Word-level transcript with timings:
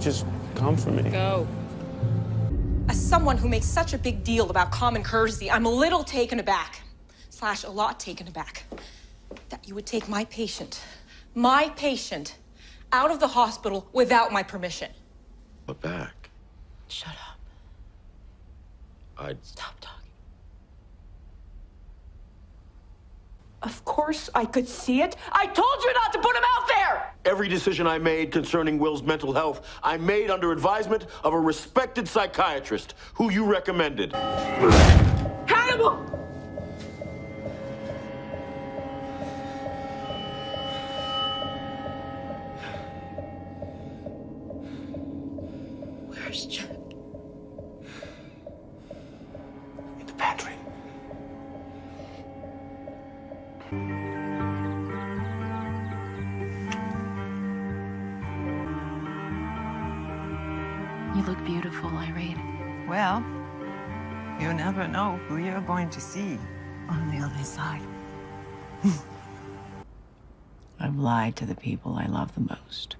the 0.00 0.10
calls. 0.10 0.24
They 0.24 0.30
just 0.34 0.56
come 0.56 0.76
for 0.76 0.90
me. 0.90 1.10
Go. 1.10 1.46
As 2.88 3.00
someone 3.00 3.36
who 3.36 3.48
makes 3.48 3.66
such 3.66 3.92
a 3.94 3.98
big 3.98 4.24
deal 4.24 4.50
about 4.50 4.70
common 4.72 5.02
courtesy, 5.02 5.50
I'm 5.50 5.66
a 5.66 5.70
little 5.70 6.02
taken 6.04 6.40
aback, 6.40 6.80
slash, 7.28 7.64
a 7.64 7.70
lot 7.70 8.00
taken 8.00 8.26
aback, 8.28 8.64
that 9.48 9.68
you 9.68 9.74
would 9.74 9.86
take 9.86 10.08
my 10.08 10.24
patient, 10.26 10.82
my 11.34 11.68
patient, 11.76 12.36
out 12.92 13.10
of 13.10 13.20
the 13.20 13.28
hospital 13.28 13.88
without 13.92 14.32
my 14.32 14.42
permission. 14.42 14.90
But 15.66 15.80
back. 15.80 16.30
Shut 16.88 17.14
up. 17.14 17.38
I'd 19.26 19.44
Stop 19.44 19.79
Of 23.62 23.84
course 23.84 24.30
I 24.34 24.46
could 24.46 24.66
see 24.66 25.02
it. 25.02 25.16
I 25.32 25.46
told 25.46 25.82
you 25.82 25.92
not 25.92 26.12
to 26.14 26.18
put 26.18 26.34
him 26.34 26.42
out 26.56 26.68
there! 26.68 27.12
Every 27.26 27.46
decision 27.48 27.86
I 27.86 27.98
made 27.98 28.32
concerning 28.32 28.78
Will's 28.78 29.02
mental 29.02 29.34
health, 29.34 29.66
I 29.82 29.98
made 29.98 30.30
under 30.30 30.50
advisement 30.50 31.06
of 31.22 31.34
a 31.34 31.38
respected 31.40 32.08
psychiatrist 32.08 32.94
who 33.14 33.30
you 33.30 33.44
recommended. 33.44 34.12
Hannibal! 35.46 35.96
Where's 46.08 46.46
Jack? 46.46 46.70
In 49.98 50.06
the 50.06 50.12
pantry. 50.14 50.54
You 53.72 53.76
look 61.22 61.44
beautiful, 61.44 61.90
Irene. 61.90 62.86
Well, 62.88 63.24
you 64.40 64.52
never 64.54 64.88
know 64.88 65.20
who 65.28 65.36
you're 65.36 65.60
going 65.60 65.88
to 65.90 66.00
see 66.00 66.36
on 66.88 67.16
the 67.16 67.24
other 67.24 67.44
side. 67.44 67.86
I've 70.80 70.96
lied 70.96 71.36
to 71.36 71.46
the 71.46 71.54
people 71.54 71.94
I 71.94 72.06
love 72.06 72.34
the 72.34 72.40
most. 72.40 72.96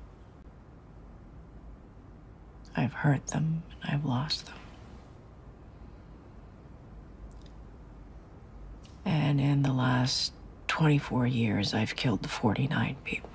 I've 2.76 2.92
hurt 2.92 3.26
them 3.28 3.64
and 3.82 3.94
I've 3.94 4.04
lost 4.04 4.46
them. 4.46 4.54
And 9.04 9.40
in 9.40 9.62
the 9.62 9.72
last 9.72 10.32
24 10.70 11.26
years, 11.26 11.74
I've 11.74 11.96
killed 11.96 12.30
49 12.30 12.96
people. 13.04 13.29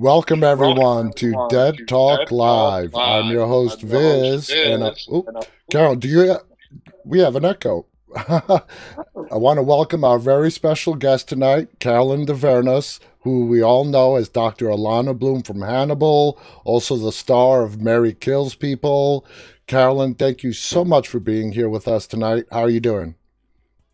Welcome 0.00 0.42
everyone 0.42 1.12
to 1.16 1.46
Dead 1.50 1.86
Talk 1.86 2.30
Live. 2.30 2.94
I'm 2.94 3.30
your 3.30 3.46
host 3.46 3.82
Viz, 3.82 4.48
and 4.48 4.82
uh, 4.82 4.94
oop, 5.12 5.26
Carol, 5.70 5.94
do 5.94 6.08
you? 6.08 6.36
We 7.04 7.18
have 7.18 7.36
an 7.36 7.44
echo. 7.44 7.84
I 8.16 8.62
want 9.32 9.58
to 9.58 9.62
welcome 9.62 10.02
our 10.02 10.18
very 10.18 10.50
special 10.50 10.94
guest 10.94 11.28
tonight, 11.28 11.80
Carolyn 11.80 12.24
Dhavernas, 12.24 12.98
who 13.24 13.44
we 13.44 13.60
all 13.60 13.84
know 13.84 14.16
as 14.16 14.30
Dr. 14.30 14.68
Alana 14.68 15.18
Bloom 15.18 15.42
from 15.42 15.60
Hannibal, 15.60 16.40
also 16.64 16.96
the 16.96 17.12
star 17.12 17.62
of 17.62 17.82
Mary 17.82 18.14
Kills 18.14 18.54
People. 18.54 19.26
Carolyn, 19.66 20.14
thank 20.14 20.42
you 20.42 20.54
so 20.54 20.82
much 20.82 21.08
for 21.08 21.20
being 21.20 21.52
here 21.52 21.68
with 21.68 21.86
us 21.86 22.06
tonight. 22.06 22.46
How 22.50 22.60
are 22.60 22.70
you 22.70 22.80
doing? 22.80 23.16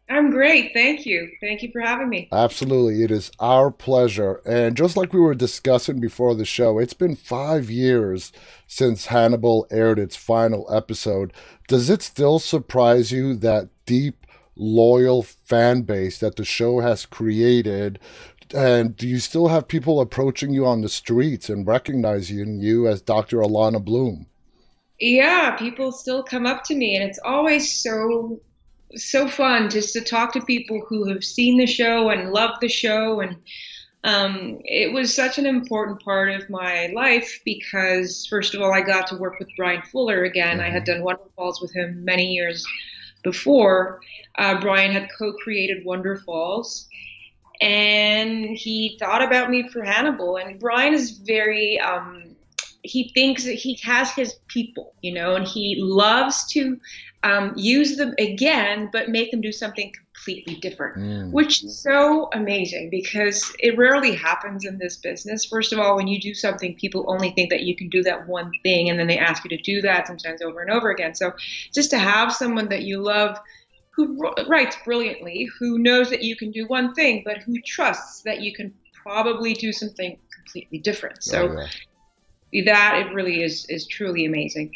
I'm 0.09 0.31
great. 0.31 0.72
Thank 0.72 1.05
you. 1.05 1.31
Thank 1.41 1.62
you 1.62 1.71
for 1.72 1.81
having 1.81 2.09
me. 2.09 2.28
Absolutely. 2.31 3.03
It 3.03 3.11
is 3.11 3.33
our 3.41 3.72
pleasure. 3.72 4.41
And 4.47 4.77
just 4.77 4.97
like 4.97 5.12
we 5.12 5.21
were 5.21 5.34
discussing 5.34 6.00
before 6.00 6.34
the 6.34 6.44
show, 6.44 6.78
it's 6.78 6.94
been 6.94 7.17
five 7.17 7.71
years 7.71 8.31
since 8.69 9.06
Hannibal 9.06 9.66
aired 9.71 9.99
its 9.99 10.15
final 10.15 10.72
episode. 10.72 11.33
Does 11.66 11.91
it 11.91 12.03
still 12.03 12.39
surprise 12.39 13.11
you 13.11 13.34
that 13.37 13.69
deep, 13.84 14.27
loyal 14.55 15.25
fan 15.25 15.83
base 15.83 16.19
that 16.19 16.37
the 16.37 16.45
show 16.45 16.81
has 16.81 17.05
created? 17.05 17.99
And 18.55 18.97
do 18.97 19.09
you 19.09 19.19
still 19.19 19.49
have 19.49 19.66
people 19.66 20.00
approaching 20.00 20.53
you 20.53 20.66
on 20.66 20.83
the 20.83 20.89
streets 20.89 21.49
and 21.49 21.66
recognizing 21.66 22.61
you 22.61 22.87
as 22.87 23.03
Dr. 23.03 23.39
Alana 23.39 23.84
Bloom? 23.84 24.27
Yeah, 25.00 25.56
people 25.56 25.91
still 25.91 26.22
come 26.22 26.47
up 26.47 26.62
to 26.65 26.75
me, 26.75 26.95
and 26.95 27.05
it's 27.05 27.19
always 27.25 27.83
so 27.83 28.41
so 28.95 29.29
fun 29.29 29.71
just 29.71 29.93
to 29.95 30.01
talk 30.01 30.33
to 30.33 30.41
people 30.41 30.85
who 30.89 31.09
have 31.09 31.25
seen 31.25 31.59
the 31.59 31.67
show 31.67 32.11
and 32.11 32.33
love 32.33 32.59
the 32.61 32.69
show. 32.69 33.21
And 33.21 33.37
um, 34.05 34.61
it 34.65 34.93
was 34.93 35.15
such 35.15 35.39
an 35.39 35.47
important 35.47 36.03
part 36.03 36.31
of 36.31 36.49
my 36.49 36.91
life 36.95 37.41
because 37.45 38.27
first 38.27 38.55
of 38.55 38.63
all 38.63 38.73
i 38.73 38.81
got 38.81 39.09
to 39.09 39.17
work 39.17 39.39
with 39.41 39.49
bryan 39.57 39.83
fuller 39.83 40.25
again. 40.25 40.61
I 40.61 40.71
had 40.71 40.85
done 40.85 41.03
wonder 41.03 41.23
falls 41.35 41.61
with 41.61 41.75
him 41.75 42.05
many 42.05 42.33
years 42.33 42.65
before. 43.25 44.01
Uh, 44.39 44.61
bryan 44.61 44.93
had 44.93 45.09
co-created 45.19 45.85
wonderfalls 45.85 46.87
and 47.61 48.45
he 48.45 48.97
thought 49.01 49.23
about 49.23 49.51
me 49.51 49.69
for 49.69 49.83
hannibal. 49.83 50.37
And 50.37 50.61
bryan 50.61 50.95
is 50.95 51.11
very 51.13 51.81
um, 51.81 52.26
he 52.87 53.11
thinks 53.15 53.45
that 53.45 53.55
he 53.55 53.79
has 53.83 54.11
his 54.13 54.35
people, 54.49 54.95
you 55.03 55.13
know, 55.13 55.35
and 55.35 55.47
he 55.47 55.77
loves 55.79 56.47
to 56.53 56.79
um, 57.23 57.53
use 57.57 57.97
them 57.97 58.15
again, 58.19 58.89
but 58.93 59.09
make 59.09 59.31
them 59.31 59.41
do 59.41 59.53
something 59.53 59.93
completely 60.15 60.57
different, 60.57 60.97
Mm. 60.97 61.33
which 61.33 61.65
is 61.65 61.83
so 61.83 62.29
amazing 62.33 62.89
because 62.91 63.53
it 63.59 63.77
rarely 63.77 64.15
happens 64.15 64.65
in 64.65 64.79
this 64.79 64.97
business. 64.99 65.45
First 65.45 65.73
of 65.73 65.79
all, 65.79 65.97
when 65.97 66.07
you 66.07 66.21
do 66.21 66.35
something, 66.35 66.77
people 66.77 67.05
only 67.09 67.31
think 67.31 67.51
that 67.51 67.63
you 67.63 67.77
can 67.77 67.89
do 67.89 68.03
that 68.05 68.27
one 68.29 68.51
thing, 68.63 68.89
and 68.91 68.99
then 68.99 69.07
they 69.07 69.19
ask 69.19 69.45
you 69.45 69.51
to 69.51 69.63
do 69.63 69.81
that 69.83 70.07
sometimes 70.07 70.41
over 70.43 70.61
and 70.61 70.71
over 70.71 70.91
again. 70.91 71.15
So 71.15 71.33
just 71.75 71.91
to 71.91 71.99
have 71.99 72.33
someone 72.33 72.69
that 72.69 72.83
you 72.83 73.03
love 73.03 73.39
who 73.97 74.19
writes 74.47 74.77
brilliantly, 74.85 75.49
who 75.59 75.79
knows 75.79 76.11
that 76.11 76.23
you 76.23 76.37
can 76.37 76.51
do 76.51 76.67
one 76.67 76.95
thing, 76.95 77.23
but 77.25 77.39
who 77.39 77.55
trusts 77.65 78.23
that 78.23 78.43
you 78.43 78.55
can 78.55 78.75
probably 78.93 79.55
do 79.55 79.73
something 79.73 80.19
completely 80.35 80.78
different. 80.78 81.22
So 81.22 81.49
Oh, 81.49 81.60
yeah. 81.60 81.66
That 82.63 83.07
it 83.07 83.13
really 83.15 83.43
is 83.43 83.67
is 83.69 83.87
truly 83.87 84.25
amazing. 84.25 84.73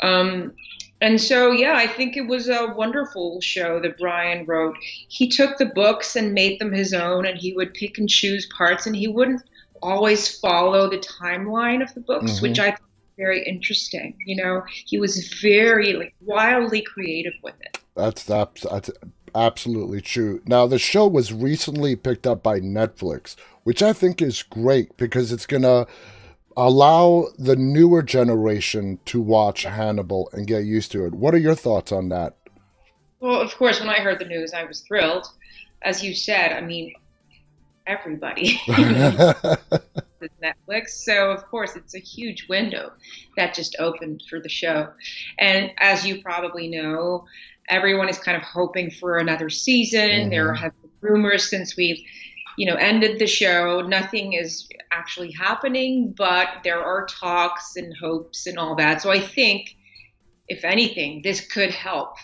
Um, 0.00 0.52
and 1.00 1.20
so 1.20 1.52
yeah, 1.52 1.74
I 1.74 1.86
think 1.86 2.16
it 2.16 2.26
was 2.28 2.48
a 2.48 2.72
wonderful 2.76 3.40
show 3.40 3.80
that 3.80 3.98
Bryan 3.98 4.46
wrote. 4.46 4.76
He 5.08 5.28
took 5.28 5.58
the 5.58 5.66
books 5.66 6.16
and 6.16 6.32
made 6.32 6.60
them 6.60 6.72
his 6.72 6.94
own, 6.94 7.26
and 7.26 7.36
he 7.38 7.52
would 7.54 7.74
pick 7.74 7.98
and 7.98 8.08
choose 8.08 8.46
parts, 8.56 8.86
and 8.86 8.96
he 8.96 9.08
wouldn't 9.08 9.42
always 9.82 10.38
follow 10.38 10.88
the 10.88 10.98
timeline 10.98 11.82
of 11.82 11.92
the 11.94 12.00
books, 12.00 12.38
Mhm. 12.38 12.42
which 12.42 12.58
I 12.58 12.70
thought 12.70 12.80
was 12.80 13.16
very 13.18 13.44
interesting. 13.46 14.16
You 14.24 14.36
know, 14.42 14.62
he 14.86 14.98
was 14.98 15.28
very 15.42 15.92
like 15.92 16.14
wildly 16.24 16.80
creative 16.80 17.34
with 17.42 17.54
it. 17.60 17.78
That's, 17.94 18.24
that's 18.24 18.62
that's 18.62 18.90
absolutely 19.34 20.00
true. 20.00 20.40
Now 20.46 20.66
the 20.66 20.78
show 20.78 21.06
was 21.06 21.32
recently 21.32 21.96
picked 21.96 22.26
up 22.26 22.42
by 22.42 22.60
Netflix, 22.60 23.36
which 23.64 23.82
I 23.82 23.92
think 23.92 24.22
is 24.22 24.42
great 24.42 24.96
because 24.96 25.32
it's 25.32 25.46
gonna 25.46 25.86
allow 26.56 27.28
the 27.38 27.56
newer 27.56 28.02
generation 28.02 28.98
to 29.06 29.20
watch 29.20 29.64
Hannibal 29.64 30.28
and 30.32 30.46
get 30.46 30.64
used 30.64 30.92
to 30.92 31.04
it. 31.06 31.14
What 31.14 31.34
are 31.34 31.38
your 31.38 31.54
thoughts 31.54 31.92
on 31.92 32.08
that? 32.10 32.36
Well, 33.20 33.40
of 33.40 33.54
course, 33.56 33.80
when 33.80 33.88
I 33.88 34.00
heard 34.00 34.18
the 34.18 34.26
news, 34.26 34.52
I 34.52 34.64
was 34.64 34.80
thrilled. 34.80 35.26
As 35.82 36.02
you 36.02 36.14
said, 36.14 36.52
I 36.52 36.60
mean, 36.60 36.94
everybody 37.86 38.60
Netflix. 40.42 40.90
So, 40.90 41.30
of 41.30 41.46
course, 41.46 41.76
it's 41.76 41.94
a 41.94 41.98
huge 41.98 42.48
window 42.48 42.92
that 43.36 43.54
just 43.54 43.76
opened 43.78 44.22
for 44.28 44.40
the 44.40 44.48
show. 44.48 44.88
And 45.38 45.70
as 45.78 46.06
you 46.06 46.22
probably 46.22 46.68
know, 46.68 47.24
everyone 47.68 48.08
is 48.08 48.18
kind 48.18 48.36
of 48.36 48.42
hoping 48.42 48.90
for 48.90 49.18
another 49.18 49.50
season. 49.50 50.30
There 50.30 50.48
mm-hmm. 50.48 50.62
have 50.62 50.72
been 50.80 50.90
rumors 51.00 51.48
since 51.48 51.76
we've 51.76 52.02
you 52.56 52.66
know 52.66 52.76
ended 52.76 53.18
the 53.18 53.26
show 53.26 53.80
nothing 53.80 54.34
is 54.34 54.68
actually 54.92 55.32
happening 55.32 56.14
but 56.16 56.48
there 56.62 56.82
are 56.82 57.06
talks 57.06 57.76
and 57.76 57.94
hopes 58.00 58.46
and 58.46 58.58
all 58.58 58.74
that 58.74 59.02
so 59.02 59.10
i 59.10 59.20
think 59.20 59.76
if 60.48 60.64
anything 60.64 61.20
this 61.22 61.40
could 61.48 61.70
help 61.70 62.16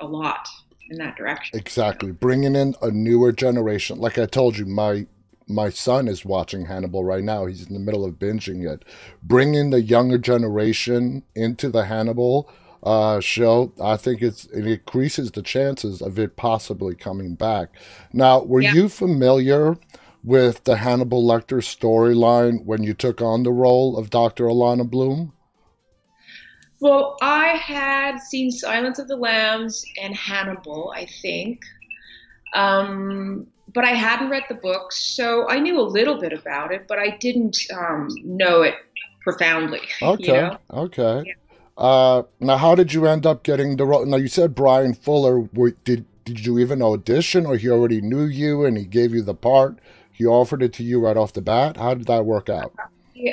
a 0.00 0.06
lot 0.06 0.46
in 0.90 0.98
that 0.98 1.16
direction 1.16 1.58
Exactly. 1.58 2.12
Bringing 2.12 2.56
in 2.56 2.74
a 2.80 2.90
newer 2.90 3.32
generation. 3.32 3.98
Like 3.98 4.18
I 4.18 4.26
told 4.26 4.56
you, 4.56 4.66
my 4.66 5.06
my 5.46 5.70
son 5.70 6.08
is 6.08 6.24
watching 6.24 6.66
Hannibal 6.66 7.04
right 7.04 7.24
now. 7.24 7.46
He's 7.46 7.66
in 7.66 7.72
the 7.72 7.80
middle 7.80 8.04
of 8.04 8.14
binging 8.14 8.70
it. 8.70 8.84
Bringing 9.22 9.70
the 9.70 9.80
younger 9.80 10.18
generation 10.18 11.22
into 11.34 11.70
the 11.70 11.86
Hannibal 11.86 12.50
uh, 12.82 13.20
show, 13.20 13.72
I 13.82 13.96
think 13.96 14.22
it's 14.22 14.46
it 14.46 14.66
increases 14.66 15.30
the 15.32 15.42
chances 15.42 16.00
of 16.02 16.18
it 16.18 16.36
possibly 16.36 16.94
coming 16.94 17.34
back. 17.34 17.70
Now, 18.12 18.42
were 18.42 18.60
Yeah. 18.60 18.74
you 18.74 18.88
familiar 18.88 19.76
with 20.24 20.64
the 20.64 20.76
Hannibal 20.76 21.22
Lecter 21.24 21.58
storyline 21.62 22.64
when 22.64 22.82
you 22.82 22.94
took 22.94 23.20
on 23.22 23.42
the 23.44 23.52
role 23.52 23.96
of 23.98 24.10
Dr. 24.10 24.44
Alana 24.46 24.88
Bloom? 24.88 25.32
Well, 26.80 27.16
I 27.20 27.48
had 27.56 28.18
seen 28.18 28.50
Silence 28.50 28.98
of 28.98 29.08
the 29.08 29.16
Lambs 29.16 29.84
and 30.00 30.14
Hannibal, 30.14 30.92
I 30.94 31.06
think. 31.22 31.60
Um, 32.54 33.48
but 33.74 33.84
I 33.84 33.90
hadn't 33.90 34.30
read 34.30 34.44
the 34.48 34.54
books, 34.56 35.16
so 35.16 35.48
I 35.48 35.58
knew 35.60 35.80
a 35.80 35.82
little 35.82 36.20
bit 36.20 36.32
about 36.32 36.72
it, 36.72 36.86
but 36.88 36.98
I 36.98 37.16
didn't 37.18 37.58
um, 37.74 38.08
know 38.24 38.62
it 38.62 38.74
profoundly. 39.22 39.80
Okay, 40.02 40.18
You 40.18 40.32
know? 40.32 40.58
okay. 40.70 41.26
Uh, 41.78 42.24
now, 42.40 42.56
how 42.56 42.74
did 42.74 42.92
you 42.92 43.06
end 43.06 43.24
up 43.24 43.44
getting 43.44 43.76
the 43.76 43.86
role? 43.86 44.04
Now, 44.04 44.16
you 44.16 44.26
said 44.26 44.54
Bryan 44.54 44.94
Fuller. 44.94 45.48
Did 45.84 46.04
did 46.24 46.44
you 46.44 46.58
even 46.58 46.82
audition, 46.82 47.46
or 47.46 47.56
he 47.56 47.70
already 47.70 48.02
knew 48.02 48.24
you 48.24 48.64
and 48.64 48.76
he 48.76 48.84
gave 48.84 49.14
you 49.14 49.22
the 49.22 49.34
part? 49.34 49.78
He 50.12 50.26
offered 50.26 50.62
it 50.62 50.72
to 50.74 50.82
you 50.82 51.00
right 51.00 51.16
off 51.16 51.32
the 51.32 51.40
bat. 51.40 51.76
How 51.76 51.94
did 51.94 52.08
that 52.08 52.26
work 52.26 52.50
out? 52.50 52.74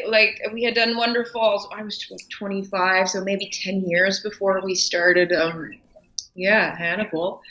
Like 0.08 0.40
we 0.54 0.64
had 0.64 0.76
done 0.76 0.96
Wonderfalls. 0.96 1.64
I 1.76 1.82
was 1.82 1.98
tw- 1.98 2.30
25, 2.30 3.10
so 3.10 3.24
maybe 3.24 3.50
10 3.50 3.82
years 3.82 4.22
before 4.22 4.62
we 4.64 4.76
started. 4.76 5.34
Um, 5.34 5.72
yeah, 6.36 6.78
Hannibal. 6.78 7.42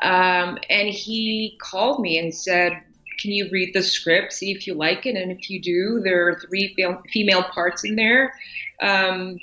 Um, 0.00 0.58
and 0.68 0.88
he 0.88 1.56
called 1.62 2.00
me 2.00 2.18
and 2.18 2.34
said, 2.34 2.72
"Can 3.20 3.30
you 3.30 3.48
read 3.52 3.72
the 3.72 3.82
script, 3.82 4.32
see 4.32 4.50
if 4.50 4.66
you 4.66 4.74
like 4.74 5.06
it, 5.06 5.14
and 5.14 5.30
if 5.30 5.48
you 5.48 5.62
do, 5.62 6.00
there 6.02 6.28
are 6.28 6.40
three 6.40 6.76
female 7.12 7.44
parts 7.44 7.84
in 7.84 7.94
there. 7.94 8.34
Um, 8.80 9.38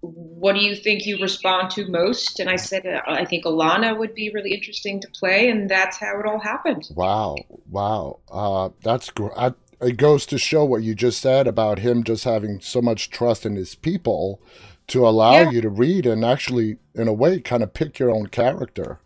what 0.00 0.54
do 0.54 0.60
you 0.60 0.74
think 0.76 1.06
you 1.06 1.18
respond 1.20 1.70
to 1.72 1.86
most?" 1.88 2.38
And 2.40 2.48
I 2.50 2.56
said, 2.56 2.86
uh, 2.86 3.00
"I 3.06 3.24
think 3.24 3.44
Alana 3.44 3.96
would 3.96 4.14
be 4.14 4.30
really 4.30 4.52
interesting 4.54 5.00
to 5.00 5.08
play," 5.18 5.48
and 5.48 5.68
that's 5.68 5.96
how 5.98 6.18
it 6.20 6.26
all 6.26 6.38
happened. 6.40 6.88
Wow, 6.94 7.36
wow. 7.70 8.18
Uh, 8.30 8.70
that's 8.82 9.10
great. 9.10 9.32
It 9.80 9.98
goes 9.98 10.24
to 10.26 10.38
show 10.38 10.64
what 10.64 10.82
you 10.82 10.94
just 10.94 11.20
said 11.20 11.46
about 11.46 11.80
him 11.80 12.02
just 12.02 12.24
having 12.24 12.60
so 12.60 12.80
much 12.80 13.10
trust 13.10 13.44
in 13.44 13.56
his 13.56 13.74
people 13.74 14.40
to 14.86 15.06
allow 15.06 15.32
Yeah. 15.40 15.50
you 15.50 15.60
to 15.60 15.68
read 15.68 16.06
and 16.06 16.24
actually, 16.24 16.78
in 16.94 17.08
a 17.08 17.12
way, 17.12 17.40
kind 17.40 17.62
of 17.62 17.74
pick 17.74 17.98
your 17.98 18.10
own 18.10 18.28
character. 18.28 19.00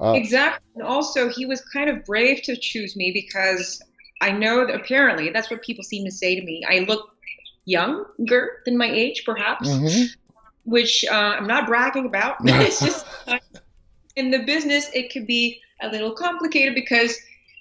Uh, 0.00 0.14
Exactly. 0.14 0.64
And 0.76 0.82
also, 0.84 1.28
he 1.28 1.46
was 1.46 1.60
kind 1.60 1.88
of 1.90 2.04
brave 2.04 2.42
to 2.44 2.56
choose 2.56 2.96
me 2.96 3.12
because 3.12 3.80
I 4.20 4.32
know 4.32 4.66
that 4.66 4.74
apparently 4.74 5.30
that's 5.30 5.50
what 5.50 5.62
people 5.62 5.84
seem 5.84 6.04
to 6.06 6.10
say 6.10 6.34
to 6.34 6.42
me. 6.44 6.64
I 6.68 6.80
look 6.80 7.14
younger 7.66 8.62
than 8.64 8.76
my 8.76 8.90
age, 8.90 9.22
perhaps, 9.24 9.68
mhm. 9.68 10.08
Which 10.64 11.04
uh, 11.10 11.14
I'm 11.14 11.46
not 11.46 11.66
bragging 11.66 12.06
about. 12.06 12.36
it's 12.44 12.82
just 12.82 13.06
in 14.16 14.30
the 14.30 14.40
business, 14.40 14.90
it 14.94 15.12
could 15.12 15.26
be 15.26 15.60
a 15.82 15.88
little 15.88 16.12
complicated 16.12 16.74
because 16.74 17.16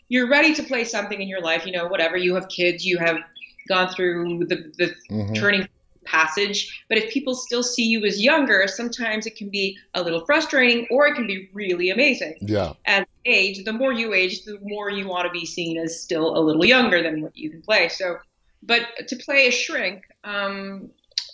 you're 0.10 0.30
ready 0.30 0.54
to 0.56 0.63
play 0.63 0.84
something 0.84 1.22
in 1.22 1.28
your 1.28 1.42
life, 1.42 1.66
you 1.66 1.72
know, 1.72 1.88
whatever. 1.88 2.18
You 2.18 2.36
have 2.36 2.48
kids, 2.50 2.86
you 2.86 2.98
have 2.98 3.18
gone 3.68 3.90
through 3.90 4.46
the, 4.48 4.72
the 4.78 4.94
Mhm. 5.12 5.36
turning 5.36 5.68
passage. 6.06 6.84
But 6.90 6.98
if 6.98 7.12
people 7.12 7.36
still 7.36 7.63
see 7.63 7.84
you 7.86 8.04
as 8.06 8.22
younger, 8.22 8.66
sometimes 8.68 9.25
it 9.28 9.36
can 9.36 9.50
be 9.50 9.78
a 9.94 10.02
little 10.02 10.25
frustrating 10.25 10.88
or 10.90 11.07
it 11.07 11.16
can 11.16 11.28
be 11.28 11.50
really 11.54 11.90
amazing 11.90 12.36
Yeah, 12.42 12.74
as 12.86 13.06
age, 13.25 13.63
the 13.63 13.74
more 13.74 13.94
you 13.94 14.13
age, 14.13 14.44
the 14.44 14.57
more 14.62 14.90
you 14.90 15.07
want 15.07 15.25
to 15.28 15.31
be 15.31 15.45
seen 15.45 15.78
as 15.78 16.02
still 16.02 16.38
a 16.38 16.42
little 16.42 16.66
younger 16.66 17.04
than 17.04 17.22
what 17.22 17.38
you 17.38 17.50
can 17.50 17.62
play. 17.62 17.90
So, 17.90 18.18
but 18.63 18.81
to 19.07 19.16
play 19.18 19.48
a 19.48 19.52
shrink, 19.52 20.04
um, 20.24 20.90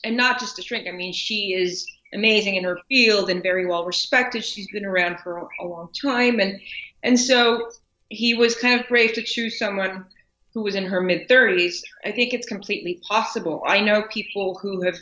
and 0.06 0.16
not 0.16 0.40
just 0.40 0.60
a 0.60 0.62
shrink, 0.62 0.88
I 0.88 0.92
mean, 0.92 1.12
she 1.14 1.54
is 1.54 1.86
amazing 2.14 2.56
in 2.56 2.64
her 2.64 2.80
field 2.88 3.30
and 3.30 3.44
very 3.44 3.66
well 3.66 3.86
respected. 3.86 4.46
She's 4.46 4.70
been 4.72 4.86
around 4.86 5.20
for 5.20 5.50
a, 5.60 5.66
long 5.66 5.90
time, 6.02 6.40
and 6.40 6.60
and 7.04 7.20
so 7.20 7.70
he 8.10 8.34
was 8.34 8.56
kind 8.56 8.80
of 8.80 8.88
brave 8.88 9.14
to 9.14 9.24
choose 9.24 9.60
someone 9.60 10.06
who 10.54 10.62
was 10.64 10.76
in 10.76 10.86
her 10.86 11.02
mid 11.02 11.28
30s. 11.28 11.84
I 12.06 12.12
think 12.12 12.34
it's 12.34 12.48
completely 12.48 13.02
possible. 13.08 13.64
I 13.68 13.82
know 13.82 14.04
people 14.04 14.58
who 14.62 14.82
have 14.84 14.96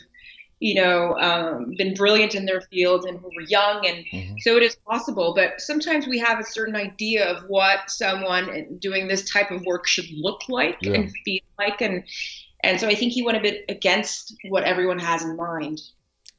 you 0.64 0.76
know, 0.76 1.20
um, 1.20 1.76
been 1.78 1.94
brilliant 1.94 2.36
in 2.36 2.46
their 2.46 2.62
field 2.62 3.04
and 3.04 3.20
who 3.20 3.30
were 3.36 3.42
young, 3.42 3.86
and 3.86 4.06
Mhm. 4.06 4.42
so 4.42 4.56
it 4.56 4.64
is 4.64 4.78
possible. 4.88 5.34
But 5.36 5.60
sometimes 5.60 6.08
we 6.08 6.18
have 6.20 6.40
a 6.40 6.44
certain 6.46 6.78
idea 6.78 7.30
of 7.30 7.44
what 7.50 7.90
someone 7.90 8.78
doing 8.80 9.10
this 9.10 9.30
type 9.30 9.52
of 9.52 9.66
work 9.66 9.86
should 9.86 10.10
look 10.12 10.40
like 10.48 10.78
Yeah. 10.80 10.94
and 10.94 11.12
feel 11.26 11.42
like, 11.60 11.82
and 11.82 12.06
and 12.64 12.80
so 12.80 12.88
I 12.88 12.96
think 12.96 13.12
he 13.12 13.24
went 13.24 13.38
a 13.38 13.42
bit 13.42 13.66
against 13.70 14.36
what 14.50 14.64
everyone 14.64 15.00
has 15.00 15.24
in 15.24 15.36
mind. 15.36 15.82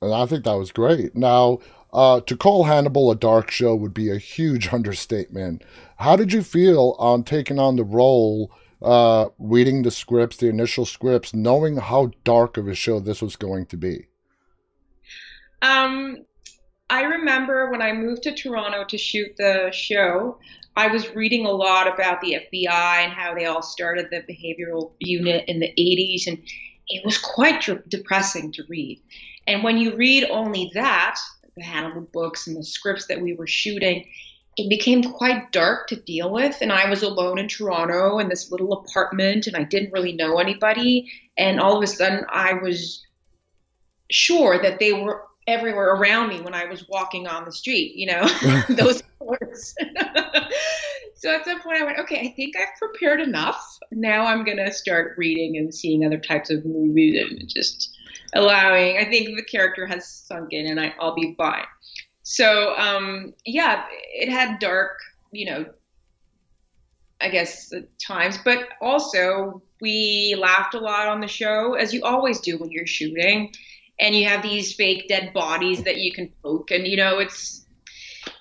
and 0.00 0.12
I 0.12 0.26
think 0.26 0.44
that 0.44 0.55
was 0.55 0.73
great. 0.73 1.15
Now, 1.15 1.61
uh, 1.93 2.21
to 2.23 2.37
call 2.37 2.65
Hannibal 2.65 3.11
a 3.11 3.17
dark 3.17 3.50
show 3.50 3.75
would 3.75 3.94
be 3.94 4.11
a 4.11 4.19
huge 4.19 4.69
understatement. 4.73 5.62
How 5.99 6.17
did 6.17 6.32
you 6.32 6.43
feel 6.43 6.97
on 6.99 7.23
taking 7.23 7.59
on 7.59 7.76
the 7.76 7.85
role, 7.85 8.50
uh, 8.82 9.26
reading 9.38 9.82
the 9.82 9.91
scripts, 9.91 10.38
the 10.38 10.49
initial 10.49 10.87
scripts, 10.87 11.32
knowing 11.35 11.76
how 11.76 12.11
dark 12.25 12.56
of 12.56 12.67
a 12.67 12.75
show 12.75 12.99
this 12.99 13.23
was 13.23 13.37
going 13.37 13.67
to 13.67 13.77
be? 13.77 14.06
Um, 15.62 16.25
I 16.91 17.03
remember 17.03 17.70
when 17.70 17.81
I 17.81 17.93
moved 17.93 18.25
to 18.25 18.35
Toronto 18.35 18.85
to 18.85 18.99
shoot 18.99 19.32
the 19.38 19.70
show, 19.73 20.38
I 20.76 20.88
was 20.88 21.15
reading 21.15 21.47
a 21.47 21.50
lot 21.50 21.87
about 21.87 22.21
the 22.21 22.38
FBI 22.53 23.05
and 23.05 23.12
how 23.12 23.35
they 23.35 23.47
all 23.47 23.62
started 23.62 24.09
the 24.11 24.23
behavioral 24.23 24.93
unit 24.99 25.44
in 25.47 25.61
the 25.61 25.73
80s, 25.79 26.26
and 26.26 26.38
it 26.88 27.05
was 27.05 27.17
quite 27.17 27.69
depressing 27.89 28.53
to 28.53 28.65
read. 28.69 29.01
And 29.46 29.63
when 29.63 29.79
you 29.79 29.94
read 29.96 30.25
only 30.31 30.70
that, 30.75 31.19
the 31.56 31.63
Hannibal 31.63 32.08
books 32.13 32.46
and 32.46 32.56
the 32.56 32.65
scripts 32.65 33.06
that 33.06 33.20
we 33.20 33.34
were 33.34 33.46
shooting, 33.46 34.05
it 34.56 34.69
became 34.69 35.03
quite 35.03 35.53
dark 35.53 35.87
to 35.89 35.96
deal 35.96 36.31
with. 36.31 36.56
And 36.60 36.72
I 36.72 36.89
was 36.89 37.03
alone 37.03 37.39
in 37.39 37.49
Toronto 37.49 38.19
in 38.19 38.29
this 38.29 38.51
little 38.51 38.72
apartment, 38.72 39.46
and 39.46 39.56
I 39.56 39.65
didn't 39.65 39.93
really 39.93 40.13
know 40.13 40.39
anybody. 40.39 41.10
And 41.37 41.60
all 41.60 41.77
of 41.77 41.82
a 41.82 41.87
sudden, 41.87 42.25
I 42.29 42.55
was 42.55 43.05
sure 44.10 44.60
that 44.60 44.79
they 44.81 44.93
were 44.93 45.22
everywhere 45.46 45.94
around 45.94 46.29
me 46.29 46.41
when 46.41 46.55
I 46.55 46.65
was 46.65 46.89
walking 46.89 47.27
on 47.27 47.44
the 47.44 47.53
street, 47.53 47.94
you 47.96 48.06
know, 48.06 48.27
those 48.69 49.03
words. 49.20 49.74
so 51.15 51.34
at 51.34 51.44
some 51.44 51.60
point 51.60 51.81
I 51.81 51.84
went, 51.84 51.98
okay, 51.98 52.20
I 52.20 52.34
think 52.34 52.56
I've 52.56 52.79
prepared 52.79 53.20
enough. 53.20 53.79
Now 53.91 54.27
I'm 54.27 54.44
going 54.44 54.58
to 54.58 54.72
start 54.72 55.17
reading 55.17 55.56
and 55.56 55.74
seeing 55.74 56.05
other 56.05 56.19
types 56.19 56.51
of 56.51 56.65
movies 56.65 57.20
and 57.20 57.48
just 57.48 57.96
allowing, 58.34 58.98
I 58.98 59.05
think 59.05 59.36
the 59.36 59.44
character 59.44 59.86
has 59.86 60.08
sunk 60.08 60.53
in 60.53 60.67
and 60.67 60.81
I, 60.81 60.94
I'll 60.98 61.15
be 61.15 61.34
fine. 61.36 61.65
So, 62.22 62.74
um, 62.77 63.34
yeah, 63.44 63.84
it 63.91 64.31
had 64.31 64.58
dark, 64.58 64.98
you 65.31 65.46
know, 65.46 65.67
I 67.20 67.29
guess 67.29 67.72
at 67.72 67.86
times, 67.98 68.39
but 68.44 68.69
also 68.81 69.63
we 69.81 70.36
laughed 70.39 70.74
a 70.74 70.81
lot 70.81 71.06
on 71.06 71.20
the 71.20 71.29
show, 71.29 71.74
as 71.74 71.93
you 71.93 72.03
always 72.03 72.41
do 72.41 72.58
when 72.58 72.70
you're 72.70 72.86
shooting 72.86 73.53
and 73.98 74.15
you 74.15 74.27
have 74.27 74.43
these 74.43 74.74
fake 74.74 75.06
dead 75.08 75.32
bodies 75.32 75.82
that 75.84 75.98
you 75.98 76.13
can 76.13 76.31
poke 76.43 76.70
and 76.70 76.86
you 76.86 76.96
know 76.96 77.19
it's 77.19 77.67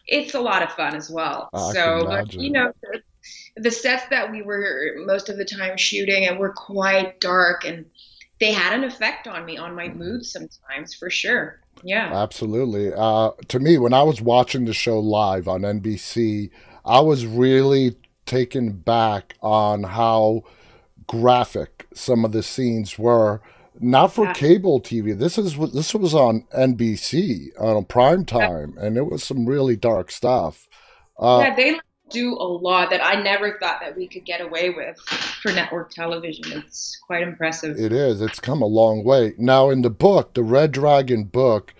it's 0.07 0.33
a 0.33 0.39
lot 0.39 0.62
of 0.62 0.72
fun 0.72 0.95
as 0.95 1.10
well 1.10 1.50
I 1.53 1.74
so 1.74 2.05
but, 2.05 2.33
you 2.33 2.51
know 2.51 2.72
the, 2.81 3.01
the 3.57 3.72
sets 3.72 4.05
that 4.10 4.31
we 4.31 4.41
were 4.41 4.95
most 5.05 5.29
of 5.29 5.38
the 5.38 5.45
time 5.45 5.77
shooting 5.77 6.25
and 6.25 6.39
were 6.39 6.53
quite 6.53 7.19
dark 7.19 7.65
and 7.65 7.86
they 8.39 8.51
had 8.51 8.74
an 8.74 8.83
effect 8.83 9.27
on 9.27 9.45
me 9.45 9.57
on 9.57 9.75
my 9.75 9.89
mood 9.89 10.25
sometimes 10.25 10.93
for 10.93 11.10
sure 11.10 11.62
yeah 11.83 12.12
Absolutely. 12.13 12.93
Uh, 12.95 13.31
to 13.48 13.60
me, 13.60 13.77
when 13.77 13.93
I 13.93 14.03
was 14.03 14.22
watching 14.22 14.65
the 14.65 14.74
show 14.74 15.00
live 15.00 15.48
on 15.48 15.62
NBC, 15.62 16.50
I 16.86 17.00
was 17.00 17.25
really 17.25 17.95
taken 18.25 18.72
back 18.72 19.36
on 19.41 19.83
how 19.83 20.43
graphic 21.07 21.88
some 21.93 22.25
of 22.25 22.31
the 22.31 22.43
scenes 22.43 22.98
were. 22.98 23.41
Not 23.80 24.13
for 24.13 24.25
Yeah. 24.25 24.34
cable 24.34 24.80
TV. 24.82 25.13
This 25.18 25.38
is 25.38 25.58
this 25.74 25.94
was 25.96 26.13
on 26.13 26.46
NBC 26.56 27.50
on 27.60 27.84
prime 27.86 28.25
time, 28.25 28.75
and 28.80 28.98
it 28.98 29.06
was 29.10 29.24
some 29.24 29.46
really 29.46 29.75
dark 29.75 30.12
stuff. 30.12 30.68
Uh, 31.20 31.39
yeah 31.44 31.56
they 31.56 31.80
do 32.10 32.34
a 32.34 32.44
lot 32.44 32.89
that 32.89 33.03
i 33.03 33.20
never 33.20 33.58
thought 33.60 33.80
that 33.82 33.96
we 33.96 34.08
could 34.08 34.25
get 34.25 34.42
away 34.42 34.70
with 34.70 35.00
for 35.00 35.51
network 35.53 35.89
television 35.92 36.44
it's 36.51 37.00
quite 37.08 37.24
impressive 37.24 37.80
It 37.80 37.92
is. 37.94 38.22
It's 38.22 38.39
come 38.39 38.62
a 38.62 38.68
long 38.68 39.03
way. 39.03 39.34
Now, 39.38 39.70
in 39.70 39.82
the 39.84 39.89
book, 39.89 40.34
the 40.34 40.44
Red 40.44 40.72
Dragon 40.72 41.24
book, 41.24 41.74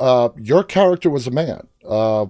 uh, 0.00 0.30
your 0.38 0.64
character 0.64 1.08
was 1.10 1.26
a 1.26 1.30
man. 1.30 1.66
Uh, 1.88 2.26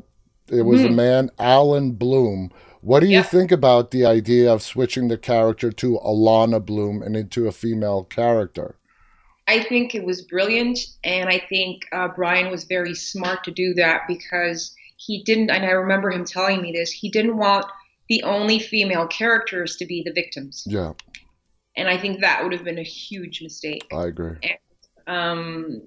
it 0.49 0.63
was 0.63 0.85
a 0.85 0.89
Mhm. 0.89 0.95
man, 0.95 1.31
Alan 1.39 1.93
Bloom. 1.93 2.51
What 2.81 3.01
do 3.01 3.07
you 3.07 3.13
Yeah. 3.19 3.23
think 3.23 3.51
about 3.51 3.91
the 3.93 4.05
idea 4.05 4.53
of 4.53 4.63
switching 4.63 5.09
the 5.09 5.19
character 5.19 5.71
to 5.73 5.99
Alana 6.05 6.65
Bloom 6.65 7.03
and 7.03 7.17
into 7.17 7.47
a 7.49 7.53
female 7.53 8.05
character? 8.05 8.77
I 9.47 9.63
think 9.63 9.95
it 9.95 10.05
was 10.05 10.23
brilliant, 10.23 10.79
and 11.03 11.29
I 11.29 11.39
think 11.39 11.83
uh, 11.93 12.09
Bryan 12.09 12.51
was 12.51 12.65
very 12.65 12.95
smart 12.95 13.45
to 13.45 13.51
do 13.51 13.75
that 13.75 14.03
because 14.07 14.75
he 14.97 15.23
didn't. 15.25 15.51
And 15.51 15.65
I 15.65 15.71
remember 15.71 16.11
him 16.11 16.25
telling 16.25 16.63
me 16.63 16.73
this. 16.73 16.91
He 16.91 17.11
didn't 17.11 17.37
want 17.37 17.67
the 18.09 18.23
only 18.23 18.59
female 18.59 19.07
characters 19.07 19.77
to 19.77 19.87
be 19.87 20.03
the 20.05 20.13
victims, 20.13 20.65
Yeah, 20.67 20.93
and 21.77 21.89
I 21.89 21.99
think 21.99 22.21
that 22.21 22.43
would 22.43 22.53
have 22.53 22.65
been 22.65 22.79
a 22.79 22.85
huge 22.85 23.43
mistake. 23.43 23.87
I 23.93 24.07
agree. 24.07 24.37
Um, 25.07 25.83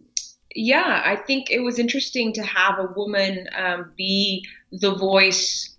yeah, 0.56 1.02
I 1.06 1.16
think 1.16 1.52
it 1.52 1.60
was 1.60 1.80
interesting 1.80 2.34
to 2.34 2.44
have 2.44 2.80
a 2.80 2.94
woman 2.96 3.48
um, 3.56 3.92
be 3.98 4.46
the 4.72 4.96
voice 4.96 5.76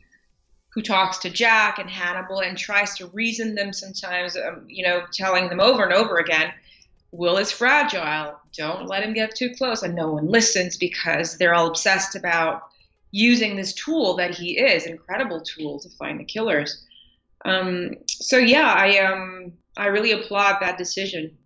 who 0.76 0.82
talks 0.82 1.18
to 1.18 1.30
Jack 1.30 1.78
and 1.78 1.88
Hannibal 1.88 2.40
and 2.40 2.56
tries 2.56 2.96
to 2.98 3.06
reason 3.06 3.54
them 3.54 3.72
sometimes, 3.72 4.36
um, 4.36 4.66
you 4.68 4.86
know, 4.86 5.04
telling 5.10 5.48
them 5.48 5.58
over 5.58 5.82
and 5.82 5.94
over 5.94 6.18
again, 6.18 6.52
Will 7.16 7.38
is 7.38 7.50
fragile. 7.50 8.38
Don't 8.56 8.86
let 8.86 9.02
him 9.02 9.14
get 9.14 9.34
too 9.34 9.54
close. 9.56 9.82
And 9.82 9.94
no 9.94 10.12
one 10.12 10.28
listens 10.28 10.76
because 10.76 11.38
they're 11.38 11.54
all 11.54 11.66
obsessed 11.66 12.14
about 12.14 12.62
using 13.10 13.56
this 13.56 13.72
tool 13.72 14.16
that 14.16 14.34
he 14.34 14.58
is, 14.58 14.86
incredible 14.86 15.40
tool 15.40 15.80
to 15.80 15.88
find 15.90 16.20
the 16.20 16.24
killers. 16.24 16.84
Um, 17.44 17.94
so 18.08 18.36
yeah, 18.36 18.72
I 18.76 18.98
um, 18.98 19.52
I 19.76 19.86
really 19.86 20.12
applaud 20.12 20.58
that 20.60 20.78
decision. 20.78 21.36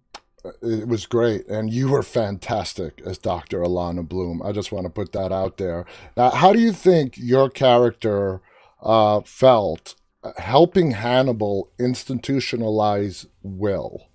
It 0.63 0.89
was 0.89 1.05
great, 1.05 1.47
and 1.49 1.71
you 1.71 1.91
were 1.91 2.03
fantastic 2.03 3.03
as 3.05 3.19
Dr. 3.19 3.61
Alana 3.61 4.09
Bloom. 4.09 4.41
I 4.43 4.53
just 4.53 4.73
want 4.73 4.87
to 4.87 4.91
put 4.91 5.13
that 5.13 5.33
out 5.33 5.59
there. 5.59 5.85
Now, 6.17 6.31
how 6.31 6.55
do 6.55 6.59
you 6.59 6.73
think 6.73 7.19
your 7.19 7.51
character 7.51 8.41
uh, 8.83 9.21
felt 9.21 9.97
helping 10.39 10.93
Hannibal 10.93 11.71
institutionalize 11.79 13.27
Will? 13.43 14.10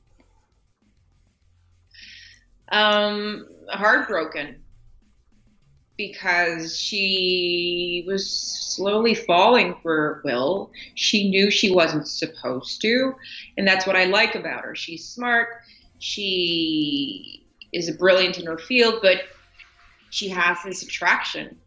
Um, 2.70 3.48
heartbroken 3.70 4.62
because 5.98 6.78
she 6.78 8.04
was 8.06 8.30
slowly 8.30 9.16
falling 9.16 9.76
for 9.82 10.22
Will. 10.26 10.72
She 10.96 11.30
knew 11.30 11.50
she 11.50 11.72
wasn't 11.72 12.08
supposed 12.08 12.82
to, 12.82 13.14
and 13.58 13.66
that's 13.66 13.88
what 13.88 13.96
I 13.96 14.06
like 14.06 14.36
about 14.36 14.66
her. 14.66 14.76
She's 14.76 15.08
smart 15.08 15.48
she 16.00 17.48
is 17.74 17.90
brilliant 17.92 18.38
in 18.40 18.46
her 18.46 18.58
field, 18.58 19.00
but 19.02 19.24
she 20.10 20.30
has 20.30 20.58
this 20.64 20.84
attraction. 20.84 21.58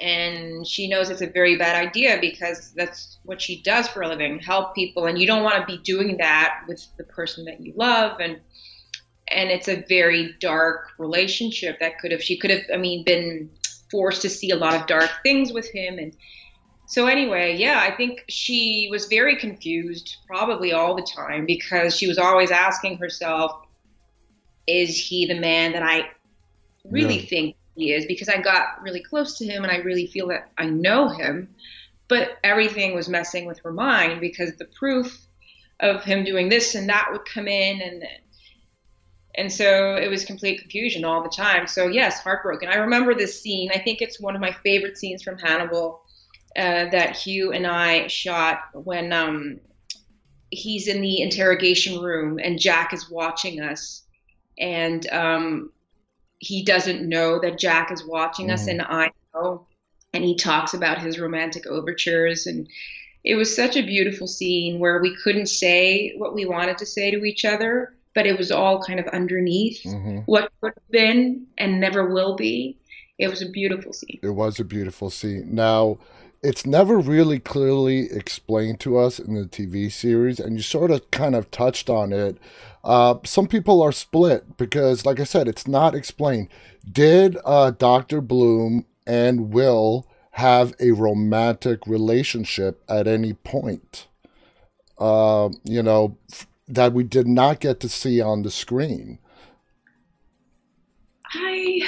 And 0.00 0.66
she 0.66 0.88
knows 0.88 1.10
it's 1.10 1.22
a 1.22 1.26
very 1.26 1.56
bad 1.56 1.74
idea 1.74 2.18
because 2.20 2.72
that's 2.72 3.18
what 3.24 3.42
she 3.42 3.62
does 3.62 3.88
for 3.88 4.02
a 4.02 4.08
living, 4.08 4.38
help 4.38 4.74
people. 4.74 5.06
And 5.06 5.18
you 5.18 5.26
don't 5.26 5.42
want 5.42 5.60
to 5.60 5.66
be 5.66 5.82
doing 5.82 6.18
that 6.18 6.60
with 6.68 6.86
the 6.98 7.04
person 7.04 7.44
that 7.46 7.60
you 7.60 7.72
love. 7.74 8.20
And 8.20 8.38
and 9.30 9.50
it's 9.50 9.68
a 9.68 9.84
very 9.88 10.34
dark 10.40 10.90
relationship 10.98 11.78
that 11.80 11.98
could 11.98 12.12
have 12.12 12.22
she 12.22 12.36
could 12.36 12.50
have 12.50 12.62
I 12.72 12.76
mean 12.76 13.04
been 13.04 13.50
forced 13.90 14.22
to 14.22 14.28
see 14.28 14.50
a 14.50 14.56
lot 14.56 14.74
of 14.74 14.86
dark 14.86 15.10
things 15.22 15.52
with 15.52 15.70
him 15.70 15.98
and 15.98 16.14
so 16.88 17.06
anyway, 17.06 17.54
yeah, 17.54 17.80
I 17.86 17.94
think 17.94 18.24
she 18.30 18.88
was 18.90 19.08
very 19.08 19.36
confused 19.36 20.16
probably 20.26 20.72
all 20.72 20.96
the 20.96 21.02
time 21.02 21.44
because 21.44 21.94
she 21.94 22.06
was 22.06 22.16
always 22.16 22.50
asking 22.50 22.96
herself, 22.96 23.52
is 24.66 24.96
he 24.98 25.26
the 25.26 25.38
man 25.38 25.72
that 25.72 25.82
I 25.82 26.08
really 26.84 27.18
yeah. 27.18 27.28
think 27.28 27.56
he 27.76 27.92
is? 27.92 28.06
Because 28.06 28.30
I 28.30 28.40
got 28.40 28.80
really 28.80 29.02
close 29.02 29.36
to 29.36 29.44
him 29.44 29.64
and 29.64 29.70
I 29.70 29.76
really 29.76 30.06
feel 30.06 30.28
that 30.28 30.50
I 30.56 30.64
know 30.64 31.10
him. 31.10 31.54
But 32.08 32.38
everything 32.42 32.94
was 32.94 33.06
messing 33.06 33.44
with 33.44 33.58
her 33.58 33.72
mind 33.72 34.22
because 34.22 34.56
the 34.56 34.64
proof 34.64 35.14
of 35.80 36.04
him 36.04 36.24
doing 36.24 36.48
this 36.48 36.74
and 36.74 36.88
that 36.88 37.08
would 37.12 37.26
come 37.26 37.48
in 37.48 37.82
and 37.82 38.02
and 39.34 39.52
so 39.52 39.96
it 39.96 40.08
was 40.08 40.24
complete 40.24 40.60
confusion 40.60 41.04
all 41.04 41.22
the 41.22 41.28
time. 41.28 41.66
So 41.66 41.86
yes, 41.86 42.20
heartbroken. 42.20 42.68
I 42.68 42.76
remember 42.76 43.14
this 43.14 43.40
scene. 43.40 43.70
I 43.74 43.78
think 43.78 44.00
it's 44.00 44.20
one 44.20 44.34
of 44.34 44.40
my 44.40 44.52
favorite 44.64 44.98
scenes 44.98 45.22
from 45.22 45.38
Hannibal 45.38 46.00
uh, 46.56 46.90
that 46.90 47.16
Hugh 47.16 47.52
and 47.52 47.66
I 47.66 48.08
shot 48.08 48.60
when 48.72 49.12
um, 49.12 49.60
he's 50.50 50.88
in 50.88 51.00
the 51.00 51.20
interrogation 51.20 52.00
room 52.00 52.38
and 52.42 52.58
Jack 52.58 52.92
is 52.92 53.10
watching 53.10 53.60
us, 53.60 54.02
and 54.58 55.08
um, 55.10 55.72
he 56.38 56.64
doesn't 56.64 57.08
know 57.08 57.38
that 57.40 57.58
Jack 57.58 57.92
is 57.92 58.04
watching 58.06 58.48
mm. 58.48 58.54
us, 58.54 58.66
and 58.66 58.82
I 58.82 59.10
know. 59.34 59.66
And 60.14 60.24
he 60.24 60.36
talks 60.36 60.72
about 60.72 61.02
his 61.02 61.18
romantic 61.18 61.66
overtures, 61.66 62.46
and 62.46 62.66
it 63.24 63.34
was 63.34 63.54
such 63.54 63.76
a 63.76 63.82
beautiful 63.82 64.26
scene 64.26 64.78
where 64.78 65.02
we 65.02 65.14
couldn't 65.22 65.48
say 65.48 66.14
what 66.16 66.34
we 66.34 66.46
wanted 66.46 66.78
to 66.78 66.86
say 66.86 67.10
to 67.10 67.24
each 67.24 67.44
other, 67.44 67.94
but 68.14 68.26
it 68.26 68.36
was 68.36 68.50
all 68.50 68.82
kind 68.82 69.00
of 69.00 69.06
underneath 69.08 69.82
mm-hmm. 69.84 70.18
what 70.26 70.50
could 70.60 70.72
have 70.74 70.90
been 70.90 71.46
and 71.58 71.80
never 71.80 72.08
will 72.08 72.36
be. 72.36 72.76
It 73.18 73.28
was 73.28 73.42
a 73.42 73.48
beautiful 73.48 73.92
scene. 73.92 74.20
It 74.22 74.30
was 74.30 74.60
a 74.60 74.64
beautiful 74.64 75.10
scene. 75.10 75.54
Now, 75.54 75.98
it's 76.42 76.64
never 76.64 76.98
really 76.98 77.40
clearly 77.40 78.10
explained 78.12 78.80
to 78.80 78.96
us 78.96 79.18
in 79.18 79.34
the 79.34 79.44
TV 79.44 79.90
series, 79.90 80.38
and 80.38 80.56
you 80.56 80.62
sort 80.62 80.90
of 80.90 81.10
kind 81.10 81.34
of 81.34 81.50
touched 81.50 81.90
on 81.90 82.12
it. 82.12 82.38
Uh, 82.84 83.16
some 83.24 83.48
people 83.48 83.82
are 83.82 83.92
split 83.92 84.56
because, 84.56 85.04
like 85.04 85.18
I 85.18 85.24
said, 85.24 85.48
it's 85.48 85.66
not 85.66 85.94
explained. 85.94 86.48
Did 86.90 87.36
uh, 87.44 87.72
Dr. 87.72 88.20
Bloom 88.20 88.86
and 89.06 89.52
Will 89.52 90.06
have 90.32 90.74
a 90.78 90.92
romantic 90.92 91.86
relationship 91.86 92.82
at 92.88 93.08
any 93.08 93.32
point? 93.32 94.06
Uh, 94.96 95.48
you 95.64 95.82
know, 95.82 96.16
that 96.68 96.92
we 96.92 97.02
did 97.02 97.26
not 97.26 97.60
get 97.60 97.80
to 97.80 97.88
see 97.88 98.20
on 98.20 98.42
the 98.42 98.50
screen. 98.50 99.18
I 101.32 101.80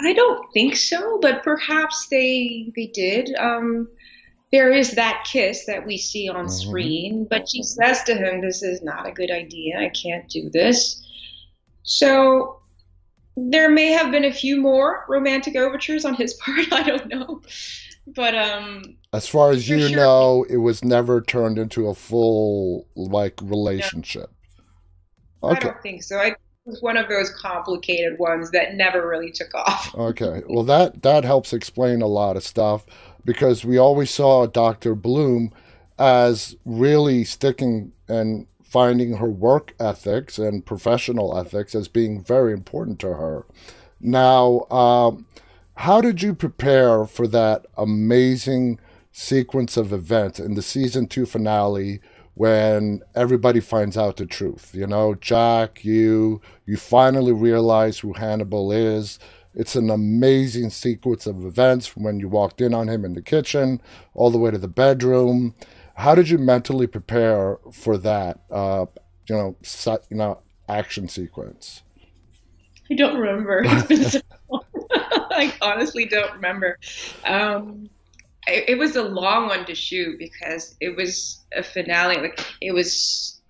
I 0.00 0.12
don't 0.12 0.52
think 0.52 0.76
so, 0.76 1.18
but 1.20 1.42
perhaps 1.42 2.08
they 2.08 2.72
they 2.74 2.86
did. 2.86 3.34
Um, 3.36 3.88
there 4.52 4.70
is 4.70 4.92
that 4.92 5.26
kiss 5.30 5.66
that 5.66 5.84
we 5.84 5.96
see 5.96 6.28
on 6.28 6.46
mm-hmm. 6.46 6.68
screen, 6.68 7.26
but 7.28 7.48
she 7.48 7.62
says 7.62 8.02
to 8.04 8.14
him, 8.14 8.40
"This 8.40 8.62
is 8.62 8.82
not 8.82 9.06
a 9.06 9.12
good 9.12 9.30
idea. 9.30 9.78
I 9.78 9.88
can't 9.90 10.28
do 10.28 10.50
this." 10.50 11.02
So 11.82 12.60
there 13.36 13.70
may 13.70 13.92
have 13.92 14.10
been 14.10 14.24
a 14.24 14.32
few 14.32 14.60
more 14.60 15.04
romantic 15.08 15.56
overtures 15.56 16.04
on 16.04 16.14
his 16.14 16.34
part. 16.44 16.72
I 16.72 16.82
don't 16.82 17.08
know, 17.08 17.42
but 18.14 18.34
um, 18.34 18.96
as 19.12 19.28
far 19.28 19.50
as 19.50 19.68
you 19.68 19.88
sure. 19.88 19.96
know, 19.96 20.46
it 20.48 20.58
was 20.58 20.84
never 20.84 21.20
turned 21.20 21.58
into 21.58 21.88
a 21.88 21.94
full 21.94 22.86
like 22.94 23.38
relationship. 23.42 24.30
No. 25.42 25.50
Okay. 25.50 25.56
I 25.56 25.72
don't 25.72 25.82
think 25.82 26.02
so. 26.02 26.18
I 26.18 26.34
was 26.64 26.82
one 26.82 26.96
of 26.96 27.08
those 27.08 27.30
complicated 27.30 28.18
ones 28.18 28.50
that 28.50 28.74
never 28.74 29.08
really 29.08 29.30
took 29.30 29.54
off. 29.54 29.94
okay. 29.98 30.42
Well, 30.48 30.64
that 30.64 31.02
that 31.02 31.24
helps 31.24 31.52
explain 31.52 32.02
a 32.02 32.06
lot 32.06 32.36
of 32.36 32.44
stuff 32.44 32.86
because 33.24 33.64
we 33.64 33.78
always 33.78 34.10
saw 34.10 34.46
Dr. 34.46 34.94
Bloom 34.94 35.52
as 35.98 36.56
really 36.64 37.24
sticking 37.24 37.92
and 38.08 38.46
finding 38.62 39.16
her 39.16 39.30
work 39.30 39.74
ethics 39.80 40.38
and 40.38 40.66
professional 40.66 41.36
ethics 41.38 41.74
as 41.74 41.88
being 41.88 42.22
very 42.22 42.52
important 42.52 42.98
to 43.00 43.14
her. 43.14 43.46
Now, 44.00 44.66
um, 44.70 45.26
how 45.76 46.00
did 46.00 46.22
you 46.22 46.34
prepare 46.34 47.04
for 47.06 47.26
that 47.28 47.66
amazing 47.76 48.78
sequence 49.12 49.78
of 49.78 49.94
events 49.94 50.38
in 50.38 50.54
the 50.54 50.62
season 50.62 51.06
two 51.06 51.24
finale 51.24 52.00
when 52.36 53.00
everybody 53.14 53.60
finds 53.60 53.96
out 53.96 54.18
the 54.18 54.26
truth. 54.26 54.74
You 54.74 54.86
know, 54.86 55.14
Jack, 55.14 55.84
you 55.86 56.42
you 56.66 56.76
finally 56.76 57.32
realize 57.32 57.98
who 57.98 58.12
Hannibal 58.12 58.70
is. 58.72 59.18
It's 59.54 59.74
an 59.74 59.88
amazing 59.88 60.68
sequence 60.68 61.26
of 61.26 61.46
events 61.46 61.86
from 61.86 62.02
when 62.02 62.20
you 62.20 62.28
walked 62.28 62.60
in 62.60 62.74
on 62.74 62.88
him 62.88 63.06
in 63.06 63.14
the 63.14 63.22
kitchen 63.22 63.80
all 64.12 64.30
the 64.30 64.36
way 64.36 64.50
to 64.50 64.58
the 64.58 64.68
bedroom. 64.68 65.54
How 65.94 66.14
did 66.14 66.28
you 66.28 66.36
mentally 66.36 66.86
prepare 66.86 67.56
for 67.72 67.96
that? 67.96 68.40
Uh, 68.50 68.84
you 69.30 69.34
know, 69.34 69.56
set, 69.62 70.04
you 70.10 70.18
know, 70.18 70.42
action 70.68 71.08
sequence. 71.08 71.82
I 72.90 72.94
don't 72.96 73.18
remember. 73.18 73.64
I 75.30 75.52
honestly 75.62 76.06
don't 76.06 76.32
remember. 76.34 76.78
Um, 77.24 77.88
it, 78.46 78.78
was 78.78 78.96
a 78.96 79.02
long 79.02 79.48
one 79.48 79.64
to 79.66 79.74
shoot 79.74 80.18
because 80.18 80.76
it 80.80 80.96
was 80.96 81.44
a 81.54 81.62
finale. 81.62 82.16
Like 82.16 82.40
it 82.60 82.72
was 82.72 83.40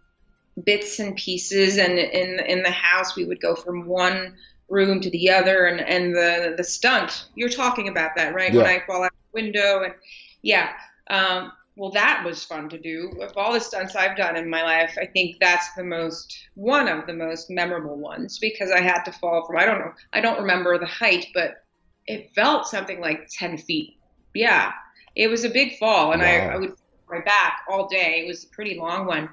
bits 0.64 0.98
and 0.98 1.14
pieces, 1.16 1.76
and 1.78 1.98
in 1.98 2.40
in 2.40 2.62
the 2.62 2.70
house 2.70 3.16
we 3.16 3.24
would 3.24 3.40
go 3.40 3.54
from 3.54 3.86
one 3.86 4.34
room 4.68 5.00
to 5.00 5.10
the 5.10 5.30
other, 5.30 5.66
and 5.66 5.80
and 5.80 6.14
the 6.14 6.54
the 6.56 6.64
stunt 6.64 7.28
you're 7.34 7.48
talking 7.48 7.88
about 7.88 8.16
that 8.16 8.34
right 8.34 8.52
yeah. 8.52 8.62
when 8.62 8.66
I 8.66 8.82
fall 8.86 9.04
out 9.04 9.12
the 9.32 9.42
window, 9.42 9.82
and 9.82 9.94
yeah. 10.42 10.72
Um, 11.08 11.52
well, 11.76 11.90
that 11.90 12.24
was 12.24 12.42
fun 12.42 12.70
to 12.70 12.78
do. 12.78 13.12
Of 13.20 13.36
all 13.36 13.52
the 13.52 13.60
stunts 13.60 13.94
I've 13.94 14.16
done 14.16 14.36
in 14.36 14.48
my 14.48 14.62
life, 14.62 14.96
I 15.00 15.06
think 15.06 15.36
that's 15.40 15.74
the 15.74 15.84
most 15.84 16.48
one 16.54 16.88
of 16.88 17.06
the 17.06 17.12
most 17.12 17.50
memorable 17.50 17.96
ones 17.96 18.38
because 18.38 18.70
I 18.70 18.80
had 18.80 19.02
to 19.02 19.12
fall 19.12 19.46
from 19.46 19.58
I 19.58 19.66
don't 19.66 19.80
know 19.80 19.92
I 20.12 20.20
don't 20.20 20.40
remember 20.40 20.78
the 20.78 20.86
height, 20.86 21.26
but 21.34 21.62
it 22.06 22.30
felt 22.34 22.66
something 22.66 23.00
like 23.00 23.28
ten 23.30 23.58
feet. 23.58 23.98
Yeah, 24.34 24.72
it 25.14 25.28
was 25.28 25.44
a 25.44 25.50
big 25.50 25.78
fall, 25.78 26.12
and 26.12 26.22
wow. 26.22 26.28
I, 26.28 26.54
I 26.54 26.56
would 26.56 26.74
my 27.10 27.20
back 27.20 27.60
all 27.68 27.88
day. 27.88 28.22
It 28.24 28.26
was 28.26 28.44
a 28.44 28.48
pretty 28.48 28.78
long 28.78 29.06
one. 29.06 29.28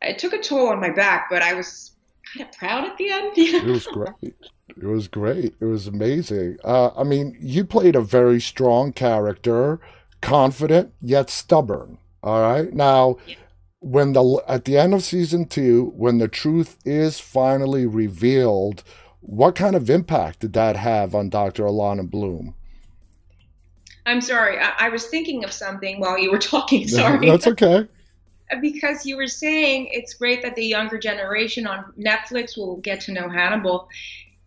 It 0.00 0.18
took 0.18 0.32
a 0.32 0.38
toll 0.38 0.68
on 0.68 0.80
my 0.80 0.90
back, 0.90 1.28
but 1.30 1.42
I 1.42 1.54
was 1.54 1.92
kind 2.32 2.48
of 2.48 2.56
proud 2.56 2.84
at 2.84 2.96
the 2.96 3.10
end. 3.10 3.32
it 3.36 3.64
was 3.64 3.86
great. 3.86 4.34
It 4.68 4.86
was 4.86 5.08
great. 5.08 5.54
It 5.60 5.64
was 5.64 5.86
amazing. 5.86 6.56
Uh, 6.64 6.90
I 6.96 7.04
mean, 7.04 7.36
you 7.40 7.64
played 7.64 7.94
a 7.94 8.00
very 8.00 8.40
strong 8.40 8.92
character, 8.92 9.80
confident 10.22 10.94
yet 11.00 11.28
stubborn. 11.28 11.98
All 12.22 12.40
right. 12.40 12.72
Now, 12.72 13.18
when 13.80 14.12
the 14.12 14.42
at 14.48 14.64
the 14.64 14.78
end 14.78 14.94
of 14.94 15.02
season 15.02 15.46
two, 15.46 15.92
when 15.96 16.18
the 16.18 16.28
truth 16.28 16.78
is 16.84 17.20
finally 17.20 17.84
revealed, 17.84 18.82
what 19.20 19.54
kind 19.54 19.76
of 19.76 19.90
impact 19.90 20.40
did 20.40 20.52
that 20.54 20.76
have 20.76 21.14
on 21.14 21.28
Dr. 21.28 21.64
Alana 21.64 22.08
Bloom? 22.08 22.54
I'm 24.06 24.20
sorry, 24.20 24.58
I, 24.58 24.72
I 24.78 24.88
was 24.88 25.06
thinking 25.06 25.44
of 25.44 25.52
something 25.52 26.00
while 26.00 26.18
you 26.18 26.30
were 26.30 26.38
talking. 26.38 26.88
Sorry. 26.88 27.28
That's 27.28 27.46
okay. 27.46 27.86
because 28.60 29.06
you 29.06 29.16
were 29.16 29.28
saying 29.28 29.88
it's 29.92 30.14
great 30.14 30.42
that 30.42 30.56
the 30.56 30.64
younger 30.64 30.98
generation 30.98 31.66
on 31.66 31.92
Netflix 31.98 32.56
will 32.56 32.76
get 32.78 33.00
to 33.02 33.12
know 33.12 33.28
Hannibal. 33.28 33.88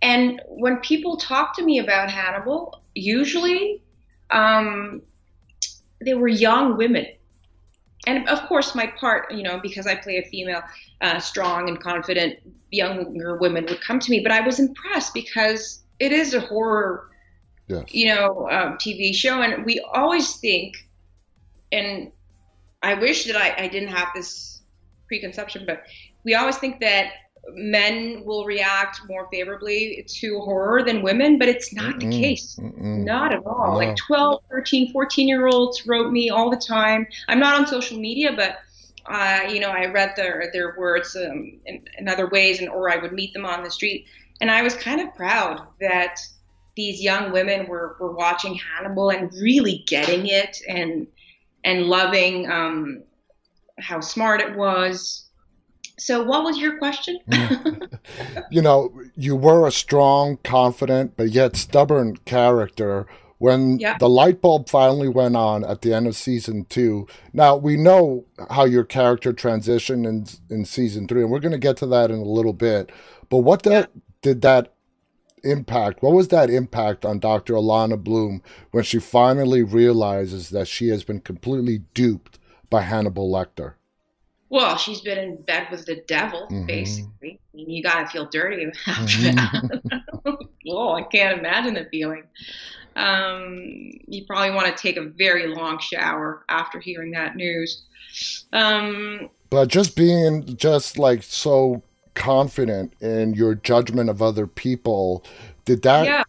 And 0.01 0.41
when 0.47 0.77
people 0.77 1.17
talk 1.17 1.55
to 1.57 1.63
me 1.63 1.79
about 1.79 2.11
Hannibal, 2.11 2.83
usually 2.93 3.81
um, 4.29 5.01
they 6.01 6.13
were 6.13 6.27
young 6.27 6.77
women. 6.77 7.05
And 8.07 8.27
of 8.29 8.41
course, 8.47 8.75
my 8.75 8.87
part, 8.99 9.31
you 9.31 9.43
know, 9.43 9.59
because 9.59 9.87
I 9.87 9.95
play 9.95 10.17
a 10.17 10.23
female, 10.23 10.61
uh, 11.01 11.19
strong 11.19 11.69
and 11.69 11.79
confident 11.79 12.37
younger 12.71 13.37
women 13.37 13.65
would 13.65 13.81
come 13.81 13.99
to 13.99 14.11
me. 14.11 14.19
But 14.19 14.31
I 14.31 14.41
was 14.41 14.59
impressed 14.59 15.13
because 15.13 15.83
it 15.99 16.11
is 16.11 16.33
a 16.33 16.41
horror, 16.41 17.09
yes. 17.67 17.85
you 17.89 18.13
know, 18.13 18.49
um, 18.51 18.77
TV 18.77 19.13
show. 19.13 19.41
And 19.41 19.65
we 19.65 19.79
always 19.93 20.35
think, 20.37 20.75
and 21.71 22.11
I 22.83 22.93
wish 22.93 23.25
that 23.25 23.35
I, 23.35 23.63
I 23.63 23.67
didn't 23.67 23.89
have 23.89 24.09
this 24.13 24.61
preconception, 25.07 25.65
but 25.65 25.83
we 26.23 26.35
always 26.35 26.57
think 26.57 26.79
that 26.81 27.11
men 27.53 28.23
will 28.25 28.45
react 28.45 29.01
more 29.07 29.27
favorably 29.31 30.05
to 30.07 30.39
horror 30.39 30.83
than 30.83 31.01
women, 31.01 31.37
but 31.37 31.47
it's 31.47 31.73
not 31.73 31.95
Mm-mm. 31.95 31.99
the 31.99 32.21
case. 32.21 32.57
Mm-mm. 32.59 33.03
Not 33.03 33.33
at 33.33 33.45
all. 33.45 33.71
No. 33.71 33.77
Like 33.77 33.95
12, 33.95 34.41
13, 34.49 34.91
14 34.91 35.27
year 35.27 35.47
olds 35.47 35.85
wrote 35.85 36.11
me 36.11 36.29
all 36.29 36.49
the 36.49 36.57
time. 36.57 37.07
I'm 37.27 37.39
not 37.39 37.59
on 37.59 37.67
social 37.67 37.99
media, 37.99 38.33
but 38.35 38.57
uh, 39.07 39.47
you 39.49 39.59
know, 39.59 39.69
I 39.69 39.85
read 39.85 40.13
their 40.15 40.49
their 40.51 40.75
words 40.77 41.15
um, 41.15 41.59
in, 41.65 41.83
in, 41.99 42.09
other 42.09 42.27
ways, 42.27 42.59
and 42.59 42.69
or 42.69 42.89
I 42.89 42.97
would 42.97 43.13
meet 43.13 43.33
them 43.33 43.45
on 43.45 43.63
the 43.63 43.69
street, 43.69 44.07
and 44.41 44.49
I 44.49 44.63
was 44.63 44.75
kind 44.75 44.99
of 44.99 45.13
proud 45.13 45.61
that 45.79 46.19
these 46.75 47.01
young 47.01 47.31
women 47.31 47.67
were 47.67 47.97
were 47.99 48.15
watching 48.15 48.55
Hannibal 48.55 49.11
and 49.11 49.31
really 49.33 49.83
getting 49.87 50.25
it 50.25 50.57
and 50.67 51.05
and 51.63 51.83
loving 51.83 52.49
um, 52.49 53.03
how 53.77 53.99
smart 53.99 54.41
it 54.41 54.55
was 54.55 55.24
so, 55.97 56.23
what 56.23 56.43
was 56.43 56.57
your 56.57 56.77
question? 56.77 57.19
Mm. 57.29 57.99
you 58.51 58.61
know, 58.61 58.93
you 59.15 59.35
were 59.35 59.67
a 59.67 59.71
strong, 59.71 60.37
confident, 60.43 61.15
but 61.15 61.29
yet 61.29 61.55
stubborn 61.55 62.17
character. 62.25 63.07
When 63.37 63.79
yeah. 63.79 63.97
the 63.97 64.09
light 64.09 64.41
bulb 64.41 64.69
finally 64.69 65.09
went 65.09 65.35
on 65.35 65.65
at 65.65 65.81
the 65.81 65.93
end 65.93 66.07
of 66.07 66.15
season 66.15 66.65
two, 66.65 67.05
now 67.33 67.55
we 67.55 67.75
know 67.75 68.25
how 68.49 68.63
your 68.65 68.85
character 68.85 69.33
transitioned 69.33 70.07
in 70.07 70.25
in 70.49 70.65
season 70.65 71.07
three, 71.07 71.21
and 71.21 71.31
we're 71.31 71.39
going 71.39 71.51
to 71.51 71.57
get 71.57 71.77
to 71.77 71.85
that 71.87 72.11
in 72.11 72.19
a 72.19 72.23
little 72.23 72.53
bit. 72.53 72.91
But 73.29 73.39
what 73.39 73.63
that 73.63 73.91
yeah. 73.93 74.01
did 74.21 74.41
that 74.41 74.73
impact? 75.43 76.01
What 76.01 76.13
was 76.13 76.29
that 76.29 76.49
impact 76.49 77.05
on 77.05 77.19
Dr. 77.19 77.53
Alana 77.53 78.01
Bloom 78.01 78.41
when 78.71 78.83
she 78.83 78.99
finally 78.99 79.63
realizes 79.63 80.49
that 80.49 80.67
she 80.67 80.89
has 80.89 81.03
been 81.03 81.21
completely 81.21 81.79
duped 81.93 82.39
by 82.69 82.81
Hannibal 82.81 83.31
Lecter? 83.31 83.73
Well, 84.49 84.77
she's 84.77 85.01
been 85.01 85.17
in 85.17 85.41
bed 85.41 85.67
with 85.71 85.85
the 85.85 86.03
devil, 86.07 86.47
mm-hmm. 86.51 86.65
basically. 86.65 87.39
I 87.53 87.57
mean, 87.57 87.69
you 87.69 87.83
gotta 87.83 88.07
feel 88.07 88.25
dirty 88.25 88.65
after 88.87 89.17
mm-hmm. 89.17 89.77
that. 89.89 90.39
Whoa, 90.65 90.93
I 90.93 91.03
can't 91.03 91.39
imagine 91.39 91.73
the 91.73 91.87
feeling. 91.91 92.23
Um, 92.95 93.91
you 94.07 94.25
probably 94.25 94.51
want 94.51 94.67
to 94.67 94.81
take 94.81 94.97
a 94.97 95.03
very 95.03 95.47
long 95.47 95.79
shower 95.79 96.45
after 96.47 96.79
hearing 96.79 97.11
that 97.11 97.35
news. 97.35 97.83
Um, 98.53 99.29
but 99.49 99.67
just 99.67 99.95
being 99.95 100.55
just 100.55 100.97
like 100.97 101.23
so 101.23 101.83
confident 102.13 102.93
in 103.01 103.33
your 103.33 103.55
judgment 103.55 104.09
of 104.09 104.21
other 104.21 104.47
people, 104.47 105.25
did 105.65 105.81
that 105.81 106.05
yeah. 106.05 106.23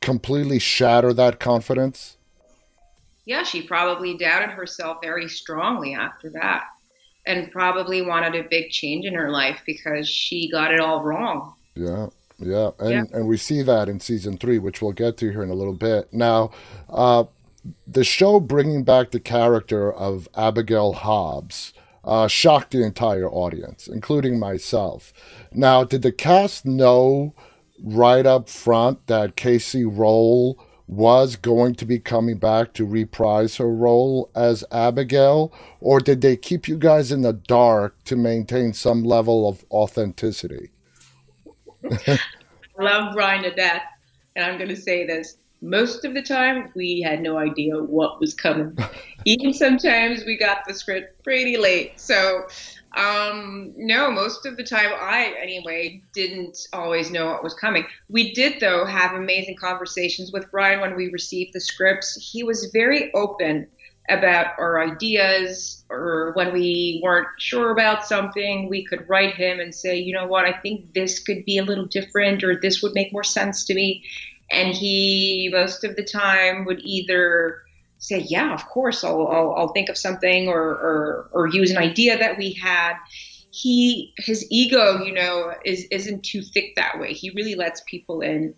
completely 0.00 0.58
shatter 0.58 1.14
that 1.14 1.40
confidence? 1.40 2.18
Yeah, 3.24 3.44
she 3.44 3.62
probably 3.62 4.16
doubted 4.16 4.50
herself 4.50 4.98
very 5.00 5.28
strongly 5.28 5.94
after 5.94 6.30
that 6.30 6.64
and 7.26 7.50
probably 7.50 8.02
wanted 8.02 8.34
a 8.34 8.48
big 8.48 8.70
change 8.70 9.04
in 9.04 9.14
her 9.14 9.30
life 9.30 9.60
because 9.66 10.08
she 10.08 10.50
got 10.50 10.72
it 10.72 10.80
all 10.80 11.02
wrong. 11.02 11.54
Yeah. 11.74 12.08
Yeah, 12.42 12.70
and 12.78 12.90
yeah. 12.90 13.04
and 13.12 13.28
we 13.28 13.36
see 13.36 13.60
that 13.62 13.90
in 13.90 14.00
season 14.00 14.38
three, 14.38 14.58
which 14.58 14.80
we'll 14.80 14.92
get 14.92 15.18
to 15.18 15.30
here 15.30 15.42
in 15.42 15.50
a 15.50 15.54
little 15.54 15.74
bit. 15.74 16.10
Now, 16.10 16.52
uh, 16.88 17.24
the 17.86 18.02
show 18.02 18.40
bringing 18.40 18.82
back 18.82 19.10
the 19.10 19.20
character 19.20 19.92
of 19.92 20.26
Abigail 20.34 20.94
Hobbs 20.94 21.74
uh, 22.04 22.28
shocked 22.28 22.70
the 22.70 22.82
entire 22.82 23.28
audience, 23.28 23.88
including 23.88 24.38
myself. 24.38 25.12
Now, 25.52 25.84
did 25.84 26.02
the 26.02 26.12
cast 26.12 26.64
know 26.64 27.34
right 27.82 28.26
up 28.26 28.48
front 28.48 29.06
that 29.06 29.36
Kacey 29.36 29.84
Rohl 29.84 30.56
was 30.90 31.36
going 31.36 31.72
to 31.72 31.86
be 31.86 32.00
coming 32.00 32.36
back 32.36 32.72
to 32.72 32.84
reprise 32.84 33.56
her 33.58 33.72
role 33.72 34.28
as 34.34 34.64
Abigail, 34.72 35.52
or 35.80 36.00
did 36.00 36.20
they 36.20 36.36
keep 36.36 36.66
you 36.66 36.76
guys 36.76 37.12
in 37.12 37.22
the 37.22 37.32
dark 37.32 38.02
to 38.02 38.16
maintain 38.16 38.72
some 38.72 39.04
level 39.04 39.48
of 39.48 39.64
authenticity? 39.70 40.70
I 41.88 42.18
love 42.80 43.14
Bryan 43.14 43.44
to 43.44 43.54
death, 43.54 43.82
and 44.34 44.44
I'm 44.44 44.58
going 44.58 44.68
to 44.68 44.76
say 44.76 45.06
this. 45.06 45.36
Most 45.62 46.04
of 46.04 46.12
the 46.12 46.22
time, 46.22 46.72
we 46.74 47.00
had 47.00 47.22
no 47.22 47.38
idea 47.38 47.80
what 47.80 48.18
was 48.18 48.34
coming. 48.34 48.76
Even 49.24 49.52
sometimes 49.52 50.24
we 50.24 50.36
got 50.36 50.66
the 50.66 50.74
script 50.74 51.22
pretty 51.22 51.56
late. 51.56 52.00
So 52.00 52.48
um, 52.96 53.72
no, 53.76 54.10
most 54.10 54.46
of 54.46 54.56
the 54.56 54.64
time 54.64 54.90
I, 54.92 55.34
anyway, 55.40 56.02
didn't 56.12 56.58
always 56.72 57.10
know 57.10 57.26
what 57.26 57.44
was 57.44 57.54
coming. 57.54 57.86
We 58.08 58.32
did, 58.32 58.60
though, 58.60 58.84
have 58.84 59.12
amazing 59.12 59.56
conversations 59.56 60.32
with 60.32 60.50
Bryan 60.50 60.80
when 60.80 60.96
we 60.96 61.10
received 61.10 61.52
the 61.52 61.60
scripts. 61.60 62.14
He 62.16 62.42
was 62.42 62.70
very 62.72 63.12
open 63.14 63.68
about 64.08 64.58
our 64.58 64.82
ideas, 64.82 65.84
or 65.88 66.32
when 66.34 66.52
we 66.52 67.00
weren't 67.02 67.28
sure 67.38 67.70
about 67.70 68.04
something, 68.04 68.68
we 68.68 68.84
could 68.84 69.08
write 69.08 69.34
him 69.34 69.60
and 69.60 69.72
say, 69.72 69.96
you 69.96 70.12
know 70.12 70.26
what, 70.26 70.44
I 70.44 70.52
think 70.52 70.92
this 70.92 71.20
could 71.20 71.44
be 71.44 71.58
a 71.58 71.64
little 71.64 71.86
different, 71.86 72.42
or 72.42 72.58
this 72.60 72.82
would 72.82 72.94
make 72.94 73.12
more 73.12 73.22
sense 73.22 73.64
to 73.66 73.74
me. 73.74 74.02
And 74.50 74.74
he, 74.74 75.48
most 75.52 75.84
of 75.84 75.94
the 75.94 76.02
time, 76.02 76.64
would 76.64 76.80
either 76.80 77.62
say, 78.00 78.18
yeah, 78.28 78.52
of 78.52 78.66
course, 78.66 79.04
I'll, 79.04 79.28
I'll, 79.28 79.54
I'll 79.56 79.72
think 79.72 79.88
of 79.88 79.96
something 79.96 80.48
or, 80.48 80.60
or, 80.60 81.30
or 81.32 81.46
use 81.46 81.70
an 81.70 81.78
idea 81.78 82.18
that 82.18 82.36
we 82.36 82.52
had. 82.54 82.94
He, 83.52 84.12
his 84.16 84.46
ego, 84.50 85.04
you 85.04 85.12
know, 85.12 85.52
is, 85.64 85.86
isn't 85.90 86.24
too 86.24 86.42
thick 86.42 86.74
that 86.76 86.98
way. 86.98 87.12
He 87.12 87.30
really 87.30 87.54
lets 87.54 87.82
people 87.86 88.22
in. 88.22 88.54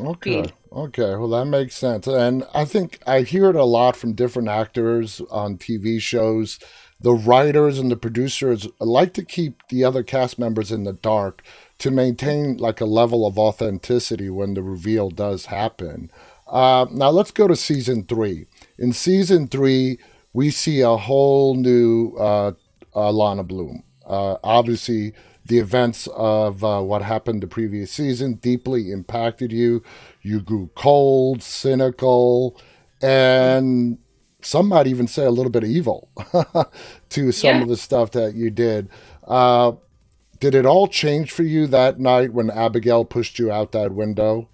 Okay. 0.00 0.44
Okay. 0.72 1.16
Well, 1.16 1.28
that 1.28 1.46
makes 1.46 1.74
sense. 1.74 2.06
And 2.06 2.46
I 2.54 2.64
think 2.64 3.00
I 3.06 3.22
hear 3.22 3.50
it 3.50 3.56
a 3.56 3.64
lot 3.64 3.96
from 3.96 4.12
different 4.12 4.48
actors 4.48 5.20
on 5.30 5.58
TV 5.58 6.00
shows. 6.00 6.58
The 7.00 7.12
writers 7.12 7.78
and 7.78 7.90
the 7.90 7.96
producers 7.96 8.68
like 8.78 9.14
to 9.14 9.24
keep 9.24 9.66
the 9.68 9.84
other 9.84 10.02
cast 10.02 10.38
members 10.38 10.70
in 10.70 10.84
the 10.84 10.92
dark 10.92 11.42
to 11.78 11.90
maintain 11.90 12.56
like 12.56 12.80
a 12.80 12.86
level 12.86 13.26
of 13.26 13.38
authenticity 13.38 14.30
when 14.30 14.54
the 14.54 14.62
reveal 14.62 15.10
does 15.10 15.46
happen. 15.46 16.10
Uh, 16.46 16.86
now 16.90 17.10
let's 17.10 17.30
go 17.32 17.48
to 17.48 17.56
season 17.56 18.04
three. 18.04 18.46
In 18.78 18.92
season 18.92 19.48
three, 19.48 19.98
we 20.32 20.50
see 20.50 20.80
a 20.80 20.96
whole 20.96 21.54
new 21.54 22.14
uh, 22.18 22.52
uh, 22.94 23.10
Lana 23.10 23.42
Bloom. 23.42 23.82
Uh, 24.04 24.36
obviously, 24.44 25.12
the 25.44 25.58
events 25.58 26.08
of 26.14 26.62
uh, 26.62 26.80
what 26.80 27.02
happened 27.02 27.42
the 27.42 27.46
previous 27.46 27.90
season 27.90 28.34
deeply 28.34 28.90
impacted 28.90 29.52
you. 29.52 29.82
You 30.22 30.40
grew 30.40 30.70
cold, 30.74 31.42
cynical, 31.42 32.60
and 33.00 33.98
some 34.42 34.68
might 34.68 34.86
even 34.86 35.06
say 35.06 35.24
a 35.24 35.30
little 35.30 35.50
bit 35.50 35.64
evil 35.64 36.08
to 37.10 37.32
some 37.32 37.56
yeah. 37.56 37.62
of 37.62 37.68
the 37.68 37.76
stuff 37.76 38.10
that 38.12 38.34
you 38.34 38.50
did. 38.50 38.88
Uh, 39.26 39.72
did 40.38 40.54
it 40.54 40.66
all 40.66 40.86
change 40.86 41.32
for 41.32 41.42
you 41.42 41.66
that 41.68 41.98
night 41.98 42.32
when 42.32 42.50
Abigail 42.50 43.04
pushed 43.04 43.38
you 43.38 43.50
out 43.50 43.72
that 43.72 43.92
window? 43.92 44.48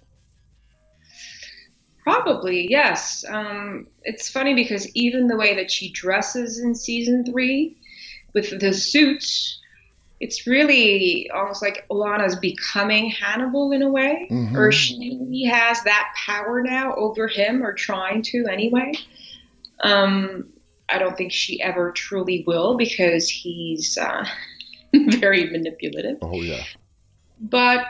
Probably, 2.03 2.67
yes. 2.69 3.23
Um, 3.29 3.87
it's 4.03 4.29
funny 4.29 4.53
because 4.53 4.93
even 4.93 5.27
the 5.27 5.37
way 5.37 5.55
that 5.55 5.71
she 5.71 5.89
dresses 5.91 6.59
in 6.59 6.75
season 6.75 7.25
three 7.25 7.77
with 8.33 8.59
the 8.59 8.73
suits, 8.73 9.59
it's 10.19 10.45
really 10.45 11.29
almost 11.33 11.61
like 11.61 11.87
Alana's 11.89 12.35
becoming 12.35 13.09
Hannibal 13.09 13.71
in 13.71 13.81
a 13.81 13.89
way, 13.89 14.27
mm-hmm. 14.29 14.55
or 14.55 14.71
she 14.71 15.45
has 15.49 15.81
that 15.83 16.13
power 16.25 16.61
now 16.61 16.93
over 16.95 17.27
him, 17.27 17.63
or 17.63 17.73
trying 17.73 18.21
to 18.23 18.47
anyway. 18.51 18.91
Um, 19.81 20.49
I 20.89 20.97
don't 20.97 21.17
think 21.17 21.31
she 21.31 21.61
ever 21.61 21.91
truly 21.91 22.43
will 22.45 22.75
because 22.75 23.29
he's 23.29 23.97
uh, 23.97 24.25
very 24.93 25.49
manipulative. 25.49 26.17
Oh, 26.21 26.41
yeah. 26.41 26.63
But 27.39 27.85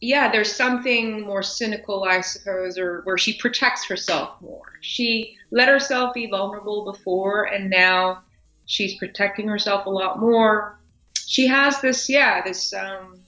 yeah, 0.00 0.30
there's 0.30 0.54
something 0.54 1.22
more 1.22 1.42
cynical, 1.42 2.04
I 2.04 2.20
suppose, 2.20 2.78
or 2.78 3.00
where 3.04 3.16
she 3.16 3.38
protects 3.38 3.86
herself 3.86 4.40
more. 4.40 4.72
She 4.82 5.36
let 5.50 5.68
herself 5.68 6.14
be 6.14 6.26
vulnerable 6.26 6.84
before, 6.84 7.44
and 7.44 7.70
now 7.70 8.22
she's 8.66 8.96
protecting 8.98 9.48
herself 9.48 9.86
a 9.86 9.90
lot 9.90 10.20
more. 10.20 10.78
She 11.26 11.46
has 11.46 11.80
this, 11.80 12.08
yeah, 12.08 12.42
this 12.42 12.74
um, 12.74 13.20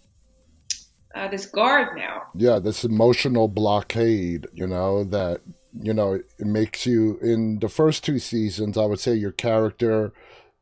uh, 1.14 1.28
this 1.28 1.46
guard 1.46 1.96
now. 1.96 2.24
Yeah, 2.34 2.58
this 2.58 2.84
emotional 2.84 3.48
blockade, 3.48 4.46
you 4.52 4.66
know, 4.66 5.04
that 5.04 5.40
you 5.80 5.94
know 5.94 6.14
it 6.14 6.46
makes 6.46 6.86
you 6.86 7.18
in 7.22 7.60
the 7.60 7.68
first 7.68 8.04
two 8.04 8.18
seasons. 8.18 8.76
I 8.76 8.84
would 8.84 9.00
say 9.00 9.14
your 9.14 9.32
character 9.32 10.12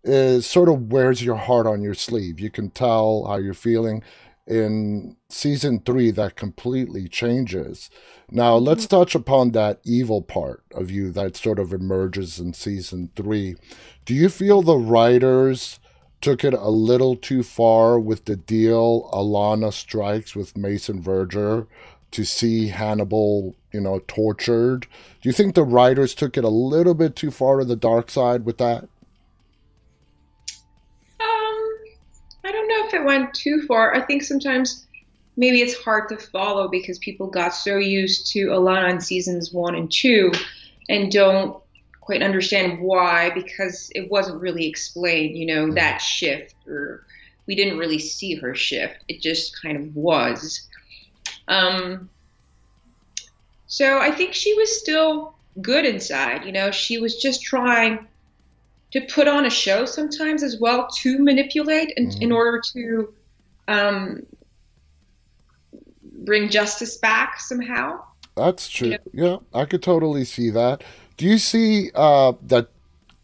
is 0.05 0.47
sort 0.47 0.69
of 0.69 0.93
wears 0.93 1.23
your 1.23 1.37
heart 1.37 1.67
on 1.67 1.83
your 1.83 1.95
sleeve. 1.95 2.39
You 2.39 2.51
can 2.51 2.71
tell 2.71 3.25
how 3.27 3.37
you're 3.37 3.55
feeling. 3.55 4.03
In 4.47 5.17
season 5.29 5.81
three, 5.81 6.13
that 6.13 6.37
completely 6.37 7.09
changes. 7.09 7.91
Now, 8.31 8.57
let's 8.57 8.87
mm-hmm. 8.87 8.97
touch 8.97 9.15
upon 9.15 9.51
that 9.53 9.81
evil 9.85 10.23
part 10.23 10.63
of 10.73 10.91
you 10.91 11.11
that 11.13 11.37
sort 11.37 11.59
of 11.59 11.73
emerges 11.73 12.39
in 12.39 12.53
season 12.53 13.11
three. 13.17 13.57
Do 14.05 14.15
you 14.15 14.29
feel 14.29 14.63
the 14.63 14.77
writers 14.77 15.81
took 16.21 16.45
it 16.45 16.55
a 16.55 16.71
little 16.71 17.17
too 17.17 17.43
far 17.43 18.01
with 18.01 18.25
the 18.25 18.37
deal 18.37 19.09
Alana 19.13 19.73
strikes 19.73 20.35
with 20.35 20.57
Mason 20.57 21.01
Verger 21.01 21.67
to 22.13 22.25
see 22.25 22.69
Hannibal, 22.69 23.55
you 23.73 23.81
know, 23.81 24.01
tortured. 24.09 24.87
Do 25.21 25.29
you 25.29 25.33
think 25.33 25.55
the 25.55 25.65
writers 25.65 26.15
took 26.15 26.37
it 26.37 26.45
a 26.45 26.49
little 26.49 26.95
bit 26.95 27.17
too 27.17 27.31
far 27.31 27.59
to 27.59 27.65
the 27.65 27.77
dark 27.77 28.11
side 28.11 28.45
with 28.45 28.59
that? 28.59 28.89
It 32.97 33.05
went 33.05 33.33
too 33.35 33.63
far. 33.67 33.95
I 33.95 34.01
think 34.01 34.23
sometimes 34.23 34.87
maybe 35.37 35.61
it's 35.61 35.81
hard 35.83 36.09
to 36.09 36.17
follow 36.17 36.69
because 36.69 36.99
people 36.99 37.29
got 37.29 37.55
so 37.55 37.77
used 37.77 38.27
to 38.33 38.47
Alana 38.47 38.91
in 38.91 39.01
seasons 39.01 39.53
one 39.53 39.75
and 39.75 39.91
two 39.91 40.33
and 40.89 41.13
don't 41.13 41.63
quite 42.01 42.23
understand 42.23 42.81
why 42.81 43.31
because 43.31 43.91
it 43.95 44.11
wasn't 44.11 44.41
really 44.41 44.67
explained, 44.67 45.37
you 45.37 45.47
know, 45.47 45.73
that 45.75 45.99
shift 45.99 46.55
or 46.67 47.05
we 47.47 47.55
didn't 47.55 47.79
really 47.79 47.99
see 47.99 48.35
her 48.35 48.55
shift. 48.55 49.05
It 49.09 49.21
just 49.21 49.61
kind 49.61 49.77
of 49.77 49.95
was. 49.95 50.69
Um, 51.49 52.09
so 53.67 53.99
I 53.99 54.11
think 54.11 54.35
she 54.35 54.55
was 54.55 54.81
still 54.81 55.35
good 55.61 55.85
inside, 55.85 56.45
you 56.45 56.53
know, 56.53 56.71
she 56.71 56.99
was 56.99 57.17
just 57.17 57.43
trying 57.43 58.07
to 58.97 59.07
put 59.13 59.29
on 59.29 59.47
a 59.47 59.51
show 59.51 59.85
sometimes 59.85 60.43
as 60.43 60.59
well 60.59 60.89
to 60.99 61.19
manipulate 61.19 61.93
in, 61.97 62.09
mm-hmm. 62.09 62.23
in 62.23 62.33
order 62.33 62.61
to 62.73 63.13
um, 63.69 64.27
bring 66.03 66.49
justice 66.49 66.97
back 66.97 67.41
somehow. 67.41 68.03
That's 68.37 68.69
true. 68.69 68.89
You 68.89 68.99
know? 69.13 69.43
Yeah, 69.53 69.61
I 69.61 69.65
could 69.65 69.83
totally 69.83 70.25
see 70.25 70.51
that. 70.51 70.83
Do 71.17 71.27
you 71.27 71.39
see 71.39 71.91
uh, 71.95 72.33
that 72.43 72.69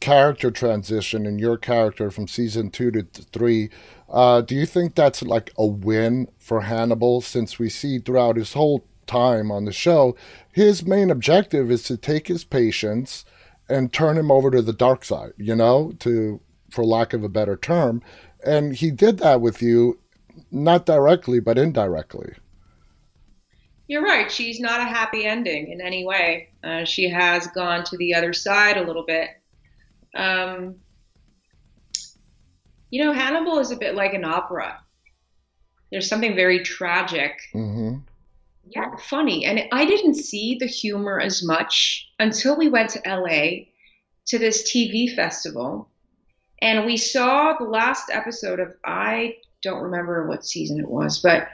character 0.00 0.50
transition 0.50 1.26
in 1.26 1.38
your 1.38 1.56
character 1.56 2.10
from 2.10 2.28
season 2.28 2.70
two 2.70 2.90
to 2.90 3.02
three? 3.02 3.70
Uh, 4.08 4.40
do 4.42 4.54
you 4.54 4.66
think 4.66 4.94
that's 4.94 5.22
like 5.22 5.52
a 5.56 5.66
win 5.66 6.28
for 6.38 6.62
Hannibal 6.62 7.20
since 7.20 7.58
we 7.58 7.68
see 7.68 7.98
throughout 7.98 8.36
his 8.36 8.52
whole 8.52 8.84
time 9.06 9.50
on 9.50 9.64
the 9.64 9.72
show, 9.72 10.16
his 10.52 10.84
main 10.84 11.10
objective 11.10 11.70
is 11.70 11.82
to 11.84 11.96
take 11.96 12.28
his 12.28 12.44
patients 12.44 13.24
and 13.72 13.92
turn 13.92 14.18
him 14.18 14.30
over 14.30 14.50
to 14.50 14.62
the 14.62 14.72
dark 14.72 15.04
side, 15.04 15.32
you 15.38 15.56
know, 15.56 15.92
to 16.00 16.40
for 16.70 16.84
lack 16.84 17.12
of 17.12 17.24
a 17.24 17.28
better 17.28 17.56
term. 17.56 18.02
And 18.44 18.74
he 18.74 18.90
did 18.90 19.18
that 19.18 19.40
with 19.40 19.62
you, 19.62 19.98
not 20.50 20.86
directly, 20.86 21.40
but 21.40 21.58
indirectly. 21.58 22.34
You're 23.88 24.02
right. 24.02 24.30
She's 24.30 24.60
not 24.60 24.80
a 24.80 24.84
happy 24.84 25.26
ending 25.26 25.70
in 25.70 25.80
any 25.80 26.04
way. 26.04 26.50
Uh, 26.62 26.84
she 26.84 27.08
has 27.10 27.46
gone 27.48 27.84
to 27.84 27.96
the 27.96 28.14
other 28.14 28.32
side 28.32 28.76
a 28.76 28.86
little 28.86 29.04
bit. 29.04 29.28
Um, 30.14 30.76
you 32.90 33.04
know, 33.04 33.12
Hannibal 33.12 33.58
is 33.58 33.70
a 33.70 33.76
bit 33.76 33.94
like 33.94 34.14
an 34.14 34.24
opera. 34.24 34.80
There's 35.90 36.08
something 36.08 36.34
very 36.34 36.62
tragic. 36.62 37.40
Mm-hmm. 37.54 37.98
Yeah, 38.74 38.96
funny. 38.96 39.44
And 39.44 39.62
I 39.72 39.84
didn't 39.84 40.14
see 40.14 40.56
the 40.58 40.66
humor 40.66 41.20
as 41.20 41.42
much 41.42 42.08
until 42.18 42.56
we 42.56 42.68
went 42.68 42.90
to 42.90 43.02
LA 43.06 43.66
to 44.26 44.38
this 44.38 44.70
TV 44.72 45.14
festival. 45.14 45.88
And 46.60 46.86
we 46.86 46.96
saw 46.96 47.54
the 47.58 47.64
last 47.64 48.10
episode 48.10 48.60
of, 48.60 48.74
I 48.84 49.36
don't 49.62 49.82
remember 49.82 50.26
what 50.26 50.44
season 50.44 50.78
it 50.78 50.88
was, 50.88 51.20
but 51.20 51.48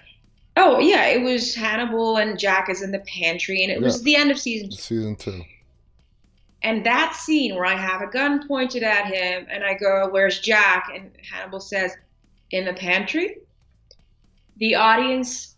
Oh 0.61 0.81
yeah, 0.81 1.07
it 1.07 1.23
was 1.23 1.55
Hannibal 1.55 2.17
and 2.17 2.37
Jack 2.37 2.69
is 2.69 2.83
in 2.83 2.91
the 2.91 2.99
pantry, 2.99 3.63
and 3.63 3.71
it 3.71 3.79
yeah. 3.79 3.85
was 3.85 4.03
the 4.03 4.17
end 4.17 4.33
of 4.33 4.41
season 4.41 4.71
two. 4.71 4.77
Season 4.77 5.15
two. 5.15 5.45
And 6.65 6.85
that 6.85 7.15
scene 7.15 7.55
where 7.55 7.65
I 7.65 7.77
have 7.77 8.03
a 8.03 8.09
gun 8.09 8.49
pointed 8.49 8.83
at 8.83 9.07
him, 9.07 9.47
and 9.49 9.63
I 9.63 9.75
go, 9.75 10.09
"Where's 10.11 10.41
Jack?" 10.41 10.91
and 10.93 11.13
Hannibal 11.23 11.61
says, 11.61 11.93
"In 12.51 12.65
the 12.65 12.73
pantry." 12.73 13.39
The 14.57 14.75
audience 14.75 15.55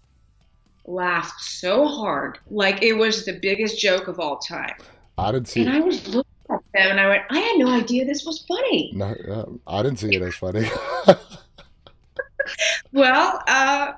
laughed 0.86 1.40
so 1.40 1.86
hard, 1.86 2.38
like 2.50 2.82
it 2.82 2.94
was 2.94 3.24
the 3.24 3.38
biggest 3.40 3.80
joke 3.80 4.08
of 4.08 4.18
all 4.18 4.38
time. 4.38 4.74
I 5.18 5.32
didn't 5.32 5.48
see. 5.48 5.60
And 5.62 5.70
it. 5.70 5.74
I 5.76 5.80
was 5.80 6.08
looking 6.08 6.32
at 6.50 6.60
them, 6.72 6.90
and 6.90 7.00
I 7.00 7.08
went, 7.08 7.22
"I 7.30 7.38
had 7.38 7.58
no 7.58 7.68
idea 7.68 8.04
this 8.04 8.24
was 8.24 8.44
funny." 8.46 8.92
No, 8.94 9.60
I 9.66 9.82
didn't 9.82 9.98
see 9.98 10.14
it 10.14 10.22
as 10.22 10.34
funny. 10.34 10.68
well, 12.92 13.42
uh, 13.46 13.92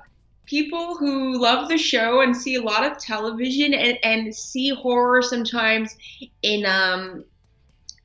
people 0.45 0.97
who 0.97 1.41
love 1.41 1.69
the 1.69 1.77
show 1.77 2.21
and 2.21 2.35
see 2.35 2.55
a 2.55 2.61
lot 2.61 2.89
of 2.89 2.97
television 2.97 3.73
and, 3.73 3.97
and 4.03 4.35
see 4.35 4.69
horror 4.69 5.21
sometimes 5.21 5.95
in 6.41 6.65
um, 6.65 7.23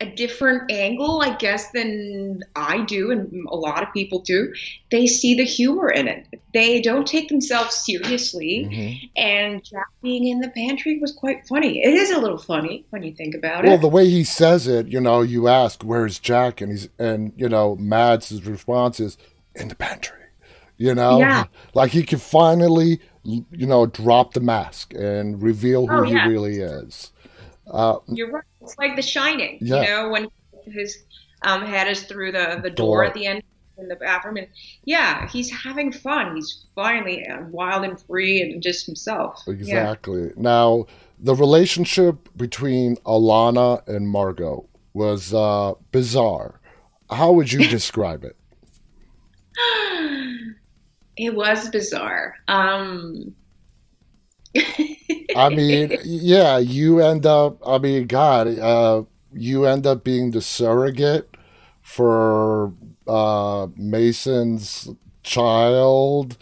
a 0.00 0.06
different 0.06 0.70
angle, 0.70 1.22
I 1.22 1.34
guess, 1.36 1.72
than 1.72 2.44
I 2.54 2.84
do 2.84 3.10
and 3.10 3.48
a 3.48 3.56
lot 3.56 3.82
of 3.82 3.92
people 3.92 4.20
do, 4.20 4.52
they 4.90 5.08
see 5.08 5.34
the 5.34 5.44
humor 5.44 5.90
in 5.90 6.06
it. 6.06 6.40
They 6.54 6.80
don't 6.80 7.06
take 7.06 7.28
themselves 7.28 7.74
seriously. 7.74 8.68
Mm-hmm. 8.70 9.06
And 9.16 9.64
Jack 9.64 9.88
being 10.00 10.28
in 10.28 10.40
the 10.40 10.50
pantry 10.50 10.98
was 10.98 11.12
quite 11.12 11.46
funny. 11.48 11.82
It 11.82 11.94
is 11.94 12.10
a 12.10 12.18
little 12.18 12.38
funny 12.38 12.86
when 12.90 13.02
you 13.02 13.12
think 13.12 13.34
about 13.34 13.64
well, 13.64 13.72
it. 13.72 13.76
Well, 13.76 13.78
the 13.78 13.88
way 13.88 14.08
he 14.08 14.22
says 14.22 14.68
it, 14.68 14.86
you 14.86 15.00
know, 15.00 15.22
you 15.22 15.48
ask, 15.48 15.82
"Where's 15.82 16.20
Jack?" 16.20 16.60
and 16.60 16.70
he's 16.70 16.88
and 16.98 17.32
you 17.36 17.48
know, 17.48 17.74
Mads' 17.76 18.44
response 18.44 19.00
is, 19.00 19.18
"In 19.56 19.68
the 19.68 19.74
pantry." 19.74 20.14
You 20.76 20.94
know, 20.94 21.18
yeah. 21.18 21.44
like 21.74 21.90
he 21.90 22.04
can 22.04 22.20
finally, 22.20 23.00
you 23.24 23.66
know, 23.66 23.86
drop 23.86 24.34
the 24.34 24.40
mask 24.40 24.94
and 24.94 25.42
reveal 25.42 25.88
who 25.88 25.96
oh, 25.96 26.02
yeah. 26.04 26.24
he 26.24 26.30
really 26.30 26.60
is. 26.60 27.12
Uh, 27.70 27.98
You're 28.06 28.30
right. 28.30 28.44
It's 28.60 28.76
like 28.78 28.96
The 28.96 29.02
Shining. 29.02 29.58
Yeah. 29.60 29.82
You 29.82 29.88
know, 29.88 30.08
when 30.10 30.28
his 30.64 30.98
um, 31.42 31.64
head 31.64 31.88
is 31.88 32.04
through 32.04 32.32
the 32.32 32.60
the 32.62 32.70
door, 32.70 33.02
door 33.02 33.04
at 33.04 33.14
the 33.14 33.26
end 33.26 33.42
in 33.78 33.88
the 33.88 33.96
bathroom, 33.96 34.36
and 34.36 34.48
yeah, 34.84 35.28
he's 35.28 35.50
having 35.50 35.92
fun. 35.92 36.34
He's 36.36 36.66
finally 36.74 37.26
uh, 37.26 37.42
wild 37.50 37.84
and 37.84 38.00
free 38.00 38.42
and 38.42 38.62
just 38.62 38.86
himself. 38.86 39.42
Exactly. 39.46 40.24
Yeah. 40.24 40.32
Now, 40.36 40.86
the 41.18 41.34
relationship 41.34 42.28
between 42.36 42.96
Alana 42.98 43.86
and 43.86 44.08
Margot 44.08 44.68
was 44.94 45.32
uh, 45.32 45.74
bizarre. 45.92 46.60
How 47.10 47.32
would 47.32 47.52
you 47.52 47.68
describe 47.68 48.24
it? 48.24 48.36
It 51.16 51.34
was 51.34 51.68
bizarre. 51.70 52.36
Um, 52.46 53.34
I 55.38 55.48
mean, 55.50 55.96
yeah, 56.04 56.58
you 56.58 57.00
end 57.00 57.26
up. 57.26 57.58
I 57.66 57.78
mean, 57.78 58.06
God, 58.06 58.58
uh, 58.58 59.04
you 59.32 59.64
end 59.64 59.86
up 59.86 60.04
being 60.04 60.30
the 60.30 60.40
surrogate 60.40 61.36
for 61.82 62.72
uh, 63.06 63.68
Mason's 63.76 64.90
child, 65.22 66.36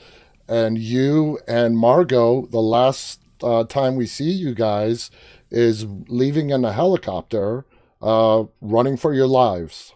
and 0.48 0.78
you 0.78 1.38
and 1.46 1.76
Margot. 1.76 2.46
The 2.46 2.61
last 2.61 3.20
uh, 3.42 3.64
time 3.64 3.96
we 3.96 4.06
see 4.06 4.30
you 4.30 4.54
guys 4.54 5.11
is 5.50 5.87
leaving 6.09 6.50
in 6.50 6.64
a 6.64 6.72
helicopter, 6.72 7.64
uh, 8.02 8.44
running 8.61 8.96
for 8.96 9.14
your 9.14 9.28
lives. 9.28 9.92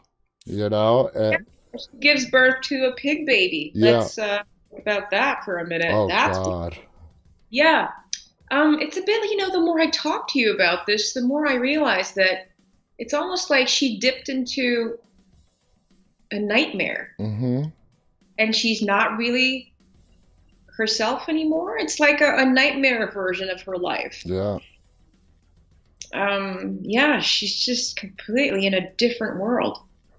You 0.47 0.69
know, 0.69 1.09
and, 1.15 1.47
she 1.79 1.99
gives 2.01 2.29
birth 2.31 2.61
to 2.63 2.87
a 2.87 2.93
pig 2.95 3.27
baby. 3.27 3.73
Yeah. 3.75 3.99
Let's 3.99 4.19
uh, 4.19 4.43
about 4.77 5.11
that 5.11 5.45
for 5.45 5.59
a 5.59 5.67
minute. 5.67 5.93
Oh 5.93 6.09
That's 6.09 6.39
God. 6.39 6.79
Yeah. 7.51 7.89
Um, 8.51 8.81
it's 8.81 8.97
a 8.97 9.03
bit, 9.03 9.31
you 9.31 9.37
know, 9.37 9.51
the 9.51 9.61
more 9.61 9.81
I 9.81 9.91
talk 9.91 10.29
to 10.33 10.39
you 10.39 10.53
about 10.55 10.87
this, 10.87 11.13
the 11.13 11.23
more 11.23 11.47
I 11.47 11.55
realize 11.55 12.13
that 12.15 12.51
it's 12.99 13.15
almost 13.15 13.49
like 13.49 13.69
she 13.69 13.99
dipped 13.99 14.29
into 14.29 14.99
a 16.31 16.39
nightmare. 16.39 17.15
Mm-hmm. 17.21 17.69
And 18.39 18.57
she's 18.57 18.83
not 18.83 19.17
really 19.19 19.73
herself 20.77 21.29
anymore. 21.29 21.77
It's 21.79 22.01
like 22.01 22.21
a, 22.21 22.39
a 22.39 22.45
nightmare 22.45 23.11
version 23.13 23.51
of 23.51 23.61
her 23.63 23.77
life. 23.77 24.23
Yeah. 24.25 24.59
Um, 26.13 26.79
yeah, 26.83 27.21
she's 27.21 27.55
just 27.55 27.97
completely 27.97 28.67
in 28.67 28.75
a 28.75 28.91
different 28.95 29.39
world. 29.39 29.79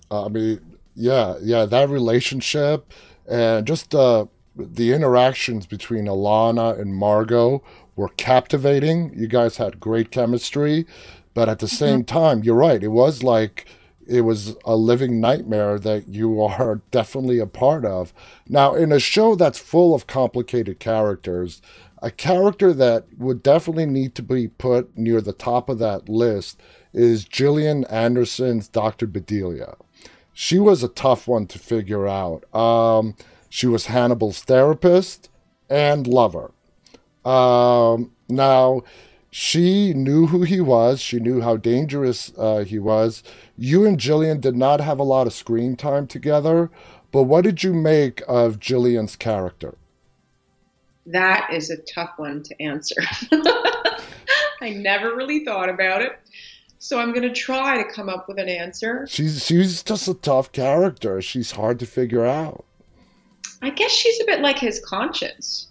I 0.10 0.30
mean, 0.30 0.78
yeah, 0.96 1.36
yeah, 1.42 1.66
that 1.66 1.90
relationship 1.90 2.94
and 3.28 3.66
just 3.66 3.96
uh, 3.96 4.26
the 4.56 4.94
interactions 4.94 5.66
between 5.66 6.06
Alana 6.06 6.80
and 6.80 6.96
Margot 6.96 7.64
were 8.02 8.10
captivating. 8.18 9.14
You 9.16 9.28
guys 9.28 9.58
had 9.58 9.80
great 9.80 10.12
chemistry, 10.12 10.86
but 11.34 11.48
at 11.48 11.60
the 11.60 11.68
mm-hmm. 11.68 11.76
same 11.76 12.04
time, 12.04 12.44
you're 12.44 12.56
right. 12.56 12.84
It 12.84 12.90
was 12.90 13.24
like 13.24 13.68
it 14.08 14.22
was 14.22 14.56
a 14.66 14.76
living 14.76 15.22
nightmare 15.22 15.78
that 15.80 16.08
you 16.08 16.42
are 16.44 16.82
definitely 16.90 17.40
a 17.40 17.48
part 17.48 17.86
of. 17.86 18.14
Now, 18.50 18.74
in 18.74 18.92
a 18.92 19.00
show 19.00 19.36
that's 19.36 19.60
full 19.60 19.94
of 19.94 20.08
complicated 20.08 20.80
characters, 20.80 21.62
a 22.02 22.12
character 22.12 22.74
that 22.74 23.06
would 23.18 23.44
definitely 23.44 23.86
need 23.86 24.16
to 24.16 24.24
be 24.24 24.48
put 24.48 24.98
near 24.98 25.22
the 25.22 25.34
top 25.34 25.70
of 25.70 25.78
that 25.80 26.10
list 26.10 26.60
is 26.94 27.26
Gillian 27.26 27.86
Anderson's 27.86 28.68
Dr. 28.68 29.06
Bedelia. 29.06 29.76
She 30.34 30.58
was 30.58 30.82
a 30.82 30.88
tough 30.88 31.28
one 31.28 31.46
to 31.48 31.60
figure 31.60 32.08
out. 32.08 32.44
Um, 32.56 33.16
she 33.50 33.68
was 33.68 33.86
Hannibal's 33.86 34.42
therapist 34.42 35.30
and 35.70 36.08
lover. 36.08 36.52
Um, 37.26 38.12
now, 38.30 38.82
she 39.30 39.94
knew 39.94 40.28
who 40.28 40.44
he 40.44 40.60
was. 40.60 41.00
She 41.00 41.20
knew 41.20 41.42
how 41.42 41.56
dangerous 41.56 42.34
uh, 42.38 42.60
he 42.60 42.80
was. 42.80 43.24
You 43.58 43.86
and 43.86 44.00
Gillian 44.00 44.40
did 44.42 44.56
not 44.56 44.82
have 44.82 45.00
a 45.00 45.04
lot 45.04 45.26
of 45.28 45.34
screen 45.34 45.76
time 45.76 46.06
together, 46.06 46.70
but 47.12 47.24
what 47.24 47.44
did 47.44 47.64
you 47.64 47.74
make 47.74 48.22
of 48.28 48.60
Gillian's 48.60 49.16
character? 49.16 49.76
That 51.06 51.50
is 51.52 51.70
a 51.70 51.78
tough 51.78 52.12
one 52.18 52.44
to 52.44 52.62
answer. 52.62 53.02
I 54.62 54.70
never 54.70 55.16
really 55.16 55.44
thought 55.46 55.70
about 55.70 56.02
it. 56.02 56.20
So 56.78 57.00
I'm 57.00 57.14
going 57.14 57.28
to 57.28 57.34
try 57.34 57.82
to 57.82 57.90
come 57.90 58.10
up 58.10 58.28
with 58.28 58.40
an 58.40 58.50
answer. 58.50 59.06
She's 59.08 59.46
she's 59.46 59.84
just 59.84 60.08
a 60.08 60.14
tough 60.14 60.52
character. 60.52 61.22
She's 61.22 61.52
hard 61.52 61.80
to 61.80 61.86
figure 61.86 62.26
out. 62.26 62.66
I 63.62 63.70
guess 63.70 63.92
she's 63.92 64.20
a 64.20 64.26
bit 64.26 64.42
like 64.42 64.58
his 64.58 64.84
conscience. 64.84 65.71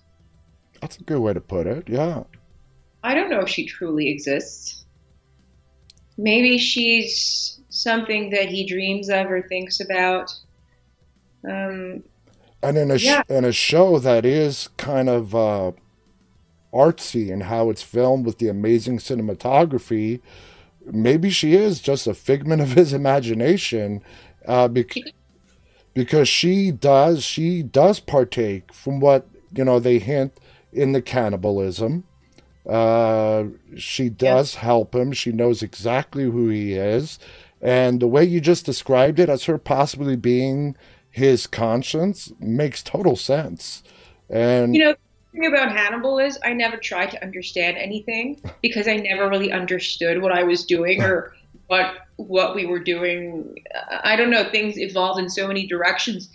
That's 0.80 0.98
a 0.98 1.02
good 1.02 1.20
way 1.20 1.34
to 1.34 1.40
put 1.40 1.66
it. 1.66 1.88
Yeah. 1.88 2.24
I 3.02 3.14
don't 3.14 3.30
know 3.30 3.40
if 3.40 3.48
she 3.48 3.66
truly 3.66 4.08
exists. 4.08 4.84
Maybe 6.16 6.58
she's 6.58 7.60
something 7.70 8.30
that 8.30 8.48
he 8.48 8.66
dreams 8.66 9.08
of 9.08 9.30
or 9.30 9.42
thinks 9.42 9.80
about. 9.80 10.32
Um, 11.44 12.02
and 12.62 12.76
in 12.76 12.90
a 12.90 12.96
yeah. 12.96 13.22
sh- 13.22 13.30
in 13.30 13.44
a 13.44 13.52
show 13.52 13.98
that 13.98 14.26
is 14.26 14.68
kind 14.76 15.08
of 15.08 15.34
uh, 15.34 15.72
artsy 16.74 17.32
and 17.32 17.44
how 17.44 17.70
it's 17.70 17.82
filmed 17.82 18.26
with 18.26 18.38
the 18.38 18.48
amazing 18.48 18.98
cinematography, 18.98 20.20
maybe 20.84 21.30
she 21.30 21.54
is 21.54 21.80
just 21.80 22.06
a 22.06 22.12
figment 22.12 22.60
of 22.60 22.72
his 22.72 22.92
imagination, 22.92 24.02
uh, 24.46 24.68
bec- 24.68 24.94
because 25.94 26.28
she 26.28 26.70
does 26.70 27.24
she 27.24 27.62
does 27.62 27.98
partake 27.98 28.74
from 28.74 29.00
what 29.00 29.26
you 29.54 29.64
know 29.64 29.80
they 29.80 29.98
hint 29.98 30.38
in 30.72 30.92
the 30.92 31.02
cannibalism. 31.02 32.04
Uh, 32.68 33.44
she 33.76 34.08
does 34.08 34.54
yeah. 34.54 34.60
help 34.60 34.94
him. 34.94 35.12
She 35.12 35.32
knows 35.32 35.62
exactly 35.62 36.24
who 36.24 36.48
he 36.48 36.74
is, 36.74 37.18
and 37.60 38.00
the 38.00 38.06
way 38.06 38.24
you 38.24 38.40
just 38.40 38.66
described 38.66 39.18
it 39.18 39.28
as 39.28 39.44
her 39.44 39.58
possibly 39.58 40.16
being 40.16 40.76
his 41.10 41.46
conscience 41.46 42.32
makes 42.38 42.82
total 42.82 43.16
sense. 43.16 43.82
And 44.28 44.74
you 44.74 44.84
know, 44.84 44.92
the 44.92 45.40
thing 45.40 45.46
about 45.46 45.72
Hannibal 45.72 46.18
is 46.18 46.38
I 46.44 46.52
never 46.52 46.76
tried 46.76 47.10
to 47.12 47.22
understand 47.22 47.76
anything 47.76 48.40
because 48.62 48.86
I 48.86 48.96
never 48.96 49.28
really 49.28 49.52
understood 49.52 50.22
what 50.22 50.32
I 50.32 50.44
was 50.44 50.64
doing 50.64 51.02
or 51.02 51.34
what 51.66 51.94
what 52.16 52.54
we 52.54 52.66
were 52.66 52.78
doing. 52.78 53.56
I 54.04 54.16
don't 54.16 54.30
know, 54.30 54.48
things 54.50 54.78
evolved 54.78 55.20
in 55.20 55.28
so 55.28 55.48
many 55.48 55.66
directions. 55.66 56.30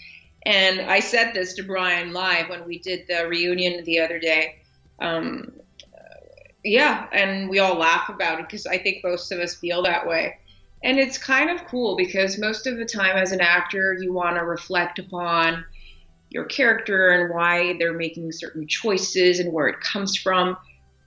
And 0.45 0.81
I 0.81 0.99
said 0.99 1.33
this 1.33 1.53
to 1.55 1.63
Bryan 1.63 2.13
live 2.13 2.49
when 2.49 2.65
we 2.65 2.79
did 2.79 3.05
the 3.07 3.27
reunion 3.27 3.83
the 3.83 3.99
other 3.99 4.19
day. 4.19 4.57
Um, 4.99 5.51
yeah, 6.63 7.07
and 7.11 7.49
we 7.49 7.59
all 7.59 7.75
laugh 7.75 8.09
about 8.09 8.39
it 8.39 8.47
because 8.47 8.65
I 8.65 8.77
think 8.77 9.03
most 9.03 9.31
of 9.31 9.39
us 9.39 9.55
feel 9.55 9.83
that 9.83 10.07
way. 10.07 10.37
And 10.83 10.99
it's 10.99 11.17
kind 11.17 11.49
of 11.49 11.65
cool 11.67 11.95
because 11.95 12.37
most 12.37 12.67
of 12.67 12.77
the 12.77 12.85
time, 12.85 13.17
as 13.17 13.31
an 13.31 13.41
actor, 13.41 13.97
you 13.99 14.13
want 14.13 14.35
to 14.35 14.43
reflect 14.43 14.99
upon 14.99 15.65
your 16.29 16.45
character 16.45 17.09
and 17.09 17.33
why 17.33 17.77
they're 17.79 17.93
making 17.93 18.31
certain 18.31 18.67
choices 18.67 19.39
and 19.39 19.53
where 19.53 19.67
it 19.67 19.79
comes 19.79 20.15
from. 20.15 20.57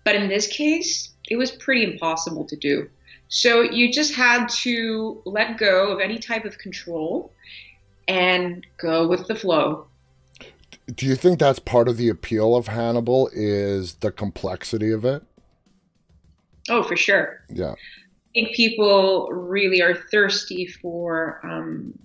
But 0.05 0.17
in 0.17 0.29
this 0.29 0.47
case, 0.47 1.11
it 1.29 1.37
was 1.37 1.51
pretty 1.51 1.85
impossible 1.85 2.45
to 2.47 2.57
do. 2.57 2.89
So 3.29 3.61
you 3.61 3.93
just 3.93 4.15
had 4.15 4.49
to 4.63 5.23
let 5.27 5.59
go 5.59 5.93
of 5.93 6.01
any 6.01 6.19
type 6.19 6.45
of 6.45 6.59
control 6.59 7.33
and 8.09 8.67
go 8.79 9.07
with 9.07 9.29
the 9.29 9.37
flow. 9.37 9.87
Do 10.93 11.07
you 11.07 11.15
think 11.15 11.39
that's 11.39 11.59
part 11.59 11.87
of 11.87 11.99
the 11.99 12.09
appeal 12.09 12.57
of 12.57 12.67
Hannibal 12.67 13.31
is 13.33 13.95
the 13.97 14.11
complexity 14.11 14.91
of 14.91 15.05
it? 15.05 15.23
Oh, 16.71 16.83
for 16.83 16.97
sure. 16.97 17.45
Yeah 17.49 17.75
I 18.29 18.41
think 18.41 18.55
people 18.55 19.29
really 19.33 19.81
are 19.81 19.95
thirsty 19.95 20.67
for 20.67 21.41
um, 21.43 21.99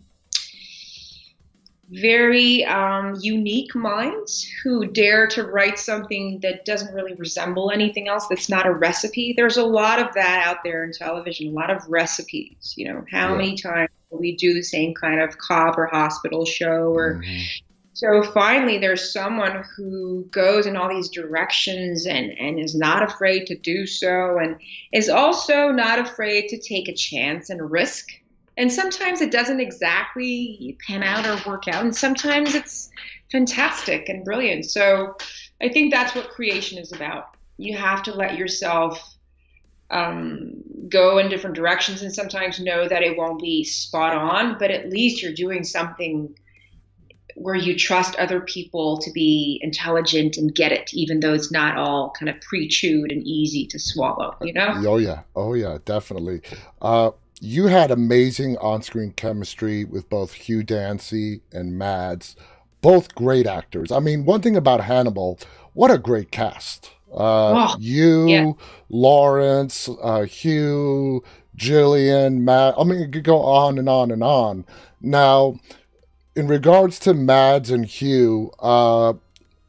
very 1.89 2.63
um, 2.63 3.17
unique 3.19 3.75
minds 3.75 4.49
who 4.63 4.87
dare 4.87 5.27
to 5.27 5.43
write 5.43 5.77
something 5.77 6.39
that 6.39 6.63
doesn't 6.63 6.93
really 6.93 7.13
resemble 7.15 7.71
anything 7.71 8.07
else 8.07 8.27
that's 8.27 8.47
not 8.47 8.65
a 8.65 8.71
recipe. 8.71 9.33
There's 9.35 9.57
a 9.57 9.65
lot 9.65 9.99
of 9.99 10.13
that 10.13 10.47
out 10.47 10.63
there 10.63 10.85
in 10.85 10.93
television, 10.93 11.49
a 11.49 11.51
lot 11.51 11.69
of 11.69 11.85
recipes. 11.89 12.73
You 12.77 12.93
know, 12.93 13.05
how 13.11 13.31
yeah. 13.31 13.35
many 13.35 13.57
times 13.57 13.89
we 14.19 14.35
do 14.35 14.53
the 14.53 14.63
same 14.63 14.93
kind 14.93 15.21
of 15.21 15.37
cop 15.37 15.77
or 15.77 15.87
hospital 15.87 16.45
show 16.45 16.93
or 16.93 17.15
mm-hmm. 17.15 17.41
So 17.95 18.23
finally, 18.23 18.79
there's 18.79 19.13
someone 19.13 19.63
who 19.75 20.25
goes 20.31 20.65
in 20.65 20.75
all 20.75 20.89
these 20.89 21.09
directions 21.09 22.07
and, 22.07 22.31
and 22.39 22.59
is 22.59 22.75
not 22.75 23.03
afraid 23.03 23.45
to 23.47 23.55
do 23.55 23.85
so, 23.85 24.39
and 24.39 24.55
is 24.91 25.09
also 25.09 25.69
not 25.69 25.99
afraid 25.99 26.49
to 26.49 26.57
take 26.59 26.87
a 26.87 26.93
chance 26.93 27.51
and 27.51 27.69
risk. 27.69 28.09
And 28.57 28.71
sometimes 28.71 29.21
it 29.21 29.31
doesn't 29.31 29.59
exactly 29.59 30.75
pan 30.87 31.03
out 31.03 31.27
or 31.27 31.49
work 31.49 31.67
out, 31.67 31.83
and 31.83 31.95
sometimes 31.95 32.55
it's 32.55 32.89
fantastic 33.31 34.09
and 34.09 34.25
brilliant. 34.25 34.65
So 34.65 35.15
I 35.61 35.69
think 35.69 35.93
that's 35.93 36.15
what 36.15 36.29
creation 36.29 36.79
is 36.79 36.91
about. 36.91 37.37
You 37.57 37.77
have 37.77 38.01
to 38.03 38.13
let 38.13 38.37
yourself 38.37 39.12
um, 39.93 40.63
go 40.89 41.17
in 41.19 41.29
different 41.29 41.55
directions 41.55 42.01
and 42.01 42.13
sometimes 42.13 42.59
know 42.59 42.87
that 42.87 43.03
it 43.03 43.17
won't 43.17 43.39
be 43.39 43.63
spot 43.63 44.13
on, 44.13 44.57
but 44.57 44.71
at 44.71 44.89
least 44.89 45.21
you're 45.21 45.33
doing 45.33 45.63
something 45.63 46.35
where 47.35 47.55
you 47.55 47.77
trust 47.77 48.15
other 48.17 48.41
people 48.41 48.99
to 48.99 49.11
be 49.11 49.59
intelligent 49.63 50.37
and 50.37 50.53
get 50.53 50.71
it, 50.71 50.93
even 50.93 51.19
though 51.19 51.33
it's 51.33 51.51
not 51.51 51.77
all 51.77 52.13
kind 52.17 52.29
of 52.29 52.39
pre-chewed 52.41 53.11
and 53.11 53.23
easy 53.23 53.65
to 53.67 53.79
swallow. 53.79 54.35
You 54.41 54.53
know? 54.53 54.73
Oh 54.85 54.97
yeah, 54.97 55.21
oh 55.35 55.53
yeah, 55.53 55.77
definitely. 55.83 56.41
Uh, 56.81 57.11
you 57.39 57.67
had 57.67 57.91
amazing 57.91 58.57
on-screen 58.57 59.13
chemistry 59.13 59.83
with 59.83 60.09
both 60.09 60.33
Hugh 60.33 60.63
Dancy 60.63 61.41
and 61.51 61.77
Mads, 61.77 62.35
both 62.81 63.15
great 63.15 63.47
actors. 63.47 63.91
I 63.91 63.99
mean, 63.99 64.25
one 64.25 64.41
thing 64.41 64.55
about 64.55 64.81
Hannibal, 64.81 65.39
what 65.73 65.91
a 65.91 65.97
great 65.97 66.31
cast. 66.31 66.91
Uh, 67.13 67.69
oh, 67.69 67.75
you, 67.79 68.27
yeah. 68.27 68.51
Laurence, 68.89 69.89
uh, 70.01 70.23
Hugh, 70.23 71.23
Gillian, 71.55 72.43
Mads. 72.43 72.75
I 72.79 72.83
mean, 72.83 73.01
it 73.01 73.11
could 73.11 73.23
go 73.23 73.41
on 73.41 73.77
and 73.77 73.87
on 73.87 74.11
and 74.11 74.23
on. 74.23 74.65
Now, 75.01 75.59
in 76.35 76.47
regards 76.47 76.99
to 76.99 77.13
Mads 77.13 77.69
and 77.69 77.85
Hugh, 77.85 78.51
uh, 78.59 79.13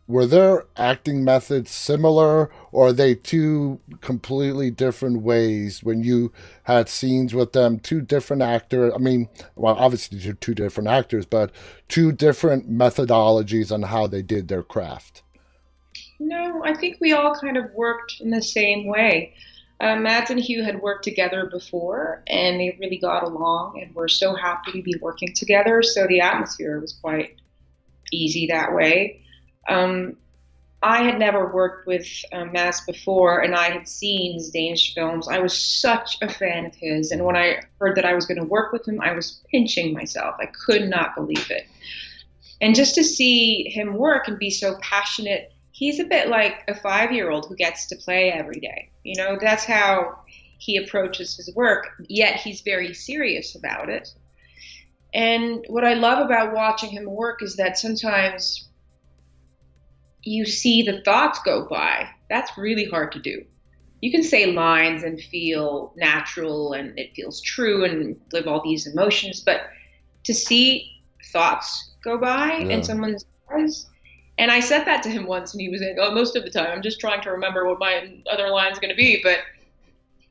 were 0.06 0.26
their 0.26 0.66
acting 0.76 1.24
methods 1.24 1.70
similar, 1.70 2.50
or 2.72 2.88
are 2.88 2.92
they 2.92 3.14
two 3.14 3.80
completely 4.02 4.70
different 4.70 5.22
ways 5.22 5.82
when 5.82 6.02
you 6.02 6.30
had 6.64 6.88
scenes 6.88 7.34
with 7.34 7.52
them? 7.52 7.78
Two 7.78 8.02
different 8.02 8.42
actors. 8.42 8.92
I 8.94 8.98
mean, 8.98 9.28
well, 9.56 9.74
obviously 9.78 10.20
two, 10.20 10.34
two 10.34 10.54
different 10.54 10.88
actors, 10.88 11.24
but 11.24 11.52
two 11.88 12.12
different 12.12 12.70
methodologies 12.70 13.72
on 13.72 13.82
how 13.82 14.06
they 14.06 14.22
did 14.22 14.48
their 14.48 14.62
craft. 14.62 15.22
No, 16.18 16.62
I 16.64 16.74
think 16.74 16.98
we 17.00 17.12
all 17.12 17.34
kind 17.34 17.56
of 17.56 17.72
worked 17.74 18.20
in 18.20 18.30
the 18.30 18.42
same 18.42 18.86
way 18.86 19.34
uh, 19.80 19.96
Mads 19.96 20.30
and 20.30 20.40
Hugh 20.40 20.62
had 20.62 20.80
worked 20.80 21.04
together 21.04 21.46
before, 21.46 22.22
and 22.26 22.60
they 22.60 22.76
really 22.80 22.98
got 22.98 23.24
along, 23.24 23.80
and 23.82 23.94
were 23.94 24.08
so 24.08 24.34
happy 24.34 24.72
to 24.72 24.82
be 24.82 24.94
working 25.00 25.34
together. 25.34 25.82
So 25.82 26.06
the 26.06 26.20
atmosphere 26.20 26.80
was 26.80 26.92
quite 26.92 27.36
easy 28.12 28.46
that 28.46 28.72
way. 28.74 29.22
Um, 29.68 30.16
I 30.82 31.02
had 31.02 31.18
never 31.18 31.52
worked 31.52 31.86
with 31.86 32.06
uh, 32.32 32.44
Mads 32.44 32.82
before, 32.86 33.40
and 33.40 33.54
I 33.54 33.70
had 33.70 33.88
seen 33.88 34.34
his 34.34 34.50
Danish 34.50 34.94
films. 34.94 35.28
I 35.28 35.38
was 35.38 35.58
such 35.58 36.18
a 36.22 36.28
fan 36.28 36.66
of 36.66 36.74
his, 36.74 37.10
and 37.10 37.24
when 37.24 37.36
I 37.36 37.62
heard 37.80 37.96
that 37.96 38.04
I 38.04 38.14
was 38.14 38.26
going 38.26 38.38
to 38.38 38.44
work 38.44 38.72
with 38.72 38.86
him, 38.86 39.00
I 39.00 39.12
was 39.12 39.42
pinching 39.50 39.92
myself. 39.92 40.36
I 40.38 40.46
could 40.46 40.88
not 40.88 41.16
believe 41.16 41.50
it. 41.50 41.66
And 42.60 42.74
just 42.74 42.94
to 42.94 43.02
see 43.02 43.68
him 43.70 43.94
work 43.94 44.28
and 44.28 44.38
be 44.38 44.50
so 44.50 44.76
passionate 44.80 45.53
he's 45.74 45.98
a 45.98 46.04
bit 46.04 46.28
like 46.28 46.62
a 46.68 46.74
five 46.74 47.10
year 47.12 47.30
old 47.30 47.46
who 47.46 47.56
gets 47.56 47.88
to 47.88 47.96
play 47.96 48.30
every 48.30 48.60
day. 48.60 48.90
You 49.02 49.16
know, 49.22 49.36
that's 49.40 49.64
how 49.64 50.20
he 50.58 50.76
approaches 50.76 51.36
his 51.36 51.52
work, 51.54 51.88
yet 52.08 52.36
he's 52.36 52.60
very 52.62 52.94
serious 52.94 53.56
about 53.56 53.90
it. 53.90 54.08
And 55.12 55.64
what 55.68 55.84
I 55.84 55.94
love 55.94 56.24
about 56.24 56.54
watching 56.54 56.90
him 56.90 57.04
work 57.06 57.42
is 57.42 57.56
that 57.56 57.76
sometimes 57.76 58.68
you 60.22 60.46
see 60.46 60.82
the 60.82 61.02
thoughts 61.02 61.40
go 61.44 61.66
by. 61.68 62.08
That's 62.30 62.56
really 62.56 62.86
hard 62.86 63.12
to 63.12 63.18
do. 63.18 63.44
you 64.00 64.10
can 64.10 64.22
say 64.22 64.52
lines 64.52 65.02
and 65.02 65.18
feel 65.18 65.92
natural 65.96 66.74
and 66.74 66.98
it 66.98 67.14
feels 67.16 67.40
true 67.40 67.84
and 67.84 68.20
live 68.32 68.46
all 68.46 68.62
these 68.62 68.86
emotions, 68.86 69.40
but 69.40 69.62
to 70.24 70.34
see 70.34 71.02
thoughts 71.32 71.94
go 72.02 72.18
by 72.18 72.58
yeah. 72.58 72.76
in 72.76 72.82
someone's 72.82 73.24
eyes. 73.52 73.86
And 74.38 74.50
I 74.50 74.60
said 74.60 74.84
that 74.84 75.02
to 75.04 75.08
him 75.08 75.26
once, 75.26 75.52
and 75.52 75.60
he 75.60 75.68
was 75.68 75.80
like, 75.80 75.96
"Oh, 75.98 76.12
most 76.12 76.36
of 76.36 76.44
the 76.44 76.50
time, 76.50 76.70
I'm 76.70 76.82
just 76.82 77.00
trying 77.00 77.22
to 77.22 77.30
remember 77.30 77.66
what 77.66 77.78
my 77.78 78.18
other 78.30 78.48
line's 78.48 78.78
going 78.78 78.90
to 78.90 78.96
be." 78.96 79.20
But 79.22 79.38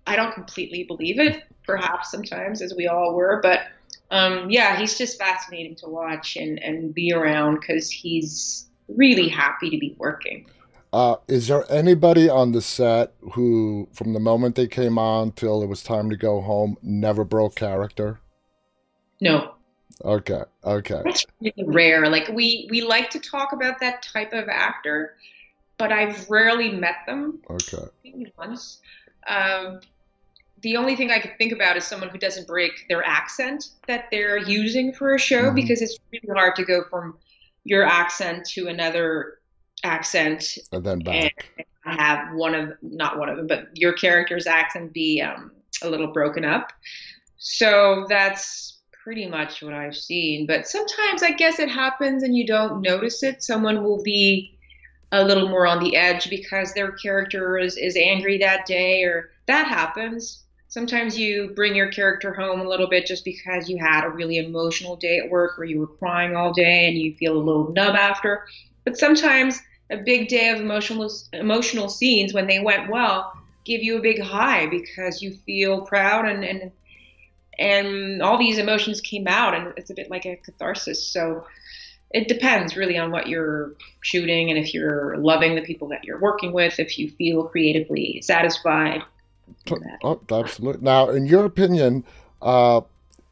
I 0.06 0.16
don't 0.16 0.34
completely 0.34 0.84
believe 0.84 1.20
it. 1.20 1.44
Perhaps 1.66 2.12
sometimes, 2.12 2.62
as 2.62 2.74
we 2.76 2.88
all 2.88 3.14
were, 3.14 3.40
but 3.42 3.68
um, 4.12 4.50
yeah, 4.50 4.78
he's 4.78 4.98
just 4.98 5.18
fascinating 5.18 5.76
to 5.76 5.88
watch 5.88 6.36
and 6.36 6.60
and 6.60 6.94
be 6.94 7.14
around 7.14 7.62
because 7.62 7.90
he's 7.90 8.68
really 8.88 9.30
happy 9.30 9.70
to 9.70 9.78
be 9.78 9.96
working. 9.98 10.46
Uh, 10.92 11.16
is 11.28 11.48
there 11.48 11.66
anybody 11.72 12.30
on 12.30 12.52
the 12.52 12.62
set 12.62 13.14
who, 13.32 13.88
from 13.94 14.14
the 14.14 14.20
moment 14.20 14.56
they 14.56 14.68
came 14.68 15.00
on 15.00 15.32
till 15.32 15.64
it 15.64 15.66
was 15.68 15.82
time 15.82 16.08
to 16.12 16.16
go 16.16 16.40
home, 16.40 16.78
never 16.84 17.24
broke 17.24 17.56
character? 17.56 18.20
No. 19.20 19.53
Okay. 20.04 20.42
Okay. 20.64 21.02
That's 21.04 21.26
really 21.42 21.64
rare. 21.66 22.10
Like 22.10 22.28
we 22.30 22.68
we 22.70 22.82
like 22.82 23.10
to 23.12 23.20
talk 23.20 23.54
about 23.54 23.80
that 23.80 24.02
type 24.02 24.34
of 24.34 24.48
actor, 24.50 25.16
but 25.78 25.92
I've 25.92 26.30
rarely 26.30 26.72
met 26.72 26.98
them. 27.06 27.40
Okay. 27.50 27.86
Maybe 28.04 28.32
once. 28.38 28.80
Um, 29.28 29.80
the 30.62 30.78
only 30.78 30.96
thing 30.96 31.12
I 31.12 31.20
can 31.20 31.32
think 31.38 31.52
about 31.52 31.76
is 31.76 31.84
someone 31.84 32.10
who 32.10 32.18
doesn't 32.18 32.48
break 32.48 32.88
their 32.88 33.06
accent 33.06 33.70
that 33.88 34.06
they're 34.12 34.38
using 34.38 34.94
for 34.94 35.16
a 35.16 35.20
show 35.20 35.44
mm-hmm. 35.44 35.56
because 35.56 35.82
it's 35.82 36.00
really 36.12 36.34
hard 36.34 36.56
to 36.56 36.64
go 36.64 36.84
from 36.90 37.18
your 37.66 37.86
accent 37.86 38.46
to 38.46 38.68
another 38.68 39.40
accent 39.84 40.58
and 40.72 40.86
then 40.86 41.00
back. 41.00 41.50
And 41.58 41.66
have 41.86 42.34
one 42.34 42.56
of 42.56 42.74
not 42.82 43.20
one 43.20 43.30
of 43.30 43.38
them, 43.38 43.48
but 43.48 43.68
your 43.74 43.94
character's 43.94 44.48
accent 44.48 44.94
be 44.94 45.22
um, 45.22 45.52
a 45.82 45.90
little 45.90 46.08
broken 46.08 46.46
up. 46.46 46.72
So 47.38 48.06
that's 48.08 48.73
pretty 49.04 49.28
much 49.28 49.62
what 49.62 49.74
I've 49.74 49.98
seen. 49.98 50.48
But 50.48 50.68
sometimes 50.68 51.24
I 51.24 51.32
guess 51.32 51.60
it 51.60 51.70
happens 51.70 52.24
and 52.24 52.36
you 52.36 52.48
don't 52.48 52.82
notice 52.82 53.22
it. 53.22 53.44
Someone 53.44 53.84
will 53.84 54.02
be 54.02 54.58
a 55.12 55.24
little 55.24 55.50
more 55.50 55.68
on 55.68 55.84
the 55.84 55.96
edge 55.96 56.30
because 56.30 56.74
their 56.74 56.94
character 56.94 57.58
is, 57.58 57.78
is 57.78 57.98
angry 57.98 58.38
that 58.40 58.66
day, 58.66 59.04
or 59.04 59.32
that 59.48 59.68
happens. 59.68 60.44
Sometimes 60.70 61.20
you 61.20 61.52
bring 61.54 61.76
your 61.76 61.92
character 61.92 62.34
home 62.34 62.62
a 62.62 62.68
little 62.68 62.88
bit 62.88 63.06
just 63.06 63.26
because 63.26 63.70
you 63.70 63.78
had 63.78 64.06
a 64.06 64.10
really 64.10 64.38
emotional 64.38 64.96
day 64.96 65.20
at 65.20 65.30
work 65.30 65.60
or 65.60 65.66
you 65.66 65.80
were 65.80 65.88
crying 65.88 66.36
all 66.36 66.52
day 66.54 66.88
and 66.88 66.98
you 66.98 67.14
feel 67.16 67.38
a 67.38 67.44
little 67.44 67.72
numb 67.74 67.96
after. 67.96 68.46
But 68.86 68.98
sometimes 68.98 69.62
a 69.92 69.98
big 69.98 70.30
day 70.30 70.50
of 70.50 70.60
emotional 70.60 71.12
emotional 71.34 71.90
scenes 71.90 72.34
when 72.34 72.48
they 72.48 72.60
went 72.60 72.90
well 72.90 73.34
give 73.66 73.84
you 73.84 73.98
a 73.98 74.02
big 74.02 74.20
high 74.20 74.66
because 74.66 75.22
you 75.22 75.38
feel 75.46 75.82
proud 75.82 76.26
and 76.26 76.44
and 76.44 76.72
and 77.60 78.22
all 78.22 78.38
these 78.38 78.58
emotions 78.58 79.02
came 79.02 79.28
out 79.28 79.54
and 79.54 79.74
it's 79.78 79.90
a 79.90 79.94
bit 79.94 80.10
like 80.10 80.26
a 80.26 80.36
catharsis. 80.38 81.06
So 81.06 81.46
it 82.12 82.28
depends 82.28 82.76
really 82.76 82.98
on 82.98 83.12
what 83.12 83.28
you're 83.28 83.74
shooting 84.02 84.50
and 84.50 84.60
if 84.60 84.74
you're 84.74 85.18
loving 85.18 85.56
the 85.56 85.62
people 85.62 85.88
that 85.90 86.04
you're 86.04 86.20
working 86.20 86.54
with 86.54 86.80
if 86.80 86.98
you 86.98 87.10
feel 87.12 87.46
creatively 87.46 88.22
satisfied. 88.22 89.02
Oh, 90.04 90.22
absolutely 90.32 90.84
now 90.84 91.10
in 91.10 91.26
your 91.26 91.46
opinion 91.46 92.04
uh, 92.42 92.82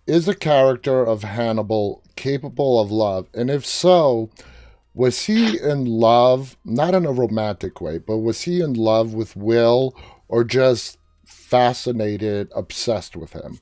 is 0.08 0.26
the 0.26 0.36
character 0.36 1.04
of 1.04 1.24
hannibal 1.24 2.02
capable 2.16 2.80
of 2.80 2.92
love? 2.92 3.28
And 3.34 3.50
if 3.50 3.66
so 3.66 4.30
was 4.94 5.26
he 5.26 5.58
in 5.60 5.86
love, 5.86 6.58
not 6.66 6.94
in 6.94 7.06
a 7.06 7.12
romantic 7.12 7.80
way, 7.82 7.98
but 7.98 8.18
was 8.18 8.42
he 8.42 8.62
in 8.62 8.74
love 8.74 9.14
with 9.14 9.36
Will 9.36 9.96
or 10.28 10.44
just 10.44 10.98
fascinated, 11.26 12.52
obsessed 12.56 13.16
with 13.16 13.34
him? 13.34 13.60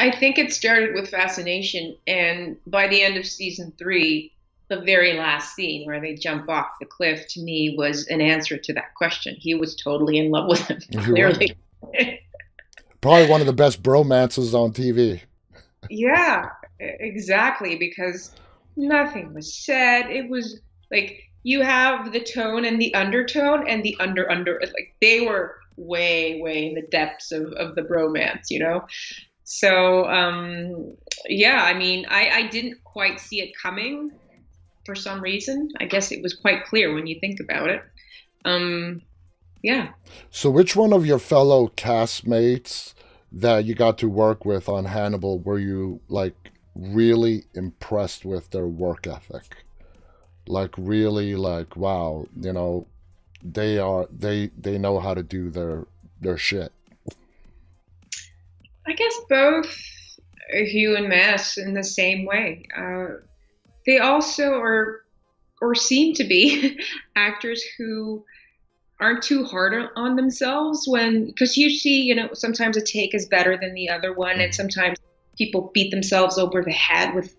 I 0.00 0.10
think 0.10 0.38
it 0.38 0.50
started 0.50 0.94
with 0.94 1.10
fascination, 1.10 1.94
and 2.06 2.56
by 2.66 2.88
the 2.88 3.02
end 3.02 3.18
of 3.18 3.26
season 3.26 3.74
three, 3.78 4.32
the 4.68 4.80
very 4.80 5.12
last 5.12 5.54
scene 5.54 5.84
where 5.84 6.00
they 6.00 6.14
jump 6.14 6.48
off 6.48 6.68
the 6.80 6.86
cliff 6.86 7.26
to 7.28 7.42
me 7.42 7.74
was 7.76 8.06
an 8.06 8.22
answer 8.22 8.56
to 8.56 8.72
that 8.72 8.94
question. 8.94 9.36
He 9.38 9.54
was 9.54 9.76
totally 9.76 10.16
in 10.16 10.30
love 10.30 10.48
with 10.48 10.60
him, 10.62 10.80
clearly. 11.04 11.54
Probably 13.02 13.28
one 13.28 13.42
of 13.42 13.46
the 13.46 13.52
best 13.52 13.82
bromances 13.82 14.54
on 14.54 14.72
TV. 14.72 15.20
yeah, 15.90 16.48
exactly, 16.78 17.76
because 17.76 18.34
nothing 18.76 19.34
was 19.34 19.54
said. 19.54 20.08
It 20.08 20.30
was 20.30 20.60
like 20.90 21.24
you 21.42 21.60
have 21.60 22.10
the 22.14 22.20
tone 22.20 22.64
and 22.64 22.80
the 22.80 22.94
undertone 22.94 23.68
and 23.68 23.82
the 23.82 23.98
under 24.00 24.30
under 24.30 24.58
like 24.62 24.94
they 25.02 25.20
were 25.20 25.56
way 25.76 26.40
way 26.40 26.68
in 26.68 26.74
the 26.74 26.86
depths 26.90 27.32
of, 27.32 27.52
of 27.52 27.74
the 27.74 27.82
bromance, 27.82 28.46
you 28.48 28.60
know. 28.60 28.86
So 29.52 30.04
um, 30.06 30.96
yeah, 31.28 31.64
I 31.64 31.74
mean, 31.74 32.06
I, 32.08 32.30
I 32.30 32.46
didn't 32.46 32.84
quite 32.84 33.18
see 33.18 33.40
it 33.40 33.50
coming 33.60 34.12
for 34.86 34.94
some 34.94 35.20
reason. 35.20 35.70
I 35.80 35.86
guess 35.86 36.12
it 36.12 36.22
was 36.22 36.34
quite 36.34 36.64
clear 36.66 36.94
when 36.94 37.08
you 37.08 37.18
think 37.18 37.40
about 37.40 37.68
it. 37.68 37.82
Um, 38.44 39.02
yeah. 39.60 39.88
So, 40.30 40.50
which 40.50 40.76
one 40.76 40.92
of 40.92 41.04
your 41.04 41.18
fellow 41.18 41.66
castmates 41.76 42.94
that 43.32 43.64
you 43.64 43.74
got 43.74 43.98
to 43.98 44.08
work 44.08 44.44
with 44.44 44.68
on 44.68 44.84
Hannibal 44.84 45.40
were 45.40 45.58
you 45.58 46.00
like 46.08 46.52
really 46.76 47.42
impressed 47.52 48.24
with 48.24 48.50
their 48.52 48.68
work 48.68 49.08
ethic. 49.08 49.64
Like 50.46 50.74
really 50.78 51.34
like 51.34 51.74
wow, 51.74 52.26
you 52.40 52.52
know, 52.52 52.86
they 53.42 53.78
are 53.78 54.06
they 54.16 54.52
they 54.56 54.78
know 54.78 55.00
how 55.00 55.14
to 55.14 55.24
do 55.24 55.50
their 55.50 55.88
their 56.20 56.36
shit. 56.36 56.72
I 58.86 58.92
guess 58.92 59.14
both 59.28 59.76
Hugh 60.52 60.96
and 60.96 61.08
Mads 61.08 61.58
in 61.58 61.74
the 61.74 61.84
same 61.84 62.24
way. 62.24 62.64
Uh, 62.76 63.06
they 63.86 63.98
also 63.98 64.54
are 64.54 65.02
or 65.60 65.74
seem 65.74 66.14
to 66.14 66.24
be 66.24 66.78
actors 67.16 67.62
who 67.76 68.24
aren't 69.00 69.22
too 69.22 69.44
hard 69.44 69.90
on 69.96 70.16
themselves 70.16 70.84
when 70.86 71.26
because 71.26 71.56
you 71.56 71.70
see 71.70 72.02
you 72.02 72.14
know 72.14 72.28
sometimes 72.34 72.76
a 72.76 72.82
take 72.82 73.14
is 73.14 73.26
better 73.26 73.56
than 73.56 73.74
the 73.74 73.88
other 73.88 74.12
one 74.12 74.32
and 74.32 74.52
mm-hmm. 74.52 74.52
sometimes 74.52 74.98
people 75.38 75.70
beat 75.72 75.90
themselves 75.90 76.38
over 76.38 76.62
the 76.62 76.72
head 76.72 77.14
with 77.14 77.34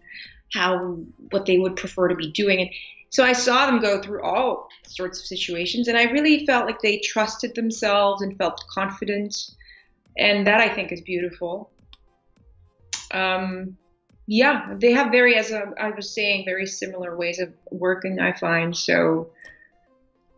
how 0.53 0.97
what 1.29 1.45
they 1.45 1.59
would 1.59 1.75
prefer 1.75 2.07
to 2.07 2.15
be 2.15 2.31
doing 2.31 2.61
and 2.61 2.69
so 3.09 3.25
I 3.25 3.33
saw 3.33 3.65
them 3.65 3.81
go 3.81 4.01
through 4.01 4.23
all 4.23 4.69
sorts 4.87 5.19
of 5.19 5.25
situations 5.25 5.87
and 5.87 5.97
I 5.97 6.03
really 6.03 6.45
felt 6.45 6.65
like 6.65 6.81
they 6.81 6.99
trusted 6.99 7.53
themselves 7.55 8.21
and 8.21 8.37
felt 8.37 8.63
confident 8.69 9.51
and 10.21 10.47
that 10.47 10.61
I 10.61 10.69
think 10.69 10.91
is 10.91 11.01
beautiful 11.01 11.71
um, 13.11 13.77
yeah 14.27 14.73
they 14.77 14.91
have 14.93 15.11
very 15.11 15.35
as 15.35 15.51
I 15.51 15.89
was 15.89 16.13
saying 16.13 16.45
very 16.45 16.65
similar 16.65 17.17
ways 17.17 17.39
of 17.39 17.53
working 17.71 18.19
I 18.19 18.33
find 18.33 18.75
so 18.75 19.31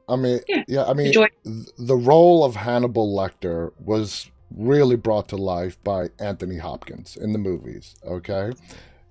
I 0.07 0.15
mean, 0.15 0.41
yeah, 0.47 0.63
yeah 0.67 0.83
I 0.83 0.93
mean, 0.93 1.07
Enjoy. 1.07 1.27
the 1.43 1.95
role 1.95 2.43
of 2.43 2.55
Hannibal 2.55 3.15
Lecter 3.15 3.71
was 3.79 4.29
really 4.55 4.95
brought 4.95 5.29
to 5.29 5.37
life 5.37 5.81
by 5.83 6.09
Anthony 6.19 6.57
Hopkins 6.57 7.17
in 7.17 7.33
the 7.33 7.39
movies. 7.39 7.95
Okay. 8.05 8.51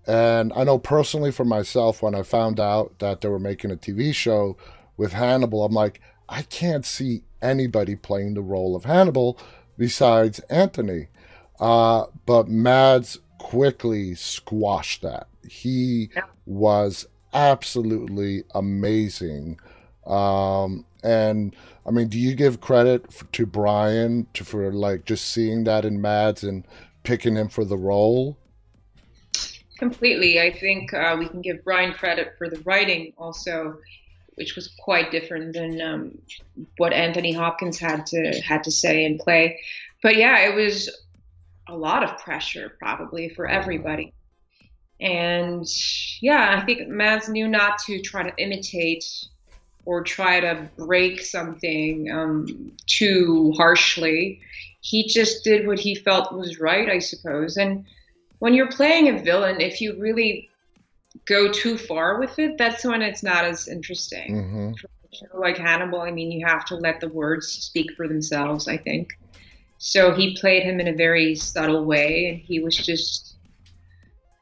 And 0.06 0.52
I 0.54 0.64
know 0.64 0.78
personally 0.78 1.30
for 1.32 1.44
myself, 1.44 2.02
when 2.02 2.14
I 2.14 2.22
found 2.22 2.60
out 2.60 2.98
that 2.98 3.20
they 3.20 3.28
were 3.28 3.38
making 3.38 3.70
a 3.70 3.76
TV 3.76 4.14
show 4.14 4.56
with 4.96 5.12
Hannibal, 5.12 5.64
I'm 5.64 5.72
like, 5.72 6.00
I 6.28 6.42
can't 6.42 6.84
see 6.84 7.22
anybody 7.40 7.96
playing 7.96 8.34
the 8.34 8.42
role 8.42 8.76
of 8.76 8.84
Hannibal 8.84 9.38
besides 9.78 10.38
Anthony. 10.50 11.08
Uh, 11.60 12.06
but 12.26 12.48
Mads 12.48 13.18
quickly 13.38 14.14
squashed 14.14 15.02
that. 15.02 15.28
He 15.48 16.10
was 16.46 17.06
absolutely 17.32 18.44
amazing. 18.54 19.58
Um, 20.06 20.84
and 21.02 21.54
I 21.86 21.90
mean, 21.90 22.08
do 22.08 22.18
you 22.18 22.34
give 22.34 22.60
credit 22.60 23.12
for, 23.12 23.24
to 23.26 23.46
Bryan 23.46 24.26
to, 24.34 24.44
for 24.44 24.72
like 24.72 25.04
just 25.04 25.30
seeing 25.30 25.64
that 25.64 25.84
in 25.84 26.00
Mads 26.00 26.44
and 26.44 26.64
picking 27.02 27.36
him 27.36 27.48
for 27.48 27.64
the 27.64 27.76
role? 27.76 28.36
Completely. 29.78 30.40
I 30.40 30.52
think 30.52 30.94
uh, 30.94 31.16
we 31.18 31.28
can 31.28 31.40
give 31.40 31.64
Bryan 31.64 31.92
credit 31.92 32.34
for 32.38 32.48
the 32.48 32.60
writing 32.60 33.12
also, 33.18 33.78
which 34.34 34.56
was 34.56 34.68
quite 34.78 35.10
different 35.10 35.52
than 35.52 35.80
um, 35.80 36.18
what 36.78 36.92
Anthony 36.92 37.32
Hopkins 37.32 37.78
had 37.78 38.06
to 38.06 38.40
had 38.40 38.64
to 38.64 38.70
say 38.70 39.04
and 39.04 39.18
play. 39.18 39.60
But 40.02 40.16
yeah, 40.16 40.48
it 40.48 40.54
was 40.54 40.90
a 41.68 41.76
lot 41.76 42.02
of 42.02 42.18
pressure 42.18 42.76
probably 42.78 43.28
for 43.28 43.46
everybody. 43.46 44.12
And 45.00 45.66
yeah, 46.20 46.56
I 46.56 46.64
think 46.64 46.88
Mads 46.88 47.28
knew 47.28 47.48
not 47.48 47.78
to 47.80 48.00
try 48.00 48.22
to 48.22 48.36
imitate 48.36 49.04
or 49.84 50.02
try 50.04 50.40
to 50.40 50.70
break 50.76 51.20
something 51.20 52.10
um, 52.10 52.72
too 52.86 53.52
harshly. 53.56 54.40
He 54.80 55.08
just 55.08 55.42
did 55.42 55.66
what 55.66 55.80
he 55.80 55.94
felt 55.94 56.32
was 56.32 56.60
right, 56.60 56.88
I 56.88 57.00
suppose. 57.00 57.56
And 57.56 57.84
when 58.38 58.54
you're 58.54 58.70
playing 58.70 59.08
a 59.08 59.22
villain, 59.22 59.60
if 59.60 59.80
you 59.80 59.98
really 59.98 60.50
go 61.26 61.50
too 61.50 61.78
far 61.78 62.18
with 62.18 62.38
it, 62.38 62.58
that's 62.58 62.84
when 62.84 63.02
it's 63.02 63.22
not 63.22 63.44
as 63.44 63.68
interesting. 63.68 64.74
Mm-hmm. 64.74 65.38
like 65.38 65.58
Hannibal, 65.58 66.00
I 66.00 66.10
mean, 66.10 66.32
you 66.32 66.46
have 66.46 66.64
to 66.66 66.76
let 66.76 67.00
the 67.00 67.08
words 67.08 67.48
speak 67.48 67.92
for 67.96 68.08
themselves, 68.08 68.68
I 68.68 68.76
think. 68.76 69.10
So 69.78 70.12
he 70.12 70.36
played 70.36 70.62
him 70.62 70.80
in 70.80 70.88
a 70.88 70.94
very 70.94 71.34
subtle 71.34 71.84
way, 71.84 72.28
and 72.28 72.38
he 72.38 72.60
was 72.60 72.76
just 72.76 73.36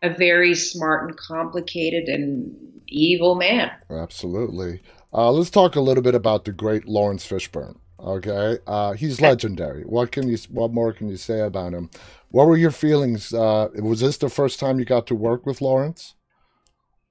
a 0.02 0.10
very 0.10 0.54
smart 0.54 1.08
and 1.08 1.16
complicated 1.16 2.08
and 2.08 2.54
evil 2.88 3.34
man. 3.34 3.70
Absolutely. 3.90 4.82
Uh, 5.12 5.30
let's 5.32 5.50
talk 5.50 5.76
a 5.76 5.80
little 5.80 6.02
bit 6.02 6.14
about 6.14 6.44
the 6.44 6.52
great 6.52 6.86
Laurence 6.86 7.26
Fishburne. 7.26 7.76
Okay, 7.98 8.58
uh, 8.66 8.92
he's 8.92 9.20
legendary. 9.20 9.82
What 9.82 10.10
can 10.10 10.26
you? 10.26 10.38
What 10.48 10.72
more 10.72 10.92
can 10.92 11.08
you 11.08 11.18
say 11.18 11.40
about 11.40 11.74
him? 11.74 11.90
What 12.30 12.46
were 12.46 12.56
your 12.56 12.70
feelings? 12.70 13.34
Uh, 13.34 13.68
was 13.74 14.00
this 14.00 14.16
the 14.16 14.30
first 14.30 14.58
time 14.58 14.78
you 14.78 14.86
got 14.86 15.06
to 15.08 15.14
work 15.14 15.44
with 15.44 15.60
Laurence? 15.60 16.14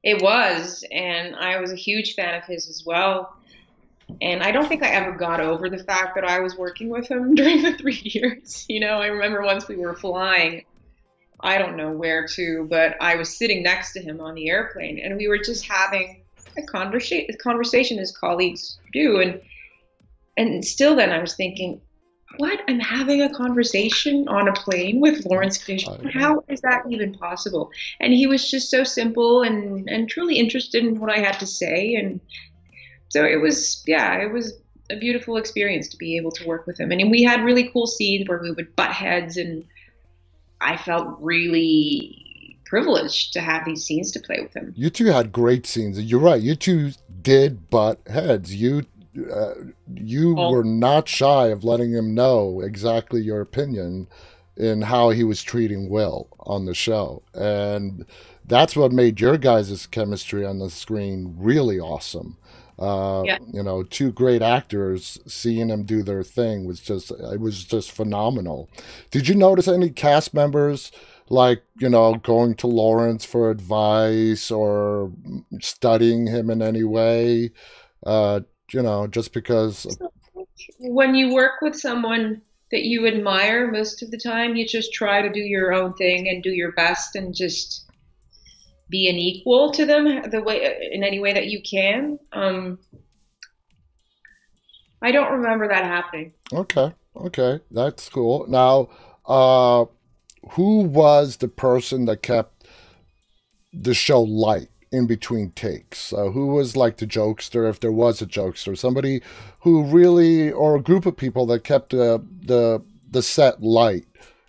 It 0.04 0.22
was, 0.22 0.86
and 0.92 1.36
I 1.36 1.60
was 1.60 1.72
a 1.72 1.76
huge 1.76 2.16
fan 2.16 2.36
of 2.36 2.46
his 2.46 2.70
as 2.70 2.86
well. 2.86 3.36
And 4.22 4.42
I 4.42 4.52
don't 4.52 4.68
think 4.68 4.82
I 4.82 4.90
ever 4.90 5.12
got 5.12 5.40
over 5.40 5.70
the 5.70 5.84
fact 5.84 6.16
that 6.16 6.24
I 6.24 6.40
was 6.40 6.56
working 6.56 6.90
with 6.90 7.08
him 7.08 7.36
during 7.36 7.62
the 7.64 7.74
three 7.74 8.02
years. 8.04 8.66
You 8.70 8.80
know, 8.80 9.02
I 9.02 9.08
remember 9.08 9.42
once 9.42 9.68
we 9.68 9.76
were 9.76 9.96
flying, 9.96 10.64
I 11.42 11.58
don't 11.58 11.78
know 11.78 11.92
where 11.92 12.28
to, 12.28 12.68
but 12.70 12.96
I 13.02 13.16
was 13.16 13.36
sitting 13.36 13.64
next 13.64 13.94
to 13.94 14.02
him 14.02 14.20
on 14.20 14.36
the 14.36 14.50
airplane, 14.50 15.00
and 15.00 15.18
we 15.18 15.28
were 15.28 15.38
just 15.38 15.66
having 15.66 16.22
a 16.58 16.64
conversation, 16.64 17.36
conversation 17.42 18.00
as 18.00 18.16
colleagues 18.16 18.80
do, 18.94 19.20
and 19.20 19.42
and 20.38 20.64
still 20.64 20.96
then 20.96 21.12
I 21.12 21.20
was 21.20 21.36
thinking, 21.36 21.82
what? 22.38 22.60
I'm 22.68 22.80
having 22.80 23.22
a 23.22 23.34
conversation 23.34 24.28
on 24.28 24.48
a 24.48 24.54
plane 24.54 25.00
with 25.02 25.26
Laurence 25.26 25.58
Fishburne. 25.58 26.06
Oh, 26.06 26.20
How 26.20 26.44
is 26.48 26.62
that 26.62 26.84
even 26.90 27.14
possible? 27.14 27.72
And 28.00 28.14
he 28.14 28.28
was 28.28 28.50
just 28.50 28.70
so 28.70 28.84
simple 28.84 29.42
and 29.42 29.90
and 29.90 30.08
truly 30.08 30.38
interested 30.38 30.84
in 30.84 31.00
what 31.00 31.12
I 31.12 31.20
had 31.20 31.40
to 31.40 31.48
say, 31.48 31.96
and 31.96 32.20
so 33.10 33.24
it 33.26 33.42
was 33.42 33.84
yeah, 33.88 34.18
it 34.18 34.32
was 34.32 34.54
a 34.90 34.98
beautiful 34.98 35.38
experience 35.38 35.88
to 35.90 35.98
be 35.98 36.18
able 36.18 36.32
to 36.32 36.48
work 36.48 36.66
with 36.66 36.80
him. 36.80 36.92
And 36.92 37.12
we 37.12 37.24
had 37.24 37.44
really 37.44 37.70
cool 37.70 37.88
scenes 37.88 38.28
where 38.28 38.40
we 38.40 38.52
would 38.52 38.76
butt 38.76 38.92
heads, 38.92 39.38
and 39.38 39.66
I 40.62 40.78
felt 40.78 41.18
really 41.20 42.58
privileged 42.66 43.34
to 43.34 43.42
have 43.42 43.66
these 43.66 43.84
scenes 43.84 44.12
to 44.12 44.20
play 44.20 44.40
with 44.42 44.54
him. 44.54 44.74
You 44.78 44.90
two 44.90 45.08
had 45.08 45.32
great 45.32 45.66
scenes. 45.66 46.00
You're 46.00 46.20
right. 46.20 46.42
You 46.42 46.56
two 46.56 46.92
did 47.22 47.70
butt 47.70 48.00
heads. 48.08 48.54
You 48.54 48.86
uh, 49.32 49.54
you 49.94 50.38
oh. 50.38 50.52
were 50.52 50.64
not 50.64 51.08
shy 51.08 51.48
of 51.48 51.64
letting 51.64 51.92
him 51.92 52.14
know 52.14 52.62
exactly 52.62 53.22
your 53.22 53.42
opinion 53.42 54.08
in 54.56 54.82
how 54.82 55.10
he 55.10 55.24
was 55.24 55.42
treating 55.42 55.90
Will 55.90 56.28
on 56.42 56.66
the 56.66 56.74
show. 56.74 57.24
And 57.34 58.06
that's 58.46 58.76
what 58.76 58.92
made 58.92 59.20
your 59.20 59.38
guys' 59.38 59.88
chemistry 59.88 60.46
on 60.46 60.60
the 60.60 60.70
screen 60.70 61.34
really 61.38 61.80
awesome. 61.80 62.38
Uh, 62.78 63.24
yeah. 63.26 63.38
You 63.52 63.64
know, 63.64 63.84
two 63.84 64.12
great 64.12 64.42
actors 64.42 65.20
seeing 65.28 65.68
them 65.68 65.84
do 65.84 66.02
their 66.02 66.24
thing 66.24 66.66
was 66.66 66.80
just 66.80 67.12
it 67.12 67.40
was 67.40 67.66
just 67.66 67.92
phenomenal. 67.92 68.70
Did 69.12 69.28
you 69.28 69.36
notice 69.36 69.68
any 69.68 69.90
cast 69.90 70.34
members 70.34 70.92
like 71.30 71.62
you 71.80 71.90
know 71.90 72.16
going 72.16 72.56
to 72.56 72.68
Laurence 72.68 73.26
for 73.26 73.52
advice 73.52 74.50
or 74.50 75.12
studying 75.62 76.28
him 76.28 76.50
in 76.50 76.62
any 76.62 76.86
way? 76.86 77.52
Uh, 78.06 78.42
you 78.74 78.82
know, 78.82 79.08
just 79.08 79.34
because. 79.34 79.98
When 80.80 81.16
you 81.16 81.34
work 81.34 81.62
with 81.62 81.76
someone 81.76 82.42
that 82.72 82.84
you 82.84 83.08
admire, 83.08 83.72
most 83.72 84.04
of 84.04 84.12
the 84.12 84.18
time 84.18 84.56
you 84.56 84.68
just 84.68 84.94
try 84.94 85.22
to 85.22 85.32
do 85.32 85.40
your 85.40 85.74
own 85.74 85.94
thing 85.94 86.30
and 86.30 86.44
do 86.44 86.52
your 86.52 86.72
best 86.74 87.16
and 87.16 87.34
just 87.34 87.86
be 88.90 89.08
an 89.08 89.16
equal 89.16 89.72
to 89.72 89.86
them 89.86 90.30
the 90.30 90.42
way 90.42 90.90
in 90.92 91.04
any 91.04 91.20
way 91.20 91.34
that 91.34 91.48
you 91.48 91.62
can. 91.62 92.20
Um, 92.34 92.80
I 95.02 95.12
don't 95.12 95.32
remember 95.32 95.68
that 95.68 95.84
happening. 95.84 96.34
Okay, 96.52 96.94
okay, 97.16 97.60
that's 97.72 98.10
cool. 98.10 98.46
Now, 98.48 98.90
uh, 99.26 99.86
who 100.52 100.82
was 100.82 101.38
the 101.38 101.48
person 101.48 102.06
that 102.06 102.22
kept 102.22 102.68
the 103.74 103.94
show 103.94 104.22
light? 104.22 104.70
In 104.92 105.08
between 105.08 105.52
takes. 105.52 106.12
Uh, 106.14 106.30
who 106.30 106.48
was 106.48 106.76
like 106.76 106.98
the 106.98 107.08
jokester, 107.08 107.70
if 107.70 107.80
there 107.80 107.92
was 107.92 108.22
a 108.22 108.26
jokester, 108.26 108.78
somebody 108.78 109.22
who 109.62 109.84
really, 109.84 110.52
or 110.52 110.76
a 110.76 110.82
group 110.82 111.06
of 111.06 111.18
people 111.18 111.46
that 111.48 111.64
kept 111.64 111.94
uh, 111.94 112.20
the 112.42 112.82
the 113.12 113.22
set 113.24 113.62
light 113.62 114.06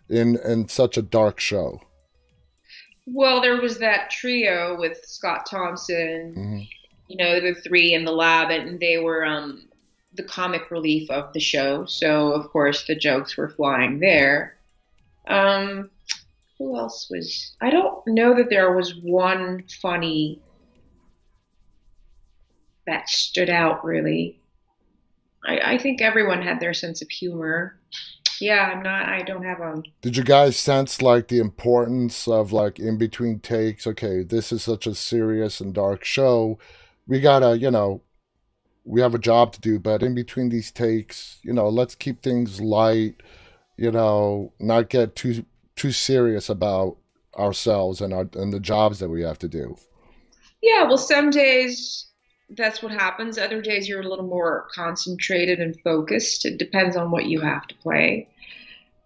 in 0.09 0.39
in 0.45 0.69
such 0.69 0.97
a 0.97 1.03
dark 1.03 1.41
show. 1.41 1.81
Well, 3.07 3.41
there 3.41 3.61
was 3.61 3.79
that 3.79 4.11
trio 4.11 4.79
with 4.79 5.05
Scott 5.05 5.47
Thompson, 5.47 6.35
mm-hmm. 6.37 6.61
you 7.09 7.17
know, 7.17 7.41
the 7.41 7.55
three 7.55 7.95
in 7.95 8.05
the 8.05 8.13
lab, 8.13 8.51
and 8.51 8.79
they 8.79 8.99
were 8.99 9.25
um, 9.25 9.69
the 10.15 10.23
comic 10.23 10.71
relief 10.71 11.11
of 11.11 11.33
the 11.33 11.41
show. 11.41 11.85
So, 11.87 12.33
of 12.33 12.51
course, 12.51 12.87
the 12.87 12.95
jokes 12.95 13.37
were 13.37 13.49
flying 13.49 14.01
there. 14.01 14.57
Um, 15.27 15.91
who 16.61 16.77
else 16.77 17.09
was? 17.11 17.57
I 17.63 17.71
don't 17.71 18.07
know 18.07 18.37
that 18.37 18.51
there 18.51 18.77
was 18.77 18.95
one 19.03 19.65
funny 19.81 20.43
that 22.87 23.09
stood 23.09 23.49
out 23.49 23.83
really. 23.83 24.39
I, 25.45 25.73
I 25.73 25.79
think 25.79 26.03
everyone 26.03 26.43
had 26.43 26.61
their 26.61 26.75
sense 26.75 27.01
of 27.01 27.09
humor. 27.09 27.81
Yeah, 28.43 28.73
I'm 28.75 28.83
not. 28.83 29.09
I 29.09 29.23
don't 29.23 29.43
have 29.43 29.61
a. 29.61 29.83
Did 30.03 30.19
you 30.19 30.23
guys 30.23 30.59
sense 30.59 31.01
like 31.01 31.29
the 31.29 31.39
importance 31.39 32.29
of 32.29 32.53
like 32.53 32.79
in 32.79 32.99
between 32.99 33.41
takes? 33.41 33.87
Okay, 33.87 34.23
this 34.23 34.53
is 34.53 34.63
such 34.63 34.87
a 34.87 34.95
serious 34.95 35.61
and 35.61 35.73
dark 35.73 36.05
show. 36.05 36.59
We 37.07 37.21
gotta, 37.21 37.57
you 37.57 37.71
know, 37.71 38.03
we 38.85 39.01
have 39.01 39.15
a 39.15 39.19
job 39.19 39.55
to 39.55 39.61
do, 39.61 39.79
but 39.79 40.03
in 40.03 40.15
between 40.15 40.51
these 40.51 40.71
takes, 40.71 41.39
you 41.43 41.55
know, 41.55 41.71
let's 41.71 41.95
keep 41.95 42.23
things 42.23 42.61
light. 42.61 43.23
You 43.79 43.91
know, 43.93 44.53
not 44.61 44.91
get 44.91 45.17
too 45.17 45.47
too 45.81 45.93
serious 45.93 46.51
about 46.51 46.99
ourselves 47.39 48.03
and 48.03 48.13
our 48.13 48.29
and 48.35 48.53
the 48.53 48.61
jobs 48.61 48.99
that 48.99 49.09
we 49.09 49.23
have 49.23 49.39
to 49.39 49.49
do. 49.49 49.75
Yeah, 50.61 50.85
well, 50.85 50.99
some 50.99 51.31
days 51.31 52.07
that's 52.51 52.83
what 52.83 52.93
happens. 52.93 53.39
Other 53.39 53.63
days 53.63 53.89
you're 53.89 54.03
a 54.03 54.09
little 54.09 54.27
more 54.27 54.69
concentrated 54.75 55.59
and 55.59 55.81
focused. 55.81 56.45
It 56.45 56.59
depends 56.59 56.97
on 56.97 57.11
what 57.11 57.25
you 57.27 57.41
have 57.41 57.67
to 57.69 57.75
play. 57.77 58.29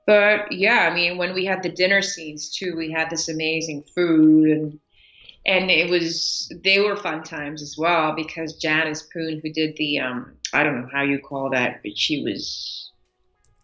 But 0.04 0.50
yeah, 0.50 0.88
I 0.90 0.94
mean, 0.94 1.16
when 1.16 1.32
we 1.32 1.44
had 1.44 1.62
the 1.62 1.68
dinner 1.68 2.02
scenes 2.02 2.50
too, 2.50 2.74
we 2.76 2.90
had 2.90 3.08
this 3.08 3.28
amazing 3.28 3.84
food 3.94 4.48
and 4.48 4.80
and 5.46 5.70
it 5.70 5.88
was 5.88 6.50
they 6.64 6.80
were 6.80 6.96
fun 6.96 7.22
times 7.22 7.62
as 7.62 7.76
well 7.78 8.16
because 8.16 8.54
Janice 8.54 9.02
Poon, 9.12 9.40
who 9.44 9.52
did 9.52 9.76
the 9.76 10.00
um 10.00 10.34
I 10.52 10.64
don't 10.64 10.80
know 10.80 10.88
how 10.92 11.02
you 11.02 11.20
call 11.20 11.50
that, 11.50 11.82
but 11.84 11.96
she 11.96 12.24
was 12.24 12.83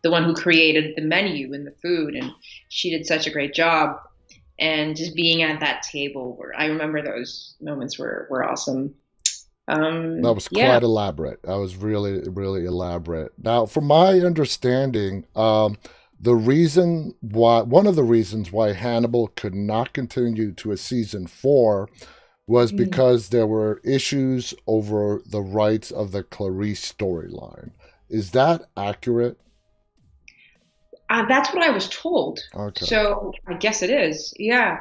the 0.03 0.11
one 0.11 0.25
who 0.25 0.35
created 0.35 0.95
the 0.97 1.03
menu 1.03 1.53
and 1.53 1.67
the 1.67 1.75
food, 1.83 2.15
and 2.15 2.31
she 2.69 2.91
did 2.91 3.07
such 3.07 3.27
a 3.27 3.31
great 3.31 3.55
job. 3.55 3.97
And 4.59 4.95
just 4.95 5.15
being 5.15 5.43
at 5.43 5.61
that 5.61 5.83
table, 5.83 6.37
where 6.37 6.53
I 6.57 6.67
remember 6.67 7.03
those 7.03 7.55
moments 7.61 7.99
were 7.99 8.27
were 8.31 8.49
awesome. 8.49 8.95
Um, 9.69 10.21
that 10.23 10.35
was 10.35 10.49
quite 10.49 10.61
yeah. 10.61 10.79
elaborate. 10.79 11.43
That 11.45 11.57
was 11.57 11.77
really 11.77 12.29
really 12.29 12.67
elaborate. 12.67 13.33
Now, 13.39 13.67
from 13.67 13.87
my 13.87 14.21
understanding, 14.21 15.25
um, 15.35 15.79
the 16.21 16.35
reason 16.35 17.15
why 17.21 17.63
one 17.63 17.87
of 17.87 17.97
the 17.97 18.05
reasons 18.05 18.53
why 18.53 18.73
Hannibal 18.75 19.29
could 19.29 19.55
not 19.55 19.95
continue 19.95 20.53
to 20.53 20.73
a 20.73 20.77
season 20.77 21.27
four 21.27 21.89
was 22.47 22.73
mm. 22.73 22.77
because 22.77 23.29
mm. 23.29 23.31
there 23.31 23.47
were 23.47 23.81
issues 23.85 24.53
over 24.67 25.23
the 25.25 25.41
rights 25.41 25.91
of 25.91 26.13
the 26.13 26.23
Clarice 26.23 26.93
storyline. 26.93 27.71
Is 28.11 28.33
that 28.33 28.63
accurate? 28.77 29.41
Uh, 31.11 31.27
that's 31.27 31.53
what 31.53 31.65
I 31.65 31.71
was 31.71 31.89
told. 31.89 32.39
Okay. 32.55 32.87
So 32.87 33.35
I 33.47 33.55
guess 33.55 33.83
it 33.83 33.91
is. 33.91 34.33
Yeah. 34.39 34.79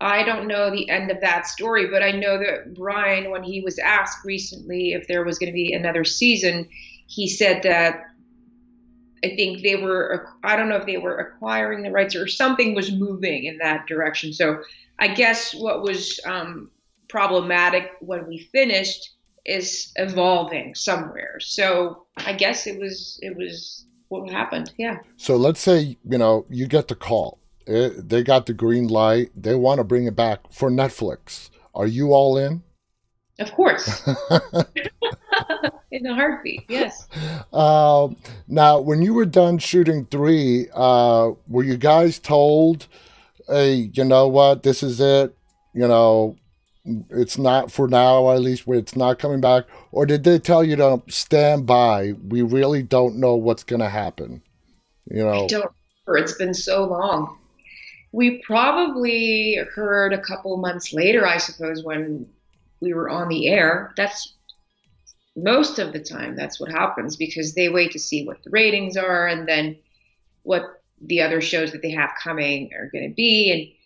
I 0.00 0.22
don't 0.22 0.46
know 0.46 0.70
the 0.70 0.88
end 0.88 1.10
of 1.10 1.20
that 1.20 1.48
story, 1.48 1.88
but 1.88 2.00
I 2.00 2.12
know 2.12 2.38
that 2.38 2.74
Bryan, 2.74 3.32
when 3.32 3.42
he 3.42 3.60
was 3.60 3.80
asked 3.80 4.24
recently 4.24 4.92
if 4.92 5.08
there 5.08 5.24
was 5.24 5.40
going 5.40 5.48
to 5.48 5.54
be 5.54 5.72
another 5.72 6.04
season, 6.04 6.68
he 7.08 7.26
said 7.26 7.64
that 7.64 8.04
I 9.24 9.34
think 9.34 9.64
they 9.64 9.74
were, 9.74 10.28
I 10.44 10.54
don't 10.54 10.68
know 10.68 10.76
if 10.76 10.86
they 10.86 10.98
were 10.98 11.16
acquiring 11.16 11.82
the 11.82 11.90
rights 11.90 12.14
or 12.14 12.28
something 12.28 12.76
was 12.76 12.92
moving 12.92 13.44
in 13.44 13.58
that 13.58 13.88
direction. 13.88 14.32
So 14.32 14.62
I 15.00 15.08
guess 15.08 15.52
what 15.52 15.82
was 15.82 16.20
um, 16.24 16.70
problematic 17.08 17.90
when 17.98 18.28
we 18.28 18.48
finished 18.52 19.10
is 19.44 19.90
evolving 19.96 20.76
somewhere. 20.76 21.40
So 21.40 22.04
I 22.16 22.34
guess 22.34 22.68
it 22.68 22.78
was, 22.78 23.18
it 23.22 23.36
was 23.36 23.86
what 24.08 24.30
happened. 24.30 24.72
Yeah. 24.78 24.98
So 25.16 25.36
let's 25.36 25.60
say 25.60 25.96
you 26.08 26.18
know 26.18 26.46
you 26.48 26.66
get 26.66 26.88
the 26.88 26.94
call. 26.94 27.38
It, 27.66 27.92
eh, 27.92 28.00
they 28.02 28.22
got 28.22 28.46
the 28.46 28.54
green 28.54 28.88
light. 28.88 29.30
They 29.36 29.54
want 29.54 29.78
to 29.78 29.84
bring 29.84 30.06
it 30.06 30.16
back 30.16 30.40
for 30.50 30.70
Netflix. 30.70 31.50
Are 31.74 31.86
you 31.86 32.12
all 32.12 32.36
in? 32.38 32.62
Of 33.38 33.52
course. 33.52 34.02
in 35.90 36.06
a 36.06 36.14
heartbeat, 36.14 36.64
yes. 36.68 37.08
Uh, 37.52 38.08
now, 38.46 38.80
when 38.80 39.02
you 39.02 39.14
were 39.14 39.26
done 39.26 39.58
shooting 39.58 40.06
three, 40.06 40.66
uh, 40.74 41.30
were 41.46 41.64
you 41.64 41.76
guys 41.76 42.18
told, 42.18 42.86
"Hey, 43.48 43.90
you 43.92 44.04
know 44.04 44.28
what? 44.28 44.62
This 44.62 44.82
is 44.82 45.00
it. 45.00 45.36
You 45.74 45.86
know, 45.86 46.36
it's 47.10 47.38
not 47.38 47.70
for 47.70 47.88
now, 47.88 48.30
at 48.32 48.40
least 48.40 48.64
it's 48.66 48.96
not 48.96 49.18
coming 49.18 49.40
back? 49.40 49.64
Or 49.92 50.06
did 50.06 50.24
they 50.24 50.38
tell 50.38 50.64
you 50.64 50.76
to 50.76 51.02
stand 51.08 51.66
by? 51.66 52.14
We 52.26 52.42
really 52.42 52.82
don't 52.82 53.16
know 53.16 53.34
what's 53.34 53.64
going 53.64 53.80
to 53.80 53.88
happen. 53.88 54.42
You 55.10 55.24
know, 55.24 55.44
I 55.44 55.46
don't 55.46 55.72
remember. 56.06 56.24
It's 56.24 56.38
been 56.38 56.54
so 56.54 56.84
long. 56.84 57.38
We 58.12 58.42
probably 58.42 59.58
heard 59.74 60.12
a 60.12 60.20
couple 60.20 60.56
months 60.56 60.92
later, 60.92 61.26
I 61.26 61.38
suppose, 61.38 61.84
when 61.84 62.26
we 62.80 62.94
were 62.94 63.10
on 63.10 63.28
the 63.28 63.48
air. 63.48 63.92
That's 63.96 64.34
most 65.36 65.78
of 65.78 65.92
the 65.92 66.00
time. 66.00 66.36
That's 66.36 66.58
what 66.60 66.70
happens 66.70 67.16
because 67.16 67.54
they 67.54 67.68
wait 67.68 67.92
to 67.92 67.98
see 67.98 68.26
what 68.26 68.42
the 68.42 68.50
ratings 68.50 68.96
are 68.96 69.26
and 69.26 69.46
then 69.46 69.76
what 70.42 70.82
the 71.00 71.20
other 71.20 71.40
shows 71.40 71.72
that 71.72 71.82
they 71.82 71.90
have 71.90 72.10
coming 72.22 72.70
are 72.74 72.90
going 72.90 73.08
to 73.08 73.14
be. 73.14 73.52
And 73.52 73.77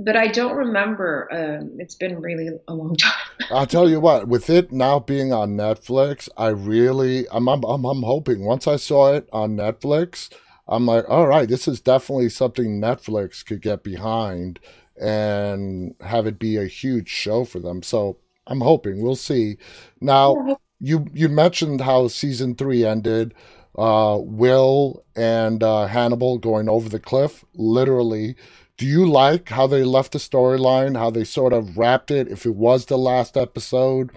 but 0.00 0.16
I 0.16 0.28
don't 0.28 0.56
remember. 0.56 1.28
Um, 1.32 1.76
it's 1.78 1.94
been 1.94 2.20
really 2.20 2.50
a 2.68 2.74
long 2.74 2.96
time. 2.96 3.12
I'll 3.50 3.66
tell 3.66 3.88
you 3.88 4.00
what. 4.00 4.28
With 4.28 4.50
it 4.50 4.72
now 4.72 4.98
being 4.98 5.32
on 5.32 5.56
Netflix, 5.56 6.28
I 6.36 6.48
really, 6.48 7.26
I'm, 7.30 7.48
I'm, 7.48 7.64
I'm, 7.64 8.02
hoping. 8.02 8.44
Once 8.44 8.66
I 8.66 8.76
saw 8.76 9.12
it 9.12 9.28
on 9.32 9.56
Netflix, 9.56 10.30
I'm 10.66 10.86
like, 10.86 11.04
all 11.08 11.26
right, 11.26 11.48
this 11.48 11.68
is 11.68 11.80
definitely 11.80 12.28
something 12.28 12.80
Netflix 12.80 13.44
could 13.44 13.62
get 13.62 13.82
behind 13.82 14.60
and 15.00 15.94
have 16.00 16.26
it 16.26 16.38
be 16.38 16.56
a 16.56 16.66
huge 16.66 17.08
show 17.08 17.44
for 17.44 17.58
them. 17.58 17.82
So 17.82 18.18
I'm 18.46 18.60
hoping 18.60 19.02
we'll 19.02 19.16
see. 19.16 19.58
Now, 20.00 20.58
you 20.80 21.06
you 21.12 21.28
mentioned 21.28 21.80
how 21.80 22.08
season 22.08 22.54
three 22.54 22.84
ended. 22.84 23.34
Uh, 23.76 24.18
Will 24.20 25.04
and 25.16 25.62
uh, 25.62 25.86
Hannibal 25.86 26.38
going 26.38 26.68
over 26.68 26.88
the 26.88 27.00
cliff, 27.00 27.44
literally. 27.54 28.36
Do 28.76 28.86
you 28.86 29.06
like 29.06 29.50
how 29.50 29.66
they 29.66 29.84
left 29.84 30.12
the 30.12 30.18
storyline, 30.18 30.96
how 30.96 31.10
they 31.10 31.24
sort 31.24 31.52
of 31.52 31.78
wrapped 31.78 32.10
it? 32.10 32.28
If 32.28 32.44
it 32.44 32.56
was 32.56 32.86
the 32.86 32.98
last 32.98 33.36
episode, 33.36 34.10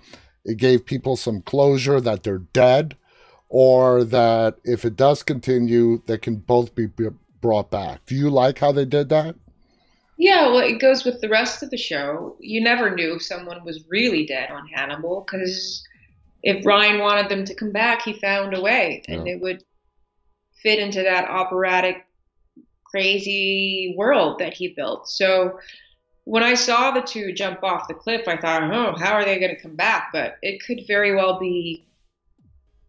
it 0.43 0.57
gave 0.57 0.85
people 0.85 1.15
some 1.15 1.41
closure 1.41 2.01
that 2.01 2.23
they're 2.23 2.39
dead 2.39 2.97
or 3.49 4.03
that 4.03 4.55
if 4.63 4.83
it 4.83 4.95
does 4.95 5.23
continue, 5.23 6.01
they 6.07 6.17
can 6.17 6.37
both 6.37 6.73
be 6.75 6.87
brought 7.39 7.69
back. 7.69 8.05
Do 8.05 8.15
you 8.15 8.29
like 8.29 8.59
how 8.59 8.71
they 8.71 8.85
did 8.85 9.09
that? 9.09 9.35
Yeah, 10.17 10.47
well, 10.47 10.59
it 10.59 10.79
goes 10.79 11.05
with 11.05 11.21
the 11.21 11.29
rest 11.29 11.61
of 11.61 11.69
the 11.69 11.77
show. 11.77 12.35
You 12.39 12.61
never 12.61 12.93
knew 12.93 13.15
if 13.15 13.21
someone 13.21 13.63
was 13.63 13.85
really 13.87 14.25
dead 14.25 14.49
on 14.49 14.67
Hannibal 14.67 15.23
because 15.25 15.83
if 16.41 16.63
Bryan 16.63 16.99
wanted 16.99 17.29
them 17.29 17.45
to 17.45 17.53
come 17.53 17.71
back, 17.71 18.01
he 18.01 18.13
found 18.13 18.55
a 18.55 18.61
way, 18.61 19.03
and 19.07 19.27
yeah. 19.27 19.33
it 19.33 19.41
would 19.41 19.63
fit 20.63 20.79
into 20.79 21.03
that 21.03 21.29
operatic, 21.29 22.06
crazy 22.91 23.93
world 23.97 24.39
that 24.39 24.53
he 24.53 24.69
built. 24.69 25.09
So 25.09 25.59
when 26.23 26.43
I 26.43 26.55
saw 26.55 26.91
the 26.91 27.01
two 27.01 27.33
jump 27.33 27.63
off 27.63 27.87
the 27.87 27.93
cliff, 27.93 28.27
I 28.27 28.37
thought, 28.37 28.63
oh, 28.63 28.95
how 28.97 29.13
are 29.13 29.25
they 29.25 29.39
going 29.39 29.55
to 29.55 29.61
come 29.61 29.75
back? 29.75 30.09
But 30.11 30.37
it 30.41 30.61
could 30.63 30.81
very 30.87 31.15
well 31.15 31.39
be 31.39 31.87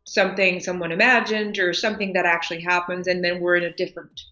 something 0.08 0.60
someone 0.60 0.90
imagined 0.90 1.58
or 1.58 1.72
something 1.72 2.14
that 2.14 2.24
actually 2.26 2.60
happens 2.60 3.06
and 3.06 3.22
then 3.22 3.40
we're 3.40 3.56
in 3.56 3.64
a 3.64 3.72
different 3.74 4.22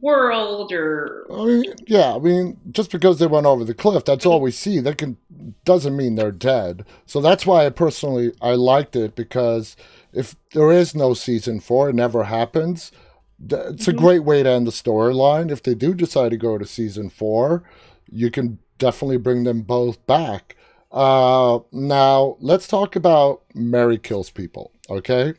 world 0.00 0.72
or 0.72 1.26
I 1.30 1.44
mean, 1.44 1.74
yeah, 1.86 2.14
I 2.14 2.18
mean, 2.18 2.58
just 2.70 2.90
because 2.90 3.18
they 3.18 3.26
went 3.26 3.46
over 3.46 3.64
the 3.64 3.74
cliff, 3.74 4.04
that's 4.04 4.26
all 4.26 4.40
we 4.40 4.50
see. 4.50 4.80
That 4.80 4.98
can 4.98 5.16
doesn't 5.64 5.96
mean 5.96 6.14
they're 6.14 6.32
dead. 6.32 6.84
So 7.06 7.20
that's 7.20 7.46
why 7.46 7.66
I 7.66 7.70
personally 7.70 8.32
I 8.40 8.54
liked 8.54 8.96
it 8.96 9.14
because 9.14 9.76
if 10.12 10.36
there 10.52 10.72
is 10.72 10.94
no 10.94 11.14
season 11.14 11.60
four, 11.60 11.90
it 11.90 11.94
never 11.94 12.24
happens. 12.24 12.92
It's 13.50 13.88
a 13.88 13.92
mm-hmm. 13.92 13.98
great 13.98 14.24
way 14.24 14.42
to 14.42 14.50
end 14.50 14.66
the 14.66 14.72
storyline. 14.72 15.50
If 15.50 15.62
they 15.62 15.74
do 15.74 15.94
decide 15.94 16.30
to 16.30 16.36
go 16.36 16.58
to 16.58 16.66
season 16.66 17.10
four, 17.10 17.64
you 18.10 18.30
can 18.30 18.58
definitely 18.78 19.18
bring 19.18 19.44
them 19.44 19.62
both 19.62 20.04
back. 20.06 20.56
Uh, 20.92 21.58
now 21.72 22.36
let's 22.40 22.68
talk 22.68 22.94
about 22.94 23.42
Mary 23.54 23.98
Kills 23.98 24.30
People. 24.30 24.70
Okay, 24.88 25.34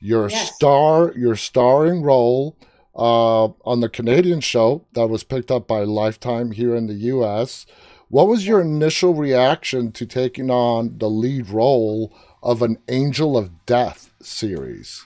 your 0.00 0.30
yes. 0.30 0.54
star, 0.54 1.12
your 1.16 1.36
starring 1.36 2.02
role 2.02 2.56
uh, 2.96 3.44
on 3.64 3.80
the 3.80 3.88
Canadian 3.88 4.40
show 4.40 4.86
that 4.94 5.08
was 5.08 5.24
picked 5.24 5.50
up 5.50 5.66
by 5.66 5.80
Lifetime 5.80 6.52
here 6.52 6.74
in 6.74 6.86
the 6.86 6.94
U.S. 6.94 7.66
What 8.08 8.28
was 8.28 8.46
your 8.46 8.60
initial 8.60 9.14
reaction 9.14 9.92
to 9.92 10.06
taking 10.06 10.50
on 10.50 10.98
the 10.98 11.10
lead 11.10 11.50
role 11.50 12.16
of 12.42 12.62
an 12.62 12.78
Angel 12.88 13.36
of 13.36 13.66
Death 13.66 14.12
series? 14.22 15.04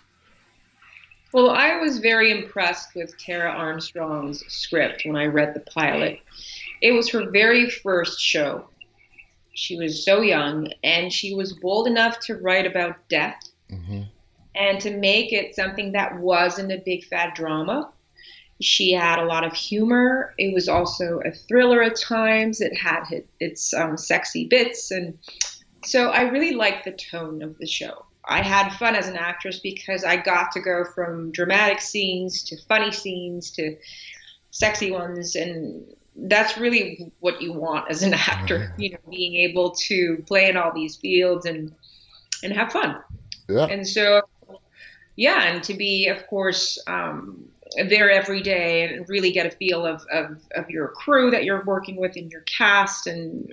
Well, 1.33 1.51
I 1.51 1.77
was 1.77 1.99
very 1.99 2.31
impressed 2.31 2.95
with 2.95 3.17
Tara 3.19 3.51
Armstrong's 3.51 4.43
script 4.49 5.03
when 5.05 5.17
I 5.17 5.27
read 5.27 5.55
the 5.55 5.61
pilot. 5.61 6.21
It 6.81 6.93
was 6.93 7.11
her 7.11 7.31
very 7.31 7.69
first 7.69 8.21
show 8.21 8.69
she 9.59 9.77
was 9.77 10.05
so 10.05 10.21
young, 10.21 10.69
and 10.85 11.13
she 11.13 11.35
was 11.35 11.53
bold 11.53 11.89
enough 11.89 12.21
to 12.21 12.37
write 12.37 12.65
about 12.65 13.09
death 13.09 13.43
mm-hmm. 13.69 14.03
and 14.55 14.81
to 14.81 14.97
make 14.97 15.33
it 15.33 15.57
something 15.57 15.93
that 15.93 16.17
wasn't 16.21 16.71
a 16.71 16.79
big 16.79 17.05
fat 17.07 17.35
drama. 17.35 17.91
She 18.61 18.93
had 18.93 19.19
a 19.19 19.25
lot 19.25 19.45
of 19.45 19.53
humor. 19.53 20.33
It 20.39 20.55
was 20.55 20.69
also 20.69 21.21
a 21.25 21.33
thriller 21.33 21.83
at 21.83 21.97
times. 21.97 22.61
It 22.61 22.77
had 22.79 23.03
its 23.41 23.75
um, 23.75 23.97
sexy 23.97 24.47
bits, 24.47 24.93
and 24.93 25.19
so 25.85 26.11
I 26.11 26.23
really 26.23 26.53
liked 26.53 26.85
the 26.85 26.93
tone 26.93 27.43
of 27.43 27.59
the 27.59 27.67
show. 27.67 28.05
I 28.29 28.43
had 28.43 28.71
fun 28.75 28.95
as 28.95 29.09
an 29.09 29.17
actress 29.17 29.59
because 29.59 30.05
I 30.05 30.17
got 30.17 30.53
to 30.53 30.61
go 30.61 30.85
from 30.85 31.33
dramatic 31.33 31.81
scenes 31.81 32.43
to 32.45 32.57
funny 32.69 32.93
scenes 32.93 33.51
to 33.53 33.77
sexy 34.51 34.91
ones, 34.91 35.35
and 35.35 35.95
that's 36.15 36.59
really 36.59 37.13
what 37.21 37.41
you 37.41 37.53
want 37.53 37.91
as 37.91 38.03
an 38.03 38.13
actor, 38.15 38.75
you 38.77 38.91
know, 38.91 38.99
being 39.09 39.35
able 39.37 39.71
to 39.87 40.23
play 40.27 40.49
in 40.49 40.57
all 40.57 40.73
these 40.75 40.97
fields 40.97 41.47
and 41.47 41.75
and 42.43 42.53
have 42.53 42.71
fun. 42.71 43.01
Yeah. 43.49 43.67
And 43.67 43.87
so, 43.87 44.23
yeah, 45.17 45.45
and 45.45 45.63
to 45.65 45.75
be, 45.75 46.09
of 46.09 46.27
course, 46.29 46.79
um, 46.87 47.49
there 47.89 48.11
every 48.11 48.43
day 48.43 48.85
and 48.85 49.09
really 49.09 49.33
get 49.33 49.47
a 49.47 49.51
feel 49.51 49.87
of, 49.87 50.05
of, 50.13 50.41
of 50.55 50.71
your 50.71 50.89
crew 50.89 51.31
that 51.31 51.45
you're 51.45 51.65
working 51.65 51.97
with 51.97 52.17
and 52.17 52.31
your 52.31 52.43
cast 52.43 53.07
and 53.07 53.53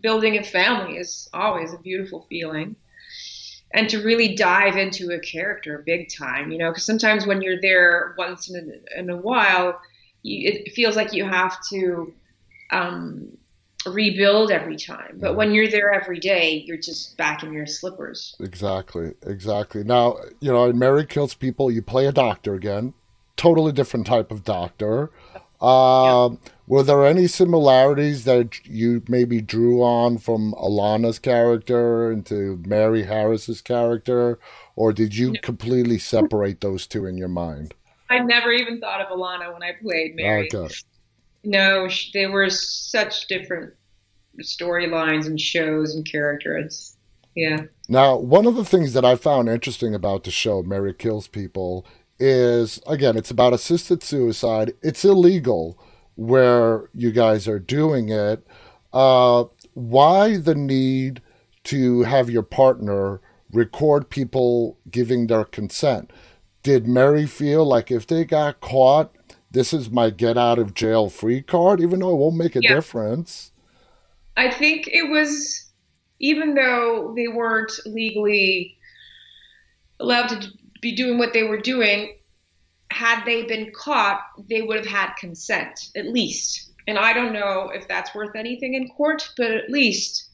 building 0.00 0.36
a 0.36 0.42
family 0.42 0.98
is 0.98 1.28
always 1.32 1.72
a 1.72 1.78
beautiful 1.78 2.26
feeling. 2.28 2.76
And 3.76 3.90
to 3.90 4.02
really 4.02 4.34
dive 4.34 4.76
into 4.76 5.10
a 5.10 5.20
character 5.20 5.82
big 5.84 6.08
time, 6.08 6.50
you 6.50 6.56
know, 6.56 6.70
because 6.70 6.84
sometimes 6.84 7.26
when 7.26 7.42
you're 7.42 7.60
there 7.60 8.14
once 8.16 8.48
in 8.48 8.56
a, 8.56 8.98
in 8.98 9.10
a 9.10 9.16
while, 9.16 9.78
you, 10.22 10.48
it 10.50 10.72
feels 10.72 10.96
like 10.96 11.12
you 11.12 11.26
have 11.26 11.58
to 11.68 12.12
um, 12.72 13.36
rebuild 13.84 14.50
every 14.50 14.76
time. 14.76 15.18
But 15.20 15.36
when 15.36 15.52
you're 15.52 15.68
there 15.68 15.92
every 15.92 16.18
day, 16.18 16.64
you're 16.66 16.78
just 16.78 17.18
back 17.18 17.42
in 17.42 17.52
your 17.52 17.66
slippers. 17.66 18.34
Exactly, 18.40 19.12
exactly. 19.26 19.84
Now, 19.84 20.16
you 20.40 20.50
know, 20.50 20.70
in 20.70 20.78
Mary 20.78 21.04
Kills 21.04 21.34
People, 21.34 21.70
you 21.70 21.82
play 21.82 22.06
a 22.06 22.12
doctor 22.12 22.54
again, 22.54 22.94
totally 23.36 23.72
different 23.72 24.06
type 24.06 24.30
of 24.30 24.42
doctor. 24.42 25.10
Yeah. 25.32 26.28
Were 26.68 26.82
there 26.82 27.06
any 27.06 27.28
similarities 27.28 28.24
that 28.24 28.66
you 28.66 29.02
maybe 29.08 29.40
drew 29.40 29.82
on 29.82 30.18
from 30.18 30.52
Alana's 30.54 31.20
character 31.20 32.10
into 32.10 32.60
Mary 32.66 33.04
Harris's 33.04 33.60
character, 33.60 34.40
or 34.74 34.92
did 34.92 35.14
you 35.14 35.32
no. 35.32 35.40
completely 35.42 35.98
separate 35.98 36.60
those 36.60 36.86
two 36.86 37.06
in 37.06 37.16
your 37.16 37.28
mind? 37.28 37.74
I 38.10 38.18
never 38.18 38.50
even 38.50 38.80
thought 38.80 39.00
of 39.00 39.08
Alana 39.08 39.52
when 39.52 39.62
I 39.62 39.72
played 39.80 40.16
Mary. 40.16 40.48
Oh, 40.52 40.58
okay. 40.64 40.74
No, 41.44 41.88
they 42.12 42.26
were 42.26 42.50
such 42.50 43.28
different 43.28 43.72
storylines 44.42 45.26
and 45.26 45.40
shows 45.40 45.94
and 45.94 46.04
characters. 46.04 46.96
Yeah. 47.36 47.64
Now, 47.88 48.16
one 48.16 48.46
of 48.46 48.56
the 48.56 48.64
things 48.64 48.92
that 48.94 49.04
I 49.04 49.14
found 49.14 49.48
interesting 49.48 49.94
about 49.94 50.24
the 50.24 50.32
show, 50.32 50.62
Mary 50.62 50.92
Kills 50.92 51.28
People, 51.28 51.86
is 52.18 52.80
again, 52.86 53.16
it's 53.16 53.30
about 53.30 53.52
assisted 53.52 54.02
suicide. 54.02 54.72
It's 54.82 55.04
illegal 55.04 55.78
where 56.16 56.90
you 56.94 57.12
guys 57.12 57.46
are 57.46 57.58
doing 57.58 58.08
it. 58.08 58.46
Uh, 58.92 59.44
why 59.74 60.36
the 60.36 60.54
need 60.54 61.22
to 61.64 62.02
have 62.02 62.30
your 62.30 62.42
partner 62.42 63.20
record 63.52 64.10
people 64.10 64.78
giving 64.90 65.26
their 65.26 65.44
consent? 65.44 66.10
did 66.66 66.88
Mary 66.88 67.26
feel 67.26 67.64
like 67.64 67.92
if 67.92 68.08
they 68.08 68.24
got 68.24 68.60
caught, 68.60 69.14
this 69.52 69.72
is 69.72 69.88
my 69.88 70.10
get 70.10 70.36
out 70.36 70.58
of 70.58 70.74
jail 70.74 71.08
free 71.08 71.40
card, 71.40 71.80
even 71.80 72.00
though 72.00 72.10
it 72.10 72.16
won't 72.16 72.34
make 72.34 72.56
a 72.56 72.60
yeah. 72.60 72.74
difference? 72.74 73.52
I 74.36 74.50
think 74.50 74.88
it 74.88 75.08
was, 75.08 75.70
even 76.18 76.54
though 76.54 77.12
they 77.14 77.28
weren't 77.28 77.70
legally 77.86 78.76
allowed 80.00 80.26
to 80.26 80.48
be 80.82 80.96
doing 80.96 81.18
what 81.18 81.32
they 81.32 81.44
were 81.44 81.60
doing, 81.60 82.16
had 82.90 83.24
they 83.24 83.44
been 83.44 83.72
caught, 83.72 84.20
they 84.48 84.62
would 84.62 84.76
have 84.78 84.86
had 84.86 85.14
consent, 85.18 85.90
at 85.96 86.06
least. 86.06 86.72
And 86.86 86.98
I 86.98 87.12
don't 87.12 87.32
know 87.32 87.70
if 87.74 87.88
that's 87.88 88.14
worth 88.14 88.36
anything 88.36 88.74
in 88.74 88.88
court, 88.88 89.28
but 89.36 89.50
at 89.50 89.70
least 89.70 90.28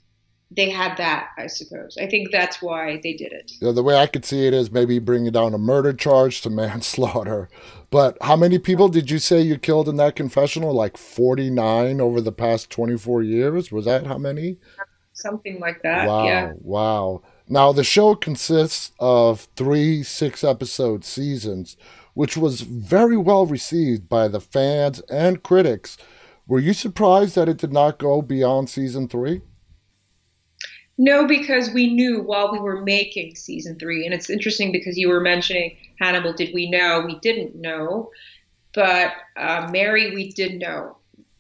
they 0.54 0.68
had 0.68 0.98
that, 0.98 1.28
I 1.38 1.46
suppose. 1.46 1.96
I 1.98 2.06
think 2.06 2.30
that's 2.30 2.60
why 2.60 3.00
they 3.02 3.14
did 3.14 3.32
it. 3.32 3.52
Yeah, 3.60 3.72
the 3.72 3.82
way 3.82 3.96
I 3.96 4.06
could 4.06 4.26
see 4.26 4.46
it 4.46 4.52
is 4.52 4.70
maybe 4.70 4.98
bringing 4.98 5.32
down 5.32 5.54
a 5.54 5.58
murder 5.58 5.94
charge 5.94 6.42
to 6.42 6.50
manslaughter. 6.50 7.48
But 7.90 8.18
how 8.20 8.36
many 8.36 8.58
people 8.58 8.88
did 8.88 9.10
you 9.10 9.18
say 9.18 9.40
you 9.40 9.58
killed 9.58 9.88
in 9.88 9.96
that 9.96 10.16
confessional? 10.16 10.74
Like 10.74 10.98
49 10.98 12.00
over 12.00 12.20
the 12.20 12.32
past 12.32 12.68
24 12.70 13.22
years? 13.22 13.72
Was 13.72 13.86
that 13.86 14.06
how 14.06 14.18
many? 14.18 14.58
something 15.12 15.60
like 15.60 15.82
that. 15.82 16.08
Wow, 16.08 16.26
yeah. 16.26 16.52
wow. 16.60 17.22
Now 17.48 17.72
the 17.72 17.84
show 17.84 18.14
consists 18.14 18.92
of 18.98 19.48
three 19.56 20.02
six 20.02 20.44
episode 20.44 21.04
seasons, 21.04 21.76
which 22.14 22.36
was 22.36 22.60
very 22.60 23.16
well 23.16 23.46
received 23.46 24.08
by 24.08 24.28
the 24.28 24.40
fans 24.40 25.00
and 25.10 25.42
critics. 25.42 25.96
Were 26.46 26.60
you 26.60 26.72
surprised 26.72 27.34
that 27.36 27.48
it 27.48 27.58
did 27.58 27.72
not 27.72 27.98
go 27.98 28.20
beyond 28.20 28.68
season 28.68 29.08
three? 29.08 29.40
No, 30.98 31.26
because 31.26 31.70
we 31.70 31.92
knew 31.92 32.20
while 32.22 32.52
we 32.52 32.58
were 32.58 32.82
making 32.82 33.34
season 33.36 33.78
three, 33.78 34.04
and 34.04 34.12
it's 34.12 34.28
interesting 34.28 34.72
because 34.72 34.98
you 34.98 35.08
were 35.08 35.20
mentioning 35.20 35.76
Hannibal. 35.98 36.32
Did 36.34 36.52
we 36.54 36.70
know? 36.70 37.02
We 37.06 37.18
didn't 37.20 37.56
know, 37.56 38.10
but 38.74 39.12
uh, 39.36 39.68
Mary, 39.72 40.14
we 40.14 40.32
did 40.32 40.58
know, 40.58 40.98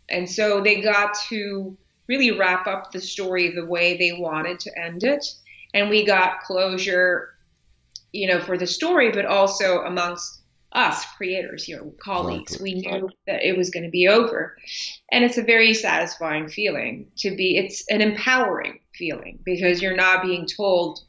and 0.08 0.28
so 0.28 0.62
they 0.62 0.80
got 0.80 1.14
to 1.28 1.76
really 2.08 2.30
wrap 2.30 2.66
up 2.66 2.92
the 2.92 3.00
story 3.00 3.54
the 3.54 3.66
way 3.66 3.96
they 3.96 4.12
wanted 4.12 4.58
to 4.60 4.78
end 4.78 5.04
it, 5.04 5.26
and 5.74 5.90
we 5.90 6.04
got 6.04 6.40
closure, 6.40 7.34
you 8.12 8.26
know, 8.26 8.40
for 8.40 8.56
the 8.56 8.66
story, 8.66 9.12
but 9.12 9.26
also 9.26 9.82
amongst 9.82 10.41
us 10.74 11.04
creators, 11.16 11.68
you 11.68 11.76
know, 11.76 11.92
colleagues. 12.02 12.54
Exactly. 12.54 12.74
We 12.74 12.80
knew 12.80 13.10
that 13.26 13.46
it 13.46 13.56
was 13.56 13.70
going 13.70 13.84
to 13.84 13.90
be 13.90 14.08
over. 14.08 14.56
And 15.10 15.24
it's 15.24 15.38
a 15.38 15.42
very 15.42 15.74
satisfying 15.74 16.48
feeling 16.48 17.08
to 17.18 17.34
be, 17.36 17.56
it's 17.56 17.84
an 17.88 18.00
empowering 18.00 18.80
feeling 18.94 19.38
because 19.44 19.82
you're 19.82 19.96
not 19.96 20.22
being 20.22 20.46
told, 20.46 21.00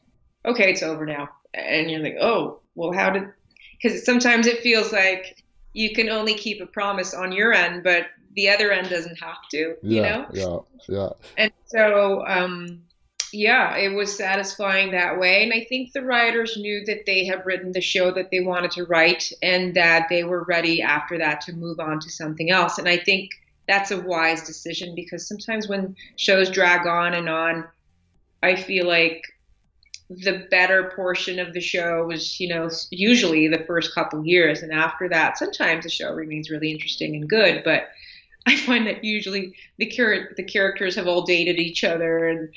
okay, 0.45 0.71
it's 0.71 0.83
over 0.83 1.05
now. 1.05 1.29
And 1.53 1.89
you're 1.89 2.01
like, 2.01 2.17
oh, 2.19 2.59
well, 2.75 2.91
how 2.91 3.11
did, 3.11 3.23
because 3.81 4.03
sometimes 4.05 4.47
it 4.47 4.59
feels 4.61 4.91
like 4.91 5.43
you 5.73 5.93
can 5.93 6.09
only 6.09 6.33
keep 6.33 6.61
a 6.61 6.65
promise 6.65 7.13
on 7.13 7.31
your 7.31 7.53
end, 7.53 7.83
but 7.83 8.07
the 8.35 8.49
other 8.49 8.71
end 8.71 8.89
doesn't 8.89 9.19
have 9.19 9.37
to, 9.51 9.75
yeah, 9.83 10.25
you 10.31 10.41
know? 10.41 10.65
Yeah, 10.87 10.95
yeah. 10.95 11.09
And 11.37 11.51
so, 11.65 12.25
um, 12.25 12.81
yeah, 13.33 13.75
it 13.75 13.89
was 13.89 14.15
satisfying 14.15 14.91
that 14.91 15.19
way. 15.19 15.43
And 15.43 15.53
I 15.53 15.65
think 15.67 15.91
the 15.91 16.03
writers 16.03 16.55
knew 16.57 16.85
that 16.85 17.05
they 17.05 17.25
had 17.25 17.45
written 17.45 17.71
the 17.71 17.81
show 17.81 18.11
that 18.11 18.29
they 18.31 18.41
wanted 18.41 18.71
to 18.71 18.85
write 18.85 19.31
and 19.41 19.75
that 19.75 20.07
they 20.09 20.23
were 20.23 20.43
ready 20.43 20.81
after 20.81 21.17
that 21.17 21.41
to 21.41 21.53
move 21.53 21.79
on 21.79 21.99
to 22.01 22.09
something 22.09 22.51
else. 22.51 22.77
And 22.77 22.87
I 22.87 22.97
think 22.97 23.31
that's 23.67 23.91
a 23.91 23.99
wise 23.99 24.43
decision 24.43 24.93
because 24.95 25.27
sometimes 25.27 25.67
when 25.67 25.95
shows 26.15 26.49
drag 26.49 26.85
on 26.85 27.13
and 27.13 27.27
on, 27.27 27.65
I 28.41 28.55
feel 28.55 28.85
like 28.85 29.23
the 30.09 30.45
better 30.51 30.91
portion 30.95 31.39
of 31.39 31.53
the 31.53 31.61
show 31.61 32.05
was, 32.05 32.39
you 32.39 32.49
know, 32.49 32.69
usually 32.91 33.47
the 33.47 33.63
first 33.65 33.95
couple 33.95 34.25
years. 34.25 34.61
And 34.61 34.71
after 34.71 35.09
that, 35.09 35.37
sometimes 35.37 35.85
the 35.85 35.89
show 35.89 36.13
remains 36.13 36.49
really 36.49 36.71
interesting 36.71 37.15
and 37.15 37.27
good. 37.27 37.63
But 37.63 37.89
I 38.45 38.57
find 38.57 38.85
that 38.87 39.03
usually 39.03 39.55
the 39.77 39.85
char- 39.85 40.33
the 40.35 40.43
characters 40.43 40.95
have 40.95 41.07
all 41.07 41.21
dated 41.21 41.59
each 41.59 41.83
other 41.83 42.27
and 42.27 42.49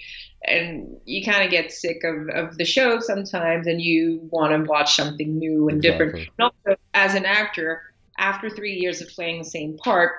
and 0.46 0.98
you 1.04 1.24
kind 1.24 1.44
of 1.44 1.50
get 1.50 1.72
sick 1.72 2.02
of, 2.04 2.28
of 2.28 2.58
the 2.58 2.64
show 2.64 3.00
sometimes 3.00 3.66
and 3.66 3.80
you 3.80 4.20
want 4.30 4.52
to 4.52 4.68
watch 4.68 4.94
something 4.94 5.38
new 5.38 5.68
and 5.68 5.84
exactly. 5.84 6.06
different. 6.06 6.30
And 6.38 6.50
also, 6.66 6.80
as 6.94 7.14
an 7.14 7.24
actor, 7.24 7.82
after 8.18 8.48
three 8.48 8.74
years 8.74 9.00
of 9.00 9.08
playing 9.08 9.38
the 9.38 9.44
same 9.44 9.76
part, 9.78 10.12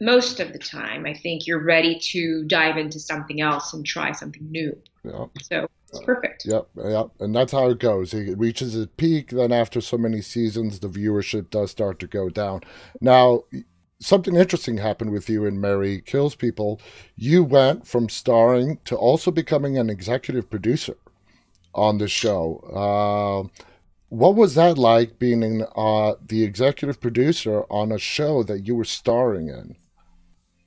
most 0.00 0.40
of 0.40 0.52
the 0.52 0.58
time, 0.58 1.06
I 1.06 1.14
think 1.14 1.46
you're 1.46 1.62
ready 1.62 1.98
to 2.10 2.44
dive 2.44 2.76
into 2.76 2.98
something 2.98 3.40
else 3.40 3.72
and 3.72 3.86
try 3.86 4.12
something 4.12 4.50
new. 4.50 4.76
Yeah. 5.04 5.26
So 5.42 5.68
it's 5.88 6.00
perfect. 6.04 6.44
Yep, 6.44 6.68
yep. 6.84 7.10
And 7.20 7.34
that's 7.34 7.52
how 7.52 7.68
it 7.68 7.78
goes. 7.78 8.12
It 8.12 8.38
reaches 8.38 8.74
its 8.74 8.92
peak, 8.96 9.30
then 9.30 9.52
after 9.52 9.80
so 9.80 9.96
many 9.96 10.20
seasons, 10.20 10.80
the 10.80 10.88
viewership 10.88 11.50
does 11.50 11.70
start 11.70 11.98
to 12.00 12.06
go 12.06 12.28
down. 12.28 12.62
Now, 13.00 13.44
something 14.02 14.36
interesting 14.36 14.78
happened 14.78 15.12
with 15.12 15.28
you 15.28 15.44
in 15.44 15.60
Mary 15.60 16.02
Kills 16.02 16.34
People. 16.34 16.80
You 17.16 17.44
went 17.44 17.86
from 17.86 18.08
starring 18.08 18.78
to 18.84 18.96
also 18.96 19.30
becoming 19.30 19.78
an 19.78 19.88
executive 19.88 20.50
producer 20.50 20.96
on 21.74 21.98
the 21.98 22.08
show. 22.08 22.58
Uh, 22.68 23.62
what 24.08 24.34
was 24.34 24.54
that 24.56 24.76
like 24.76 25.18
being 25.18 25.42
in, 25.42 25.66
uh, 25.76 26.14
the 26.26 26.42
executive 26.42 27.00
producer 27.00 27.64
on 27.70 27.92
a 27.92 27.98
show 27.98 28.42
that 28.42 28.66
you 28.66 28.74
were 28.74 28.84
starring 28.84 29.48
in? 29.48 29.76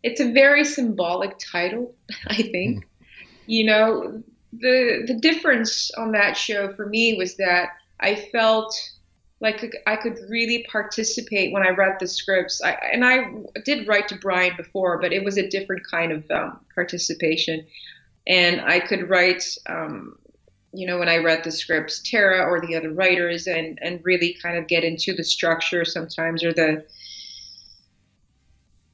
It's 0.01 0.19
a 0.19 0.31
very 0.31 0.63
symbolic 0.63 1.37
title, 1.37 1.93
I 2.27 2.41
think. 2.41 2.87
You 3.47 3.65
know, 3.65 4.23
the 4.51 5.03
the 5.05 5.19
difference 5.19 5.91
on 5.91 6.11
that 6.13 6.37
show 6.37 6.73
for 6.73 6.87
me 6.87 7.15
was 7.15 7.37
that 7.37 7.69
I 7.99 8.15
felt 8.15 8.75
like 9.41 9.75
I 9.85 9.95
could 9.95 10.17
really 10.29 10.65
participate 10.71 11.51
when 11.51 11.65
I 11.65 11.69
read 11.69 11.97
the 11.99 12.07
scripts. 12.07 12.61
I, 12.63 12.71
and 12.71 13.03
I 13.03 13.31
did 13.65 13.87
write 13.87 14.07
to 14.09 14.15
Bryan 14.15 14.55
before, 14.55 14.99
but 14.99 15.11
it 15.11 15.23
was 15.23 15.37
a 15.37 15.47
different 15.49 15.83
kind 15.89 16.11
of 16.11 16.31
um, 16.31 16.59
participation. 16.73 17.65
And 18.27 18.61
I 18.61 18.79
could 18.79 19.09
write, 19.09 19.43
um, 19.67 20.17
you 20.73 20.87
know, 20.87 20.97
when 20.97 21.09
I 21.09 21.17
read 21.17 21.43
the 21.43 21.51
scripts, 21.51 22.01
Tara 22.09 22.49
or 22.49 22.65
the 22.65 22.75
other 22.75 22.91
writers, 22.91 23.47
and 23.47 23.77
and 23.81 23.99
really 24.03 24.37
kind 24.41 24.57
of 24.57 24.67
get 24.67 24.83
into 24.83 25.13
the 25.13 25.23
structure 25.23 25.85
sometimes 25.85 26.43
or 26.43 26.53
the 26.53 26.85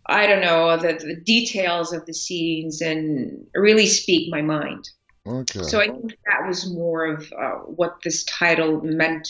I 0.08 0.28
don't 0.28 0.42
know 0.42 0.76
the, 0.76 0.94
the 0.94 1.16
details 1.16 1.94
of 1.94 2.06
the 2.06 2.14
scenes 2.14 2.82
and 2.82 3.46
really 3.54 3.86
speak 3.86 4.32
my 4.32 4.42
mind. 4.42 4.90
Okay. 5.26 5.64
So 5.64 5.80
I 5.80 5.88
think 5.88 6.18
that 6.26 6.48
was 6.48 6.70
more 6.70 7.06
of 7.06 7.32
uh, 7.32 7.52
what 7.60 7.98
this 8.04 8.24
title 8.24 8.82
meant 8.82 9.30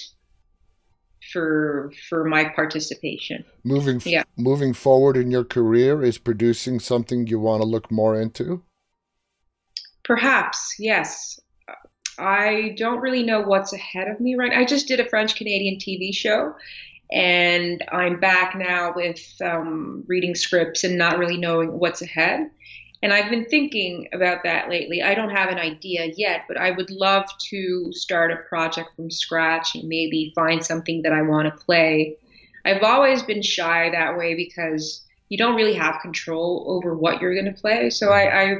for 1.31 1.91
for 2.09 2.25
my 2.25 2.45
participation. 2.45 3.43
Moving 3.63 4.01
yeah. 4.05 4.23
moving 4.37 4.73
forward 4.73 5.17
in 5.17 5.31
your 5.31 5.43
career 5.43 6.03
is 6.03 6.17
producing 6.17 6.79
something 6.79 7.27
you 7.27 7.39
want 7.39 7.61
to 7.61 7.67
look 7.67 7.91
more 7.91 8.19
into? 8.19 8.63
Perhaps, 10.03 10.75
yes. 10.79 11.39
I 12.19 12.75
don't 12.77 12.99
really 12.99 13.23
know 13.23 13.41
what's 13.41 13.73
ahead 13.73 14.07
of 14.07 14.19
me 14.19 14.35
right. 14.35 14.51
I 14.51 14.65
just 14.65 14.87
did 14.87 14.99
a 14.99 15.09
French 15.09 15.35
Canadian 15.35 15.77
TV 15.77 16.13
show 16.13 16.53
and 17.11 17.83
I'm 17.91 18.19
back 18.19 18.55
now 18.55 18.93
with 18.95 19.19
um, 19.41 20.03
reading 20.07 20.33
scripts 20.33 20.83
and 20.83 20.97
not 20.97 21.17
really 21.17 21.37
knowing 21.37 21.77
what's 21.77 22.01
ahead. 22.01 22.49
And 23.03 23.11
I've 23.11 23.31
been 23.31 23.45
thinking 23.45 24.07
about 24.13 24.43
that 24.43 24.69
lately. 24.69 25.01
I 25.01 25.15
don't 25.15 25.31
have 25.31 25.49
an 25.49 25.57
idea 25.57 26.11
yet, 26.15 26.45
but 26.47 26.57
I 26.57 26.71
would 26.71 26.91
love 26.91 27.25
to 27.49 27.91
start 27.93 28.31
a 28.31 28.35
project 28.47 28.95
from 28.95 29.09
scratch 29.09 29.75
and 29.75 29.87
maybe 29.87 30.31
find 30.35 30.63
something 30.63 31.01
that 31.01 31.11
I 31.11 31.23
want 31.23 31.47
to 31.47 31.65
play. 31.65 32.17
I've 32.63 32.83
always 32.83 33.23
been 33.23 33.41
shy 33.41 33.89
that 33.89 34.17
way 34.17 34.35
because 34.35 35.03
you 35.29 35.37
don't 35.37 35.55
really 35.55 35.73
have 35.73 36.01
control 36.01 36.65
over 36.67 36.95
what 36.95 37.21
you're 37.21 37.33
going 37.33 37.51
to 37.51 37.59
play. 37.59 37.89
So 37.89 38.09
I, 38.09 38.41
I 38.41 38.55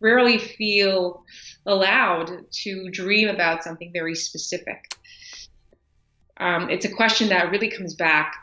rarely 0.00 0.36
feel 0.36 1.24
allowed 1.64 2.32
to 2.50 2.90
dream 2.90 3.28
about 3.28 3.64
something 3.64 3.92
very 3.92 4.14
specific. 4.14 4.94
Um, 6.36 6.68
it's 6.68 6.84
a 6.84 6.92
question 6.94 7.28
that 7.30 7.50
really 7.50 7.70
comes 7.70 7.94
back 7.94 8.34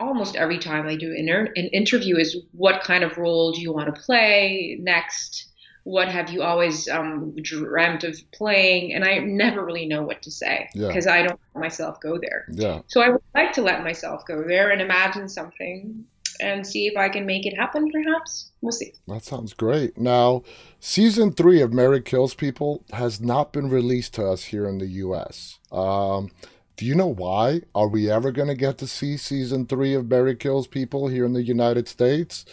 almost 0.00 0.36
every 0.36 0.58
time 0.58 0.86
I 0.86 0.96
do 0.96 1.12
an, 1.12 1.28
an 1.28 1.66
interview 1.68 2.16
is 2.16 2.36
what 2.52 2.82
kind 2.82 3.04
of 3.04 3.16
role 3.16 3.52
do 3.52 3.60
you 3.60 3.72
want 3.72 3.94
to 3.94 4.00
play 4.00 4.78
next? 4.80 5.46
What 5.84 6.08
have 6.08 6.30
you 6.30 6.42
always 6.42 6.88
um, 6.88 7.34
dreamt 7.42 8.04
of 8.04 8.18
playing? 8.32 8.94
And 8.94 9.04
I 9.04 9.18
never 9.18 9.64
really 9.64 9.86
know 9.86 10.02
what 10.02 10.22
to 10.22 10.30
say 10.30 10.68
because 10.72 11.06
yeah. 11.06 11.14
I 11.14 11.22
don't 11.22 11.40
let 11.54 11.60
myself 11.60 12.00
go 12.00 12.18
there. 12.18 12.46
Yeah. 12.50 12.80
So 12.86 13.02
I 13.02 13.10
would 13.10 13.22
like 13.34 13.52
to 13.54 13.62
let 13.62 13.84
myself 13.84 14.24
go 14.26 14.42
there 14.46 14.70
and 14.70 14.80
imagine 14.80 15.28
something 15.28 16.06
and 16.40 16.66
see 16.66 16.86
if 16.86 16.96
I 16.96 17.08
can 17.08 17.26
make 17.26 17.46
it 17.46 17.56
happen, 17.56 17.90
perhaps. 17.90 18.50
We'll 18.60 18.72
see. 18.72 18.94
That 19.06 19.24
sounds 19.24 19.52
great. 19.52 19.98
Now, 19.98 20.42
season 20.80 21.32
three 21.32 21.60
of 21.60 21.72
Mary 21.72 22.00
Kills 22.00 22.34
People 22.34 22.84
has 22.92 23.20
not 23.20 23.52
been 23.52 23.68
released 23.68 24.14
to 24.14 24.26
us 24.26 24.44
here 24.44 24.66
in 24.66 24.78
the 24.78 24.86
U.S. 24.86 25.58
Um, 25.70 26.30
do 26.76 26.84
you 26.84 26.94
know 26.94 27.06
why? 27.06 27.62
Are 27.74 27.88
we 27.88 28.10
ever 28.10 28.32
going 28.32 28.48
to 28.48 28.54
get 28.54 28.78
to 28.78 28.86
see 28.86 29.16
season 29.16 29.66
three 29.66 29.94
of 29.94 30.08
Mary 30.08 30.34
Kills 30.34 30.66
People 30.66 31.08
here 31.08 31.24
in 31.24 31.32
the 31.32 31.42
United 31.42 31.88
States? 31.88 32.44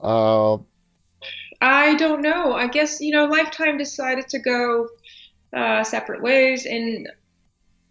Uh, 0.00 0.58
I 1.60 1.94
don't 1.96 2.20
know. 2.20 2.52
I 2.52 2.68
guess, 2.68 3.00
you 3.00 3.12
know, 3.12 3.26
Lifetime 3.26 3.78
decided 3.78 4.28
to 4.28 4.38
go 4.38 4.88
uh, 5.52 5.82
separate 5.82 6.22
ways, 6.22 6.66
and 6.66 7.08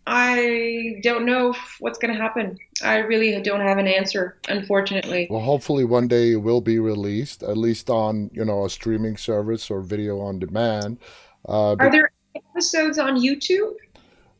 I 0.05 0.99
don't 1.01 1.25
know 1.25 1.55
what's 1.79 1.97
going 1.97 2.13
to 2.13 2.21
happen. 2.21 2.57
I 2.83 2.97
really 2.97 3.41
don't 3.41 3.61
have 3.61 3.77
an 3.77 3.87
answer, 3.87 4.37
unfortunately. 4.49 5.27
Well, 5.29 5.41
hopefully 5.41 5.85
one 5.85 6.07
day 6.07 6.33
it 6.33 6.37
will 6.37 6.61
be 6.61 6.79
released, 6.79 7.41
at 7.41 7.57
least 7.57 7.89
on, 7.89 8.29
you 8.33 8.45
know, 8.45 8.65
a 8.65 8.69
streaming 8.69 9.17
service 9.17 9.71
or 9.71 9.81
video 9.81 10.19
on 10.19 10.39
demand. 10.39 10.99
Uh, 11.47 11.75
Are 11.79 11.89
there 11.89 12.11
episodes 12.35 12.99
on 12.99 13.19
YouTube? 13.19 13.73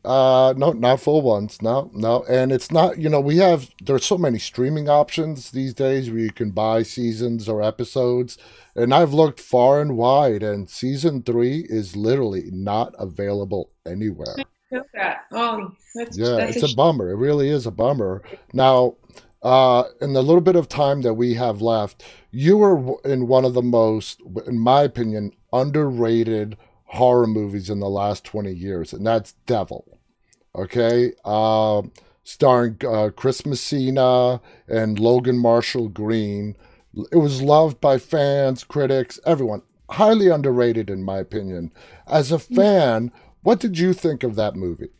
Uh, 0.04 0.52
no, 0.56 0.72
not 0.72 1.00
full 1.00 1.22
ones. 1.22 1.62
No, 1.62 1.90
no. 1.94 2.24
And 2.28 2.52
it's 2.52 2.70
not, 2.70 2.98
you 2.98 3.08
know, 3.08 3.20
we 3.20 3.38
have, 3.38 3.70
there's 3.82 4.04
so 4.04 4.18
many 4.18 4.38
streaming 4.38 4.88
options 4.88 5.50
these 5.50 5.72
days 5.72 6.10
where 6.10 6.20
you 6.20 6.32
can 6.32 6.50
buy 6.50 6.82
seasons 6.82 7.48
or 7.48 7.62
episodes. 7.62 8.36
And 8.76 8.92
I've 8.92 9.14
looked 9.14 9.40
far 9.40 9.80
and 9.80 9.96
wide, 9.96 10.42
and 10.42 10.68
season 10.68 11.22
three 11.22 11.60
is 11.68 11.96
literally 11.96 12.50
not 12.50 12.94
available 12.98 13.70
anywhere. 13.86 14.36
That. 14.70 15.18
Oh, 15.30 15.72
that's, 15.94 16.18
yeah, 16.18 16.36
that's 16.36 16.56
it's 16.56 16.70
a, 16.70 16.72
a 16.72 16.76
bummer. 16.76 17.10
It 17.10 17.16
really 17.16 17.48
is 17.48 17.64
a 17.64 17.70
bummer. 17.70 18.22
Now, 18.52 18.96
uh, 19.42 19.84
in 20.00 20.12
the 20.12 20.22
little 20.22 20.40
bit 20.40 20.56
of 20.56 20.68
time 20.68 21.02
that 21.02 21.14
we 21.14 21.34
have 21.34 21.62
left, 21.62 22.02
you 22.30 22.56
were 22.56 22.96
in 23.04 23.28
one 23.28 23.44
of 23.44 23.54
the 23.54 23.62
most, 23.62 24.20
in 24.46 24.58
my 24.58 24.82
opinion, 24.82 25.32
underrated 25.52 26.56
horror 26.86 27.26
movies 27.26 27.70
in 27.70 27.78
the 27.78 27.88
last 27.88 28.24
20 28.24 28.52
years, 28.52 28.92
and 28.92 29.06
that's 29.06 29.32
Devil. 29.46 29.93
Okay? 30.54 31.12
Uh, 31.24 31.82
starring 32.24 32.76
uh, 32.86 33.10
Chris 33.14 33.44
Messina 33.46 34.40
and 34.66 34.98
Logan 34.98 35.38
Marshall 35.38 35.88
Green. 35.88 36.56
It 37.12 37.16
was 37.16 37.42
loved 37.42 37.80
by 37.80 37.98
fans, 37.98 38.64
critics, 38.64 39.20
everyone. 39.26 39.62
Highly 39.90 40.28
underrated, 40.28 40.88
in 40.90 41.02
my 41.02 41.18
opinion. 41.18 41.70
As 42.06 42.32
a 42.32 42.38
fan, 42.38 43.12
what 43.42 43.60
did 43.60 43.78
you 43.78 43.92
think 43.92 44.22
of 44.22 44.36
that 44.36 44.56
movie? 44.56 44.90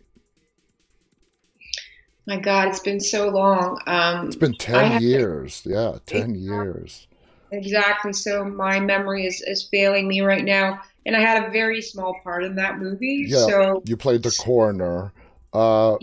My 2.27 2.39
God, 2.39 2.69
it's 2.69 2.81
been 2.81 3.01
so 3.01 3.29
long. 3.29 3.81
Um, 3.87 4.27
it's 4.27 4.37
been 4.37 4.55
10 4.55 5.03
years. 5.03 5.63
To, 5.63 5.71
yeah, 5.71 5.99
10 6.07 6.35
years. 6.35 7.07
Exactly. 7.51 8.13
So 8.13 8.45
my 8.45 8.81
memory 8.81 9.27
is, 9.27 9.43
is 9.47 9.69
failing 9.71 10.09
me 10.09 10.21
right 10.23 10.45
now. 10.45 10.81
And 11.07 11.15
I 11.15 11.21
had 11.21 11.45
a 11.45 11.51
very 11.51 11.83
small 11.83 12.19
part 12.23 12.45
in 12.45 12.57
that 12.57 12.79
movie. 12.79 13.27
Yeah, 13.29 13.47
so 13.47 13.83
you 13.85 13.97
played 13.97 14.23
the 14.23 14.31
coroner. 14.31 15.13
Uh, 15.55 15.97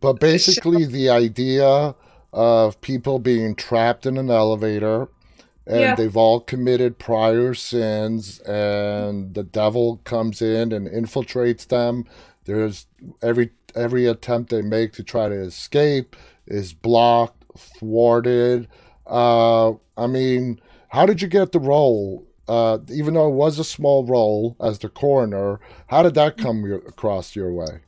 but 0.00 0.18
basically, 0.18 0.84
the 0.84 1.10
idea 1.10 1.94
of 2.32 2.80
people 2.80 3.18
being 3.18 3.54
trapped 3.54 4.06
in 4.06 4.16
an 4.18 4.30
elevator 4.30 5.08
and 5.66 5.80
yeah. 5.80 5.94
they've 5.94 6.16
all 6.16 6.40
committed 6.40 6.98
prior 6.98 7.52
sins 7.54 8.40
and 8.40 9.34
the 9.34 9.42
devil 9.42 10.00
comes 10.04 10.40
in 10.40 10.72
and 10.72 10.86
infiltrates 10.86 11.66
them. 11.66 12.04
There's 12.44 12.86
every 13.22 13.50
every 13.74 14.06
attempt 14.06 14.50
they 14.50 14.62
make 14.62 14.92
to 14.92 15.02
try 15.02 15.28
to 15.28 15.34
escape 15.34 16.14
is 16.46 16.72
blocked 16.72 17.44
thwarted. 17.58 18.68
Uh, 19.06 19.72
i 19.96 20.06
mean 20.06 20.60
how 20.88 21.06
did 21.06 21.22
you 21.22 21.28
get 21.28 21.52
the 21.52 21.60
role? 21.60 22.26
Uh, 22.48 22.78
even 22.92 23.14
though 23.14 23.28
it 23.28 23.34
was 23.34 23.58
a 23.58 23.64
small 23.64 24.04
role 24.04 24.56
as 24.60 24.78
the 24.78 24.88
coroner 24.88 25.58
how 25.88 26.02
did 26.02 26.14
that 26.14 26.36
come 26.36 26.64
your, 26.64 26.78
across 26.78 27.34
your 27.34 27.52
way 27.52 27.80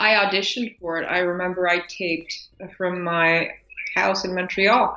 I 0.00 0.14
auditioned 0.14 0.78
for 0.80 0.98
it. 0.98 1.04
I 1.04 1.18
remember 1.18 1.68
I 1.68 1.80
taped 1.86 2.48
from 2.76 3.04
my 3.04 3.50
house 3.94 4.24
in 4.24 4.34
Montreal, 4.34 4.96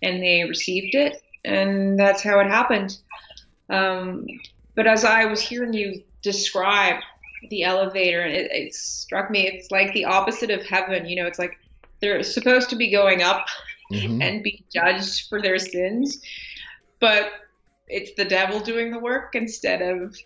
and 0.00 0.22
they 0.22 0.44
received 0.44 0.94
it, 0.94 1.20
and 1.44 1.98
that's 1.98 2.22
how 2.22 2.38
it 2.38 2.46
happened. 2.46 2.96
Um, 3.68 4.26
but 4.76 4.86
as 4.86 5.04
I 5.04 5.24
was 5.24 5.40
hearing 5.40 5.74
you 5.74 6.04
describe 6.22 7.00
the 7.50 7.64
elevator, 7.64 8.24
it, 8.24 8.50
it 8.52 8.74
struck 8.74 9.28
me 9.28 9.48
it's 9.48 9.72
like 9.72 9.92
the 9.92 10.04
opposite 10.04 10.50
of 10.50 10.64
heaven. 10.64 11.06
You 11.08 11.16
know, 11.16 11.26
it's 11.26 11.40
like 11.40 11.58
they're 12.00 12.22
supposed 12.22 12.70
to 12.70 12.76
be 12.76 12.92
going 12.92 13.22
up 13.22 13.46
mm-hmm. 13.92 14.22
and 14.22 14.44
be 14.44 14.64
judged 14.72 15.28
for 15.28 15.42
their 15.42 15.58
sins, 15.58 16.22
but 17.00 17.32
it's 17.88 18.14
the 18.14 18.24
devil 18.24 18.60
doing 18.60 18.92
the 18.92 19.00
work 19.00 19.34
instead 19.34 19.82
of 19.82 20.16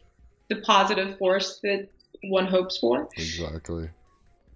the 0.51 0.57
positive 0.57 1.17
force 1.17 1.61
that 1.63 1.89
one 2.25 2.47
hopes 2.47 2.77
for. 2.77 3.09
Exactly 3.17 3.89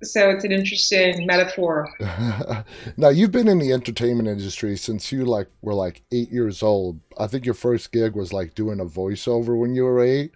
so 0.02 0.30
it's 0.30 0.44
an 0.44 0.52
interesting 0.52 1.26
metaphor. 1.26 1.88
now 2.96 3.08
you've 3.08 3.32
been 3.32 3.48
in 3.48 3.58
the 3.58 3.72
entertainment 3.72 4.28
industry 4.28 4.76
since 4.76 5.10
you 5.10 5.24
like 5.24 5.48
were 5.62 5.74
like 5.74 6.02
eight 6.12 6.30
years 6.30 6.62
old. 6.62 7.00
I 7.18 7.26
think 7.26 7.44
your 7.44 7.54
first 7.54 7.92
gig 7.92 8.14
was 8.14 8.32
like 8.32 8.54
doing 8.54 8.80
a 8.80 8.84
voiceover 8.84 9.58
when 9.58 9.74
you 9.74 9.84
were 9.84 10.02
eight. 10.02 10.32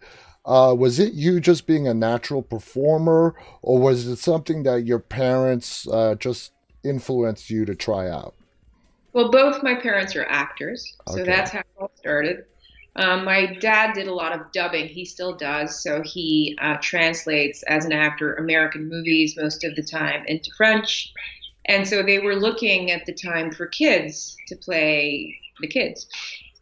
Uh, 0.47 0.75
was 0.77 0.99
it 0.99 1.13
you 1.13 1.39
just 1.39 1.67
being 1.67 1.87
a 1.87 1.95
natural 1.95 2.43
performer, 2.43 3.35
or 3.61 3.79
was 3.79 4.07
it 4.07 4.17
something 4.17 4.63
that 4.63 4.87
your 4.87 4.99
parents 4.99 5.87
uh, 5.89 6.15
just 6.15 6.53
influenced 6.83 7.51
you 7.51 7.67
to 7.67 7.75
try 7.75 8.09
out? 8.09 8.35
Well, 9.13 9.31
both 9.31 9.63
my 9.63 9.75
parents 9.75 10.17
are 10.17 10.25
actors, 10.25 10.97
so 11.09 11.25
that's 11.25 11.51
how 11.51 11.61
it 11.61 11.67
all 11.79 11.91
started. 11.97 12.45
Um, 12.97 13.25
my 13.25 13.55
dad 13.61 13.95
did 13.95 14.09
a 14.09 14.15
lot 14.15 14.33
of 14.33 14.51
dubbing. 14.53 14.89
He 14.89 15.05
still 15.05 15.35
does. 15.35 15.83
So 15.83 16.03
he 16.03 16.59
uh, 16.61 16.77
translates 16.81 17.63
as 17.65 17.85
an 17.85 17.93
actor 17.93 18.35
American 18.35 18.89
movies 18.89 19.37
most 19.37 19.65
of 19.65 19.77
the 19.77 19.83
time 19.83 20.25
into 20.27 20.51
French. 20.57 21.13
And 21.67 21.87
so 21.87 22.03
they 22.03 22.19
were 22.19 22.35
looking 22.35 22.91
at 22.91 23.07
the 23.07 23.13
time 23.13 23.53
for 23.53 23.67
kids 23.67 24.37
to 24.49 24.57
play 24.57 25.39
the 25.61 25.69
kids. 25.69 26.09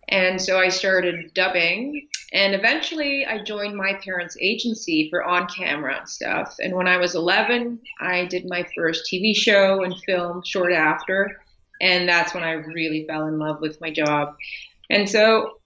And 0.09 0.41
so 0.41 0.59
I 0.59 0.69
started 0.69 1.33
dubbing. 1.35 2.09
And 2.33 2.55
eventually 2.55 3.25
I 3.25 3.43
joined 3.43 3.75
my 3.75 3.95
parents' 4.05 4.37
agency 4.41 5.09
for 5.09 5.25
on 5.25 5.47
camera 5.49 6.03
stuff. 6.07 6.57
And 6.61 6.75
when 6.75 6.87
I 6.87 6.99
was 6.99 7.15
11, 7.15 7.81
I 8.01 8.27
did 8.27 8.47
my 8.49 8.67
first 8.77 9.09
TV 9.11 9.35
show 9.35 9.83
and 9.83 9.95
film 10.05 10.43
short 10.45 10.73
after. 10.73 11.41
And 11.81 12.09
that's 12.09 12.35
when 12.35 12.45
I 12.45 12.53
really 12.53 13.07
fell 13.07 13.27
in 13.27 13.39
love 13.39 13.61
with 13.61 13.81
my 13.81 13.91
job. 13.91 14.37
And 14.91 15.09
so 15.09 15.58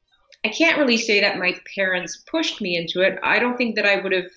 I 0.44 0.48
can't 0.48 0.78
really 0.78 0.96
say 0.96 1.20
that 1.20 1.38
my 1.38 1.54
parents 1.74 2.24
pushed 2.30 2.60
me 2.60 2.76
into 2.76 3.00
it. 3.00 3.18
I 3.22 3.38
don't 3.38 3.56
think 3.56 3.76
that 3.76 3.86
I 3.86 4.00
would 4.00 4.12
have 4.12 4.30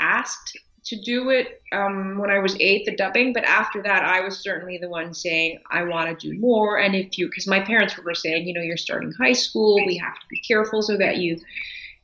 asked 0.00 0.58
to 0.84 1.00
do 1.00 1.30
it 1.30 1.62
um, 1.72 2.18
when 2.18 2.30
I 2.30 2.38
was 2.38 2.56
eight, 2.60 2.84
the 2.84 2.94
dubbing. 2.94 3.32
But 3.32 3.44
after 3.44 3.82
that, 3.82 4.04
I 4.04 4.20
was 4.20 4.38
certainly 4.38 4.78
the 4.78 4.88
one 4.88 5.14
saying, 5.14 5.60
I 5.70 5.82
want 5.84 6.18
to 6.18 6.28
do 6.28 6.38
more. 6.38 6.78
And 6.78 6.94
if 6.94 7.16
you, 7.18 7.26
because 7.26 7.46
my 7.46 7.60
parents 7.60 7.96
were 7.98 8.14
saying, 8.14 8.46
you 8.46 8.54
know, 8.54 8.60
you're 8.60 8.76
starting 8.76 9.10
high 9.12 9.32
school, 9.32 9.76
we 9.86 9.96
have 9.96 10.14
to 10.14 10.26
be 10.28 10.38
careful 10.40 10.82
so 10.82 10.96
that 10.98 11.18
you, 11.18 11.40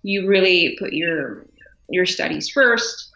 you 0.02 0.26
really 0.26 0.76
put 0.78 0.92
your, 0.92 1.46
your 1.88 2.06
studies 2.06 2.48
first. 2.48 3.10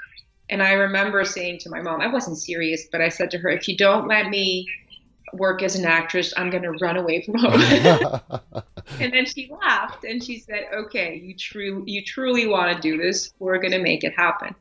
And 0.51 0.63
I 0.63 0.73
remember 0.73 1.25
saying 1.25 1.61
to 1.61 1.71
my 1.71 1.81
mom, 1.81 2.03
I 2.03 2.13
wasn't 2.13 2.37
serious, 2.37 2.87
but 2.93 3.01
I 3.01 3.09
said 3.09 3.31
to 3.31 3.39
her, 3.39 3.49
if 3.49 3.67
you 3.67 3.77
don't 3.77 4.07
let 4.07 4.29
me 4.29 4.69
work 5.33 5.63
as 5.63 5.75
an 5.77 5.85
actress, 5.85 6.33
I'm 6.37 6.51
going 6.51 6.63
to 6.63 6.73
run 6.73 6.97
away 6.97 7.25
from 7.25 7.35
home. 7.37 7.61
and 9.01 9.13
then 9.13 9.27
she 9.27 9.51
laughed 9.51 10.05
and 10.05 10.23
she 10.23 10.39
said, 10.39 10.67
"Okay, 10.73 11.17
you 11.17 11.37
true 11.37 11.83
you 11.87 12.03
truly 12.05 12.47
want 12.47 12.75
to 12.75 12.81
do 12.81 12.97
this. 12.97 13.33
We're 13.39 13.59
going 13.59 13.73
to 13.73 13.83
make 13.83 14.05
it 14.05 14.13
happen." 14.17 14.55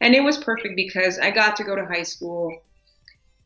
And 0.00 0.14
it 0.14 0.22
was 0.22 0.38
perfect 0.38 0.76
because 0.76 1.18
I 1.18 1.30
got 1.30 1.56
to 1.56 1.64
go 1.64 1.74
to 1.74 1.84
high 1.84 2.02
school 2.02 2.62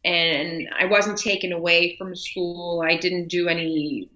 and 0.05 0.69
I 0.79 0.85
wasn't 0.85 1.19
taken 1.19 1.53
away 1.53 1.97
from 1.97 2.15
school. 2.15 2.83
I 2.87 2.97
didn't 2.97 3.29
do 3.29 3.49
any 3.49 4.11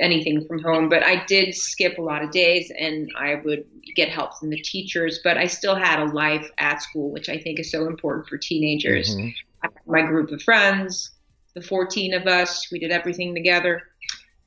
anything 0.00 0.46
from 0.46 0.62
home, 0.62 0.88
but 0.88 1.02
I 1.02 1.24
did 1.26 1.54
skip 1.54 1.98
a 1.98 2.02
lot 2.02 2.22
of 2.22 2.30
days 2.30 2.72
and 2.78 3.10
I 3.18 3.36
would 3.44 3.64
get 3.94 4.08
help 4.08 4.38
from 4.38 4.50
the 4.50 4.60
teachers, 4.60 5.20
but 5.22 5.36
I 5.36 5.46
still 5.46 5.74
had 5.74 6.00
a 6.00 6.06
life 6.06 6.48
at 6.58 6.82
school, 6.82 7.10
which 7.10 7.28
I 7.28 7.38
think 7.38 7.60
is 7.60 7.70
so 7.70 7.86
important 7.86 8.26
for 8.26 8.38
teenagers. 8.38 9.14
Mm-hmm. 9.14 9.90
my 9.90 10.02
group 10.02 10.30
of 10.30 10.42
friends, 10.42 11.10
the 11.54 11.62
14 11.62 12.14
of 12.14 12.26
us, 12.26 12.70
we 12.70 12.78
did 12.78 12.90
everything 12.90 13.34
together. 13.34 13.82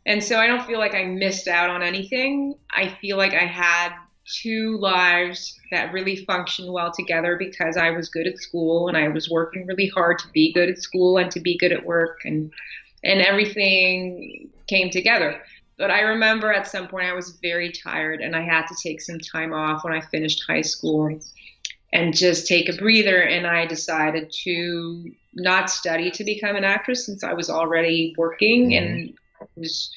And 0.06 0.24
so 0.24 0.38
I 0.38 0.48
don't 0.48 0.66
feel 0.66 0.80
like 0.80 0.96
I 0.96 1.06
missed 1.06 1.48
out 1.48 1.70
on 1.70 1.82
anything. 1.82 2.56
I 2.72 2.90
feel 3.02 3.18
like 3.18 3.34
I 3.34 3.46
had 3.46 3.94
two 4.26 4.78
lives 4.78 5.60
that 5.72 5.92
really 5.92 6.24
functioned 6.26 6.72
well 6.72 6.92
together 6.92 7.36
because 7.38 7.78
I 7.78 7.90
was 7.92 8.10
good 8.10 8.28
at 8.28 8.40
school 8.40 8.88
and 8.88 8.98
I 8.98 9.10
was 9.10 9.30
working 9.30 9.66
really 9.66 9.88
hard 9.88 10.20
to 10.20 10.28
be 10.30 10.54
good 10.54 10.70
at 10.70 10.82
school 10.82 11.18
and 11.18 11.30
to 11.32 11.40
be 11.40 11.58
good 11.58 11.72
at 11.74 11.86
work 11.86 12.20
and 12.24 12.52
and 13.04 13.22
everything 13.22 14.50
came 14.68 14.90
together. 14.90 15.42
But 15.78 15.92
I 15.92 16.02
remember 16.02 16.54
at 16.54 16.68
some 16.68 16.88
point 16.88 17.08
I 17.08 17.14
was 17.14 17.38
very 17.42 17.72
tired 17.72 18.22
and 18.22 18.36
I 18.36 18.42
had 18.42 18.66
to 18.68 18.76
take 18.82 19.02
some 19.02 19.20
time 19.20 19.52
off 19.52 19.84
when 19.84 19.94
I 19.94 20.00
finished 20.00 20.46
high 20.48 20.62
school 20.62 21.20
and 21.92 22.16
just 22.16 22.48
take 22.48 22.70
a 22.70 22.78
breather 22.78 23.22
and 23.22 23.46
I 23.46 23.66
decided 23.66 24.32
to 24.44 25.12
not 25.36 25.70
study 25.70 26.12
to 26.12 26.24
become 26.24 26.56
an 26.56 26.64
actress 26.64 27.06
since 27.06 27.24
I 27.24 27.34
was 27.34 27.50
already 27.50 28.14
working 28.18 28.72
mm-hmm. 28.72 28.86
and 28.86 29.14
was 29.56 29.94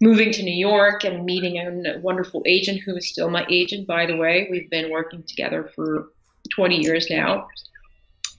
moving 0.00 0.32
to 0.32 0.42
New 0.42 0.54
York 0.54 1.04
and 1.04 1.24
meeting 1.24 1.56
a 1.58 1.98
wonderful 2.00 2.42
agent 2.46 2.80
who 2.84 2.96
is 2.96 3.08
still 3.08 3.30
my 3.30 3.46
agent, 3.50 3.86
by 3.86 4.06
the 4.06 4.16
way. 4.16 4.48
We've 4.50 4.70
been 4.70 4.90
working 4.90 5.22
together 5.22 5.70
for 5.74 6.08
20 6.54 6.76
years 6.76 7.08
now. 7.10 7.48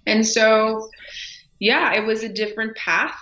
And 0.05 0.25
so, 0.25 0.89
yeah, 1.59 1.93
it 1.93 2.05
was 2.05 2.23
a 2.23 2.29
different 2.29 2.75
path. 2.77 3.17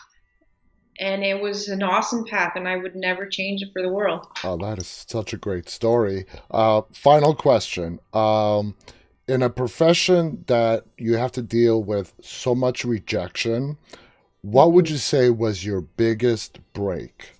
And 0.97 1.25
it 1.25 1.41
was 1.41 1.67
an 1.67 1.83
awesome 1.83 2.23
path, 2.23 2.53
and 2.55 2.69
I 2.69 2.77
would 2.77 2.95
never 2.95 3.27
change 3.27 3.61
it 3.61 3.67
for 3.73 3.81
the 3.81 3.89
world. 3.89 4.27
Oh, 4.45 4.55
that 4.55 4.77
is 4.77 4.87
such 4.87 5.33
a 5.33 5.37
great 5.37 5.67
story. 5.67 6.25
Uh, 6.49 6.83
final 6.93 7.35
question. 7.35 7.99
Um, 8.13 8.75
in 9.27 9.41
a 9.41 9.49
profession 9.49 10.43
that 10.47 10.85
you 10.97 11.15
have 11.17 11.31
to 11.33 11.41
deal 11.41 11.83
with 11.83 12.13
so 12.21 12.53
much 12.53 12.85
rejection, 12.85 13.77
what 14.41 14.71
would 14.71 14.89
you 14.89 14.97
say 14.97 15.29
was 15.29 15.65
your 15.65 15.81
biggest 15.81 16.59
break? 16.73 17.31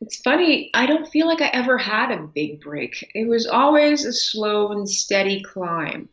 It's 0.00 0.16
funny, 0.16 0.70
I 0.74 0.86
don't 0.86 1.08
feel 1.08 1.26
like 1.26 1.40
I 1.40 1.48
ever 1.48 1.78
had 1.78 2.10
a 2.10 2.22
big 2.22 2.60
break. 2.60 3.10
It 3.14 3.26
was 3.26 3.46
always 3.46 4.04
a 4.04 4.12
slow 4.12 4.72
and 4.72 4.88
steady 4.88 5.42
climb. 5.42 6.08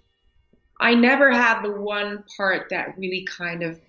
I 0.80 0.96
never 0.96 1.32
had 1.32 1.62
the 1.62 1.72
one 1.72 2.24
part 2.38 2.68
that 2.70 2.98
really 2.98 3.26
kind 3.30 3.64
of. 3.64 3.80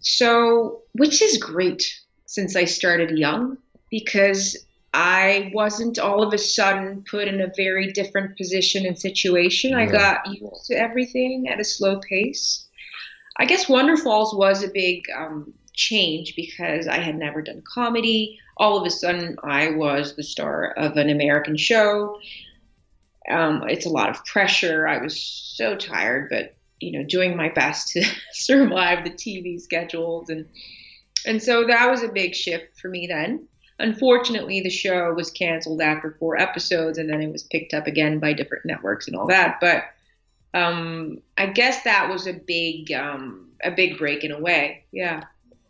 So, 0.00 0.82
which 0.92 1.22
is 1.22 1.38
great 1.38 2.00
since 2.26 2.54
I 2.54 2.64
started 2.64 3.16
young 3.16 3.58
because 3.90 4.56
I 4.94 5.50
wasn't 5.52 5.98
all 5.98 6.22
of 6.22 6.32
a 6.32 6.38
sudden 6.38 7.04
put 7.08 7.28
in 7.28 7.40
a 7.40 7.52
very 7.56 7.92
different 7.92 8.36
position 8.36 8.86
and 8.86 8.98
situation. 8.98 9.70
Yeah. 9.70 9.80
I 9.80 9.86
got 9.86 10.26
used 10.26 10.66
to 10.66 10.74
everything 10.74 11.48
at 11.48 11.60
a 11.60 11.64
slow 11.64 12.00
pace. 12.00 12.66
I 13.36 13.44
guess 13.44 13.66
Wonderfalls 13.66 14.36
was 14.36 14.64
a 14.64 14.68
big 14.68 15.04
um, 15.16 15.52
change 15.74 16.34
because 16.34 16.88
I 16.88 16.98
had 16.98 17.16
never 17.16 17.42
done 17.42 17.62
comedy. 17.72 18.38
All 18.56 18.78
of 18.78 18.86
a 18.86 18.90
sudden, 18.90 19.36
I 19.44 19.70
was 19.70 20.16
the 20.16 20.24
star 20.24 20.72
of 20.72 20.96
an 20.96 21.10
American 21.10 21.56
show. 21.56 22.18
Um, 23.30 23.64
it's 23.68 23.86
a 23.86 23.90
lot 23.90 24.08
of 24.08 24.24
pressure. 24.24 24.88
I 24.88 24.98
was 24.98 25.20
so 25.20 25.76
tired, 25.76 26.30
but 26.30 26.56
you 26.80 26.98
know, 26.98 27.04
doing 27.04 27.36
my 27.36 27.50
best 27.50 27.92
to 27.92 28.04
survive 28.32 29.04
the 29.04 29.10
TV 29.10 29.60
schedules 29.60 30.30
and 30.30 30.46
and 31.26 31.42
so 31.42 31.66
that 31.66 31.90
was 31.90 32.02
a 32.02 32.08
big 32.08 32.34
shift 32.34 32.78
for 32.78 32.88
me 32.88 33.06
then. 33.06 33.48
Unfortunately, 33.78 34.60
the 34.60 34.70
show 34.70 35.12
was 35.14 35.30
canceled 35.30 35.80
after 35.80 36.16
four 36.18 36.38
episodes, 36.38 36.98
and 36.98 37.08
then 37.08 37.20
it 37.20 37.30
was 37.30 37.44
picked 37.44 37.74
up 37.74 37.86
again 37.86 38.18
by 38.18 38.32
different 38.32 38.64
networks 38.66 39.06
and 39.06 39.16
all 39.16 39.26
that. 39.28 39.58
But 39.60 39.84
um, 40.52 41.20
I 41.36 41.46
guess 41.46 41.84
that 41.84 42.08
was 42.10 42.26
a 42.26 42.32
big 42.32 42.90
um, 42.92 43.50
a 43.62 43.70
big 43.70 43.98
break 43.98 44.24
in 44.24 44.32
a 44.32 44.40
way. 44.40 44.84
Yeah. 44.92 45.24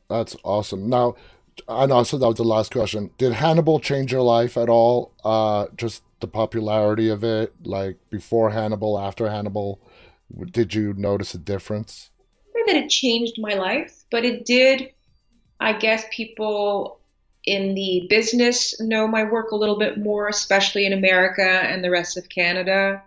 That's 0.09 0.37
awesome. 0.43 0.89
Now, 0.89 1.17
I 1.69 1.85
know 1.87 1.99
I 1.99 2.03
said 2.03 2.21
that 2.21 2.29
was 2.29 2.37
the 2.37 2.45
last 2.45 2.73
question. 2.73 3.11
Did 3.19 3.33
Hannibal 3.33 3.79
change 3.79 4.11
your 4.11 4.23
life 4.23 4.57
at 4.57 4.71
all? 4.71 5.13
Uh, 5.23 5.67
just 5.77 6.03
the 6.21 6.29
popularity 6.29 7.11
of 7.11 7.23
it, 7.25 7.53
like 7.65 7.99
before 8.09 8.51
Hannibal, 8.51 8.99
after 8.99 9.29
Hannibal. 9.29 9.81
Did 10.51 10.75
you 10.75 10.95
notice 10.95 11.35
a 11.35 11.39
difference? 11.39 12.11
that 12.69 12.77
it 12.77 12.91
changed 12.91 13.35
my 13.39 13.55
life, 13.55 14.05
but 14.11 14.25
it 14.25 14.45
did. 14.45 14.93
I 15.59 15.73
guess 15.73 16.05
people 16.13 16.98
in 17.45 17.75
the 17.75 18.07
business 18.11 18.79
know 18.81 19.07
my 19.07 19.25
work 19.25 19.53
a 19.53 19.57
little 19.57 19.79
bit 19.79 19.99
more, 19.99 20.29
especially 20.29 20.87
in 20.87 20.93
America 20.93 21.43
and 21.43 21.83
the 21.83 21.91
rest 21.91 22.17
of 22.17 22.29
Canada. 22.29 23.03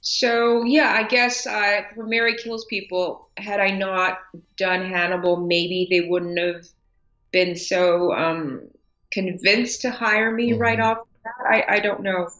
So 0.00 0.64
yeah, 0.64 0.92
I 0.92 1.04
guess 1.04 1.46
uh, 1.46 1.82
for 1.94 2.06
Mary 2.06 2.36
Kills 2.36 2.64
People, 2.64 3.28
had 3.36 3.60
I 3.60 3.70
not 3.70 4.20
done 4.56 4.84
Hannibal, 4.90 5.36
maybe 5.36 5.86
they 5.90 6.08
wouldn't 6.08 6.38
have 6.38 6.66
been 7.30 7.56
so 7.56 8.12
um, 8.14 8.68
convinced 9.12 9.82
to 9.82 9.90
hire 9.90 10.32
me 10.32 10.52
mm-hmm. 10.52 10.60
right 10.60 10.80
off. 10.80 10.98
I, 11.46 11.64
I 11.68 11.80
don't 11.80 12.02
know. 12.02 12.30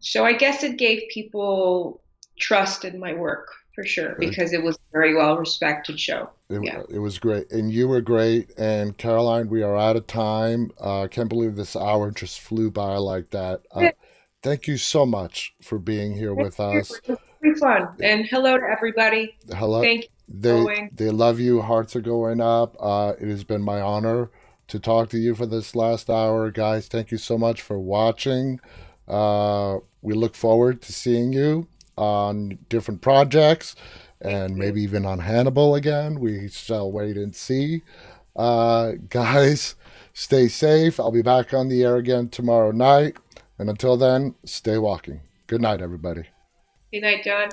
So 0.00 0.24
I 0.24 0.34
guess 0.34 0.62
it 0.62 0.76
gave 0.76 1.08
people 1.10 2.02
trust 2.38 2.84
in 2.84 3.00
my 3.00 3.14
work 3.14 3.48
for 3.76 3.84
sure 3.84 4.16
because 4.18 4.52
it 4.54 4.62
was 4.62 4.74
a 4.74 4.78
very 4.90 5.14
well 5.14 5.36
respected 5.36 6.00
show. 6.00 6.30
It, 6.48 6.64
yeah. 6.64 6.82
it 6.88 6.98
was 6.98 7.18
great, 7.18 7.52
and 7.52 7.70
you 7.70 7.86
were 7.86 8.00
great. 8.00 8.50
And 8.58 8.96
Caroline, 8.96 9.48
we 9.48 9.62
are 9.62 9.76
out 9.76 9.94
of 9.94 10.06
time. 10.08 10.72
Uh, 10.80 11.02
I 11.02 11.04
uh, 11.04 11.08
can't 11.08 11.28
believe 11.28 11.54
this 11.54 11.76
hour 11.76 12.10
just 12.10 12.40
flew 12.40 12.70
by 12.70 12.96
like 12.96 13.30
that. 13.30 13.60
Uh, 13.70 13.90
thank 14.42 14.66
you 14.66 14.78
so 14.78 15.04
much 15.04 15.54
for 15.62 15.78
being 15.78 16.14
here 16.14 16.34
with 16.34 16.58
us. 16.58 17.00
It 17.06 17.18
was 17.42 17.60
fun. 17.60 17.88
And 18.02 18.26
hello 18.26 18.56
to 18.56 18.64
everybody. 18.64 19.36
Hello. 19.54 19.82
Thank 19.82 20.04
you. 20.04 20.08
They 20.28 20.88
they 20.92 21.10
love 21.10 21.38
you. 21.38 21.60
Hearts 21.60 21.94
are 21.94 22.00
going 22.00 22.40
up. 22.40 22.76
Uh, 22.80 23.12
it 23.20 23.28
has 23.28 23.44
been 23.44 23.62
my 23.62 23.80
honor 23.80 24.30
to 24.68 24.80
talk 24.80 25.10
to 25.10 25.18
you 25.18 25.34
for 25.34 25.46
this 25.46 25.76
last 25.76 26.10
hour, 26.10 26.50
guys. 26.50 26.88
Thank 26.88 27.12
you 27.12 27.18
so 27.18 27.36
much 27.38 27.60
for 27.62 27.78
watching. 27.78 28.58
Uh, 29.06 29.78
we 30.02 30.14
look 30.14 30.34
forward 30.34 30.82
to 30.82 30.92
seeing 30.92 31.32
you 31.32 31.68
on 31.96 32.58
different 32.68 33.00
projects 33.00 33.74
and 34.20 34.56
maybe 34.56 34.82
even 34.82 35.04
on 35.04 35.20
Hannibal 35.20 35.74
again. 35.74 36.20
We 36.20 36.48
shall 36.48 36.90
wait 36.90 37.16
and 37.16 37.34
see. 37.34 37.82
Uh, 38.34 38.92
guys, 39.08 39.74
stay 40.12 40.48
safe. 40.48 40.98
I'll 41.00 41.10
be 41.10 41.22
back 41.22 41.52
on 41.54 41.68
the 41.68 41.82
air 41.82 41.96
again 41.96 42.28
tomorrow 42.28 42.70
night. 42.70 43.16
And 43.58 43.70
until 43.70 43.96
then, 43.96 44.34
stay 44.44 44.78
walking. 44.78 45.20
Good 45.46 45.62
night, 45.62 45.80
everybody. 45.80 46.24
Good 46.92 47.02
night, 47.02 47.24
John. 47.24 47.50